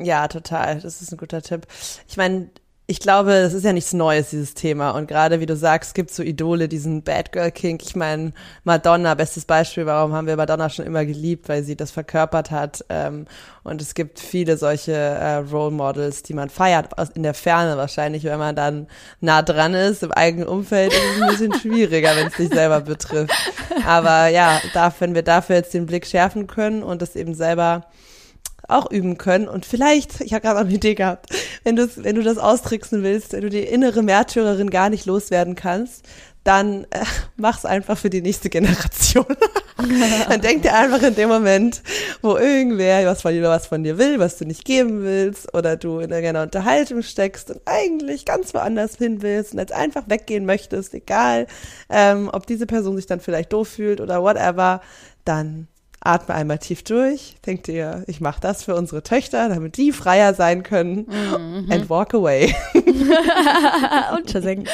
Ja, 0.00 0.28
total. 0.28 0.80
Das 0.80 1.02
ist 1.02 1.12
ein 1.12 1.18
guter 1.18 1.42
Tipp. 1.42 1.66
Ich 2.08 2.16
meine, 2.16 2.50
ich 2.90 2.98
glaube, 2.98 3.30
das 3.30 3.54
ist 3.54 3.64
ja 3.64 3.72
nichts 3.72 3.92
Neues, 3.92 4.30
dieses 4.30 4.54
Thema. 4.54 4.90
Und 4.90 5.06
gerade 5.06 5.38
wie 5.38 5.46
du 5.46 5.54
sagst, 5.54 5.94
gibt 5.94 6.10
so 6.10 6.24
Idole, 6.24 6.66
diesen 6.66 7.04
Bad 7.04 7.30
Girl 7.30 7.52
King. 7.52 7.78
Ich 7.80 7.94
meine, 7.94 8.32
Madonna, 8.64 9.14
bestes 9.14 9.44
Beispiel, 9.44 9.86
warum 9.86 10.12
haben 10.12 10.26
wir 10.26 10.34
Madonna 10.36 10.68
schon 10.68 10.86
immer 10.86 11.04
geliebt, 11.04 11.48
weil 11.48 11.62
sie 11.62 11.76
das 11.76 11.92
verkörpert 11.92 12.50
hat. 12.50 12.84
Ähm, 12.88 13.26
und 13.62 13.80
es 13.80 13.94
gibt 13.94 14.18
viele 14.18 14.56
solche 14.56 14.92
äh, 14.92 15.36
Role 15.36 15.70
Models, 15.70 16.24
die 16.24 16.34
man 16.34 16.50
feiert, 16.50 16.88
in 17.14 17.22
der 17.22 17.34
Ferne 17.34 17.76
wahrscheinlich, 17.76 18.24
wenn 18.24 18.40
man 18.40 18.56
dann 18.56 18.88
nah 19.20 19.42
dran 19.42 19.74
ist, 19.74 20.02
im 20.02 20.10
eigenen 20.10 20.48
Umfeld, 20.48 20.92
ist 20.92 21.00
es 21.14 21.22
ein 21.22 21.28
bisschen 21.28 21.54
schwieriger, 21.60 22.16
wenn 22.16 22.26
es 22.26 22.34
dich 22.34 22.48
selber 22.48 22.80
betrifft. 22.80 23.32
Aber 23.86 24.26
ja, 24.26 24.60
wenn 24.98 25.14
wir 25.14 25.22
dafür 25.22 25.54
jetzt 25.54 25.74
den 25.74 25.86
Blick 25.86 26.06
schärfen 26.06 26.48
können 26.48 26.82
und 26.82 27.02
das 27.02 27.14
eben 27.14 27.34
selber 27.34 27.86
auch 28.70 28.90
üben 28.90 29.18
können. 29.18 29.48
Und 29.48 29.66
vielleicht, 29.66 30.20
ich 30.20 30.32
habe 30.32 30.42
gerade 30.42 30.60
eine 30.60 30.72
Idee 30.72 30.94
gehabt, 30.94 31.26
wenn, 31.64 31.76
du 31.76 31.88
wenn 31.96 32.16
du 32.16 32.22
das 32.22 32.38
austricksen 32.38 33.02
willst, 33.02 33.32
wenn 33.32 33.42
du 33.42 33.50
die 33.50 33.60
innere 33.60 34.02
Märtyrerin 34.02 34.70
gar 34.70 34.90
nicht 34.90 35.06
loswerden 35.06 35.54
kannst, 35.54 36.04
dann 36.44 36.84
äh, 36.90 37.04
mach's 37.36 37.64
einfach 37.64 37.98
für 37.98 38.10
die 38.10 38.22
nächste 38.22 38.48
Generation. 38.48 39.26
dann 40.28 40.40
denk 40.40 40.62
dir 40.62 40.74
einfach 40.74 41.02
in 41.02 41.14
dem 41.14 41.28
Moment, 41.28 41.82
wo 42.22 42.36
irgendwer 42.36 43.06
was 43.06 43.22
von 43.22 43.32
dir, 43.32 43.42
was 43.42 43.66
von 43.66 43.82
dir 43.84 43.98
will, 43.98 44.18
was 44.18 44.38
du 44.38 44.46
nicht 44.46 44.64
geben 44.64 45.02
willst, 45.02 45.52
oder 45.54 45.76
du 45.76 45.98
in 45.98 46.10
irgendeiner 46.10 46.42
Unterhaltung 46.42 47.02
steckst 47.02 47.50
und 47.50 47.60
eigentlich 47.66 48.24
ganz 48.24 48.54
woanders 48.54 48.96
hin 48.96 49.22
willst 49.22 49.52
und 49.52 49.58
jetzt 49.58 49.72
einfach 49.72 50.04
weggehen 50.06 50.46
möchtest, 50.46 50.94
egal, 50.94 51.46
ähm, 51.90 52.30
ob 52.32 52.46
diese 52.46 52.66
Person 52.66 52.96
sich 52.96 53.06
dann 53.06 53.20
vielleicht 53.20 53.52
doof 53.52 53.68
fühlt 53.68 54.00
oder 54.00 54.22
whatever, 54.22 54.80
dann 55.24 55.68
atme 56.02 56.34
einmal 56.34 56.58
tief 56.58 56.82
durch, 56.82 57.36
denk 57.44 57.64
dir, 57.64 58.04
ich 58.06 58.20
mache 58.20 58.40
das 58.40 58.64
für 58.64 58.74
unsere 58.74 59.02
Töchter, 59.02 59.50
damit 59.50 59.76
die 59.76 59.92
freier 59.92 60.32
sein 60.32 60.62
können 60.62 61.06
mhm. 61.06 61.70
and 61.70 61.90
walk 61.90 62.14
away. 62.14 62.54
und 64.16 64.30
versenken. 64.30 64.66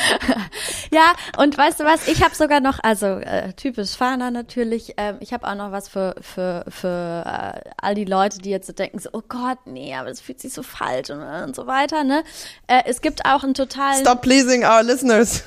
ja, 0.92 1.12
und 1.36 1.58
weißt 1.58 1.80
du 1.80 1.84
was, 1.84 2.06
ich 2.06 2.22
habe 2.22 2.34
sogar 2.34 2.60
noch, 2.60 2.78
also 2.80 3.06
äh, 3.06 3.52
typisch 3.54 3.96
Fana 3.96 4.30
natürlich, 4.30 4.98
äh, 4.98 5.14
ich 5.18 5.32
habe 5.32 5.48
auch 5.48 5.56
noch 5.56 5.72
was 5.72 5.88
für, 5.88 6.14
für, 6.20 6.64
für 6.68 7.24
äh, 7.26 7.70
all 7.76 7.96
die 7.96 8.04
Leute, 8.04 8.38
die 8.38 8.50
jetzt 8.50 8.68
so 8.68 8.72
denken, 8.72 9.00
so, 9.00 9.08
oh 9.12 9.22
Gott, 9.28 9.58
nee, 9.64 9.94
aber 9.96 10.10
das 10.10 10.20
fühlt 10.20 10.40
sich 10.40 10.52
so 10.52 10.62
falsch 10.62 11.10
und, 11.10 11.20
und 11.20 11.56
so 11.56 11.66
weiter, 11.66 12.04
ne? 12.04 12.22
Äh, 12.68 12.82
es 12.86 13.00
gibt 13.00 13.24
auch 13.24 13.42
einen 13.42 13.54
totalen... 13.54 14.00
Stop 14.00 14.22
pleasing 14.22 14.64
our 14.64 14.84
listeners. 14.84 15.42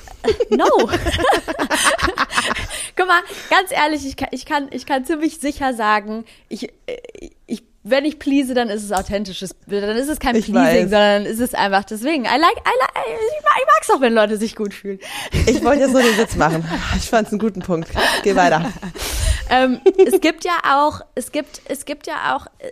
no. 0.50 0.66
Mal, 3.10 3.22
ganz 3.50 3.72
ehrlich, 3.72 4.06
ich 4.06 4.16
kann, 4.16 4.28
ich 4.30 4.46
kann, 4.46 4.68
ich 4.70 4.86
kann 4.86 5.04
ziemlich 5.04 5.38
sicher 5.40 5.74
sagen, 5.74 6.24
ich, 6.48 6.72
ich, 7.46 7.64
wenn 7.82 8.04
ich 8.04 8.18
please, 8.20 8.54
dann 8.54 8.68
ist 8.68 8.84
es 8.84 8.92
authentisches, 8.92 9.56
dann 9.66 9.96
ist 9.96 10.08
es 10.08 10.20
kein 10.20 10.36
ich 10.36 10.44
Pleasing, 10.44 10.54
weiß. 10.62 10.90
sondern 10.90 11.26
ist 11.26 11.40
es 11.40 11.54
einfach 11.54 11.82
deswegen. 11.84 12.24
I 12.24 12.28
like, 12.28 12.58
I 12.58 12.78
like, 12.78 13.06
ich 13.08 13.44
mag 13.44 13.82
es 13.82 13.90
auch, 13.90 14.00
wenn 14.00 14.14
Leute 14.14 14.36
sich 14.36 14.54
gut 14.54 14.74
fühlen. 14.74 15.00
Ich 15.46 15.64
wollte 15.64 15.82
jetzt 15.82 15.92
nur 15.92 16.02
den 16.02 16.16
Witz 16.18 16.36
machen. 16.36 16.64
Ich 16.96 17.10
fand 17.10 17.26
es 17.26 17.32
einen 17.32 17.40
guten 17.40 17.60
Punkt. 17.60 17.88
Geh 18.22 18.36
weiter. 18.36 18.70
ähm, 19.50 19.80
es 20.06 20.20
gibt 20.20 20.44
ja 20.44 20.52
auch, 20.64 21.00
es 21.14 21.32
gibt, 21.32 21.62
es 21.66 21.84
gibt 21.84 22.06
ja 22.06 22.36
auch, 22.36 22.46
äh, 22.58 22.68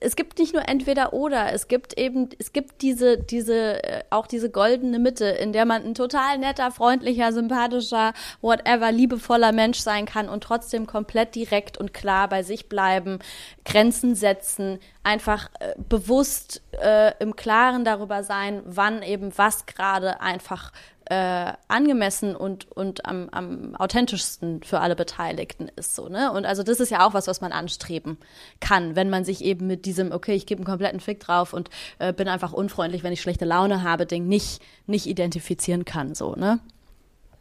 es 0.00 0.14
gibt 0.14 0.38
nicht 0.38 0.52
nur 0.52 0.68
entweder 0.68 1.12
oder, 1.12 1.52
es 1.52 1.68
gibt 1.68 1.98
eben, 1.98 2.28
es 2.38 2.52
gibt 2.52 2.82
diese, 2.82 3.18
diese, 3.18 3.82
äh, 3.82 4.02
auch 4.10 4.26
diese 4.26 4.50
goldene 4.50 4.98
Mitte, 4.98 5.24
in 5.24 5.52
der 5.52 5.64
man 5.64 5.84
ein 5.84 5.94
total 5.94 6.38
netter, 6.38 6.70
freundlicher, 6.70 7.32
sympathischer, 7.32 8.12
whatever, 8.42 8.92
liebevoller 8.92 9.52
Mensch 9.52 9.78
sein 9.78 10.06
kann 10.06 10.28
und 10.28 10.44
trotzdem 10.44 10.86
komplett 10.86 11.34
direkt 11.34 11.78
und 11.78 11.94
klar 11.94 12.28
bei 12.28 12.42
sich 12.42 12.68
bleiben, 12.68 13.18
Grenzen 13.64 14.14
setzen, 14.14 14.78
einfach 15.02 15.48
äh, 15.60 15.74
bewusst 15.88 16.62
äh, 16.80 17.12
im 17.18 17.36
Klaren 17.36 17.84
darüber 17.84 18.22
sein, 18.22 18.62
wann 18.66 19.02
eben 19.02 19.32
was 19.36 19.66
gerade 19.66 20.20
einfach 20.20 20.72
äh, 21.10 21.52
angemessen 21.68 22.36
und, 22.36 22.70
und 22.70 23.06
am, 23.06 23.28
am 23.30 23.74
authentischsten 23.76 24.62
für 24.62 24.80
alle 24.80 24.94
Beteiligten 24.94 25.70
ist. 25.76 25.94
So, 25.94 26.08
ne? 26.08 26.32
Und 26.32 26.44
also 26.44 26.62
das 26.62 26.80
ist 26.80 26.90
ja 26.90 27.06
auch 27.06 27.14
was, 27.14 27.26
was 27.26 27.40
man 27.40 27.52
anstreben 27.52 28.18
kann, 28.60 28.94
wenn 28.94 29.08
man 29.08 29.24
sich 29.24 29.42
eben 29.42 29.66
mit 29.66 29.86
diesem, 29.86 30.12
okay, 30.12 30.34
ich 30.34 30.46
gebe 30.46 30.60
einen 30.60 30.66
kompletten 30.66 31.00
Fick 31.00 31.20
drauf 31.20 31.52
und 31.52 31.70
äh, 31.98 32.12
bin 32.12 32.28
einfach 32.28 32.52
unfreundlich, 32.52 33.02
wenn 33.02 33.12
ich 33.12 33.22
schlechte 33.22 33.46
Laune 33.46 33.82
habe, 33.82 34.04
Ding 34.04 34.28
nicht, 34.28 34.60
nicht 34.86 35.06
identifizieren 35.06 35.84
kann. 35.84 36.14
So, 36.14 36.34
ne? 36.34 36.58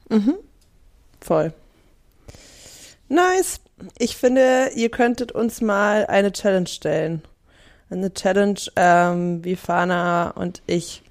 Mhm. 0.09 0.36
Voll. 1.20 1.53
Nice. 3.09 3.59
Ich 3.97 4.15
finde, 4.15 4.72
ihr 4.76 4.89
könntet 4.89 5.32
uns 5.32 5.61
mal 5.61 6.05
eine 6.05 6.32
Challenge 6.32 6.68
stellen. 6.68 7.22
Eine 7.89 8.13
Challenge, 8.13 8.59
ähm, 8.76 9.43
wie 9.43 9.55
Fana 9.55 10.32
und 10.32 10.61
ich 10.68 11.03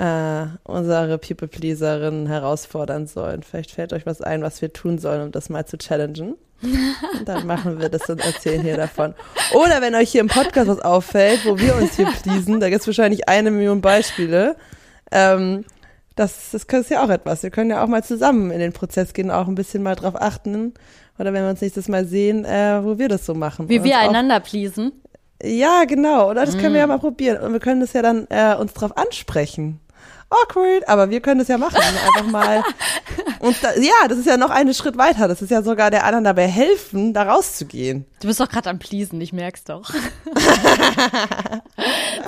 äh, 0.00 0.46
unsere 0.64 1.18
People-Pleaserin 1.18 2.26
herausfordern 2.26 3.06
sollen. 3.06 3.42
Vielleicht 3.42 3.70
fällt 3.72 3.92
euch 3.92 4.06
was 4.06 4.22
ein, 4.22 4.42
was 4.42 4.62
wir 4.62 4.72
tun 4.72 4.98
sollen, 4.98 5.22
um 5.22 5.30
das 5.30 5.50
mal 5.50 5.66
zu 5.66 5.76
challengen. 5.76 6.36
Und 6.62 7.28
dann 7.28 7.46
machen 7.46 7.80
wir 7.80 7.90
das 7.90 8.08
und 8.08 8.24
erzählen 8.24 8.62
hier 8.62 8.76
davon. 8.76 9.14
Oder 9.52 9.82
wenn 9.82 9.94
euch 9.94 10.10
hier 10.10 10.22
im 10.22 10.28
Podcast 10.28 10.68
was 10.68 10.80
auffällt, 10.80 11.44
wo 11.44 11.58
wir 11.58 11.76
uns 11.76 11.96
hier 11.96 12.06
pleasen, 12.22 12.60
da 12.60 12.70
gibt 12.70 12.80
es 12.80 12.86
wahrscheinlich 12.86 13.28
eine 13.28 13.50
Million 13.50 13.82
Beispiele. 13.82 14.56
Ähm, 15.10 15.64
das, 16.16 16.50
das 16.52 16.64
ist 16.64 16.90
ja 16.90 17.04
auch 17.04 17.10
etwas. 17.10 17.42
Wir 17.42 17.50
können 17.50 17.70
ja 17.70 17.82
auch 17.84 17.88
mal 17.88 18.04
zusammen 18.04 18.50
in 18.50 18.58
den 18.58 18.72
Prozess 18.72 19.12
gehen, 19.12 19.30
auch 19.30 19.48
ein 19.48 19.54
bisschen 19.54 19.82
mal 19.82 19.96
drauf 19.96 20.14
achten. 20.20 20.74
Oder 21.18 21.34
wenn 21.34 21.42
wir 21.42 21.50
uns 21.50 21.60
nächstes 21.60 21.88
Mal 21.88 22.06
sehen, 22.06 22.46
äh, 22.46 22.82
wo 22.82 22.98
wir 22.98 23.08
das 23.08 23.26
so 23.26 23.34
machen. 23.34 23.68
Wie 23.68 23.84
wir 23.84 23.98
einander 23.98 24.40
pleasen. 24.40 24.92
Ja, 25.42 25.84
genau. 25.84 26.30
Oder 26.30 26.44
das 26.44 26.56
mm. 26.56 26.58
können 26.58 26.74
wir 26.74 26.80
ja 26.80 26.86
mm. 26.86 26.90
mal 26.90 26.98
probieren. 26.98 27.42
Und 27.42 27.52
wir 27.52 27.60
können 27.60 27.80
das 27.80 27.94
ja 27.94 28.02
dann 28.02 28.26
äh, 28.28 28.54
uns 28.54 28.74
drauf 28.74 28.96
ansprechen 28.96 29.80
awkward, 30.30 30.88
aber 30.88 31.10
wir 31.10 31.20
können 31.20 31.40
das 31.40 31.48
ja 31.48 31.58
machen. 31.58 31.76
Einfach 31.80 32.30
mal. 32.30 32.64
Und 33.40 33.56
da, 33.62 33.74
ja, 33.74 34.08
das 34.08 34.18
ist 34.18 34.26
ja 34.26 34.36
noch 34.36 34.50
einen 34.50 34.74
Schritt 34.74 34.96
weiter. 34.96 35.28
Das 35.28 35.42
ist 35.42 35.50
ja 35.50 35.62
sogar 35.62 35.90
der 35.90 36.04
anderen 36.04 36.24
dabei 36.24 36.46
helfen, 36.46 37.12
da 37.12 37.24
rauszugehen. 37.24 38.06
Du 38.20 38.28
bist 38.28 38.40
doch 38.40 38.48
gerade 38.48 38.70
am 38.70 38.78
Pleasen, 38.78 39.20
ich 39.20 39.32
merk's 39.32 39.64
doch. 39.64 39.90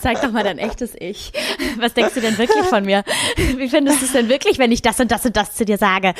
Zeig 0.02 0.20
doch 0.20 0.32
mal 0.32 0.42
dein 0.42 0.58
echtes 0.58 0.92
Ich. 0.98 1.32
Was 1.78 1.94
denkst 1.94 2.14
du 2.14 2.20
denn 2.20 2.36
wirklich 2.38 2.64
von 2.64 2.84
mir? 2.84 3.04
Wie 3.36 3.68
findest 3.68 4.00
du 4.00 4.06
es 4.06 4.12
denn 4.12 4.28
wirklich, 4.28 4.58
wenn 4.58 4.72
ich 4.72 4.82
das 4.82 4.98
und 5.00 5.12
das 5.12 5.24
und 5.24 5.36
das 5.36 5.54
zu 5.54 5.64
dir 5.64 5.78
sage? 5.78 6.14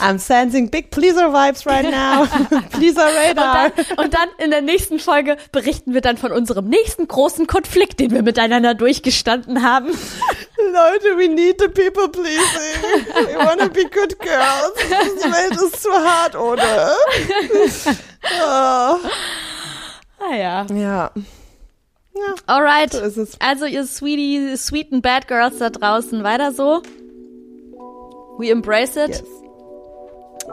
I'm 0.00 0.18
sensing 0.18 0.70
big 0.70 0.90
Pleaser 0.90 1.32
Vibes 1.32 1.66
right 1.66 1.90
now. 1.90 2.26
Pleaser 2.70 3.06
Radar. 3.06 3.66
Und 3.66 3.76
dann, 3.76 4.04
und 4.04 4.14
dann 4.14 4.28
in 4.38 4.50
der 4.50 4.62
nächsten 4.62 4.98
Folge 4.98 5.36
berichten 5.50 5.94
wir 5.94 6.00
dann 6.00 6.16
von 6.16 6.32
unserem 6.32 6.68
nächsten 6.68 7.08
großen 7.08 7.46
Konflikt, 7.46 8.00
den 8.00 8.10
wir 8.10 8.22
miteinander 8.22 8.74
durchgestanden 8.74 9.62
haben. 9.62 9.88
Leute, 10.58 11.16
we 11.16 11.28
need 11.28 11.58
the 11.58 11.68
people 11.68 12.08
pleasing. 12.08 12.82
We 13.14 13.36
wanna 13.36 13.68
be 13.68 13.84
good 13.84 14.18
girls. 14.18 14.72
Die 14.78 15.30
Welt 15.30 15.52
ist 15.52 15.82
zu 15.82 15.90
hart, 15.90 16.34
oder? 16.34 16.92
Oh. 18.24 18.98
Ah 20.18 20.34
ja. 20.34 20.66
Ja. 20.72 21.10
Ja, 22.14 22.34
Alright. 22.46 22.92
So 22.92 23.00
ist 23.00 23.16
es. 23.18 23.40
Also 23.40 23.66
ihr 23.66 23.84
sweetie, 23.86 24.56
sweet 24.56 24.92
and 24.92 25.02
bad 25.02 25.28
girls 25.28 25.58
da 25.58 25.70
draußen, 25.70 26.24
weiter 26.24 26.52
so. 26.52 26.82
We 28.38 28.50
embrace 28.50 28.96
it. 28.96 29.08
Yes. 29.08 29.24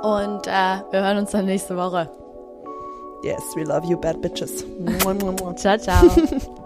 Und 0.01 0.47
äh, 0.47 0.82
wir 0.91 1.01
hören 1.01 1.18
uns 1.20 1.32
dann 1.32 1.45
nächste 1.45 1.78
Woche. 1.78 2.10
Yes, 3.24 3.41
we 3.56 3.64
love 3.64 3.88
you, 3.88 3.97
bad 3.97 4.22
bitches. 4.22 4.66
ciao, 5.56 5.78
ciao. 5.78 6.10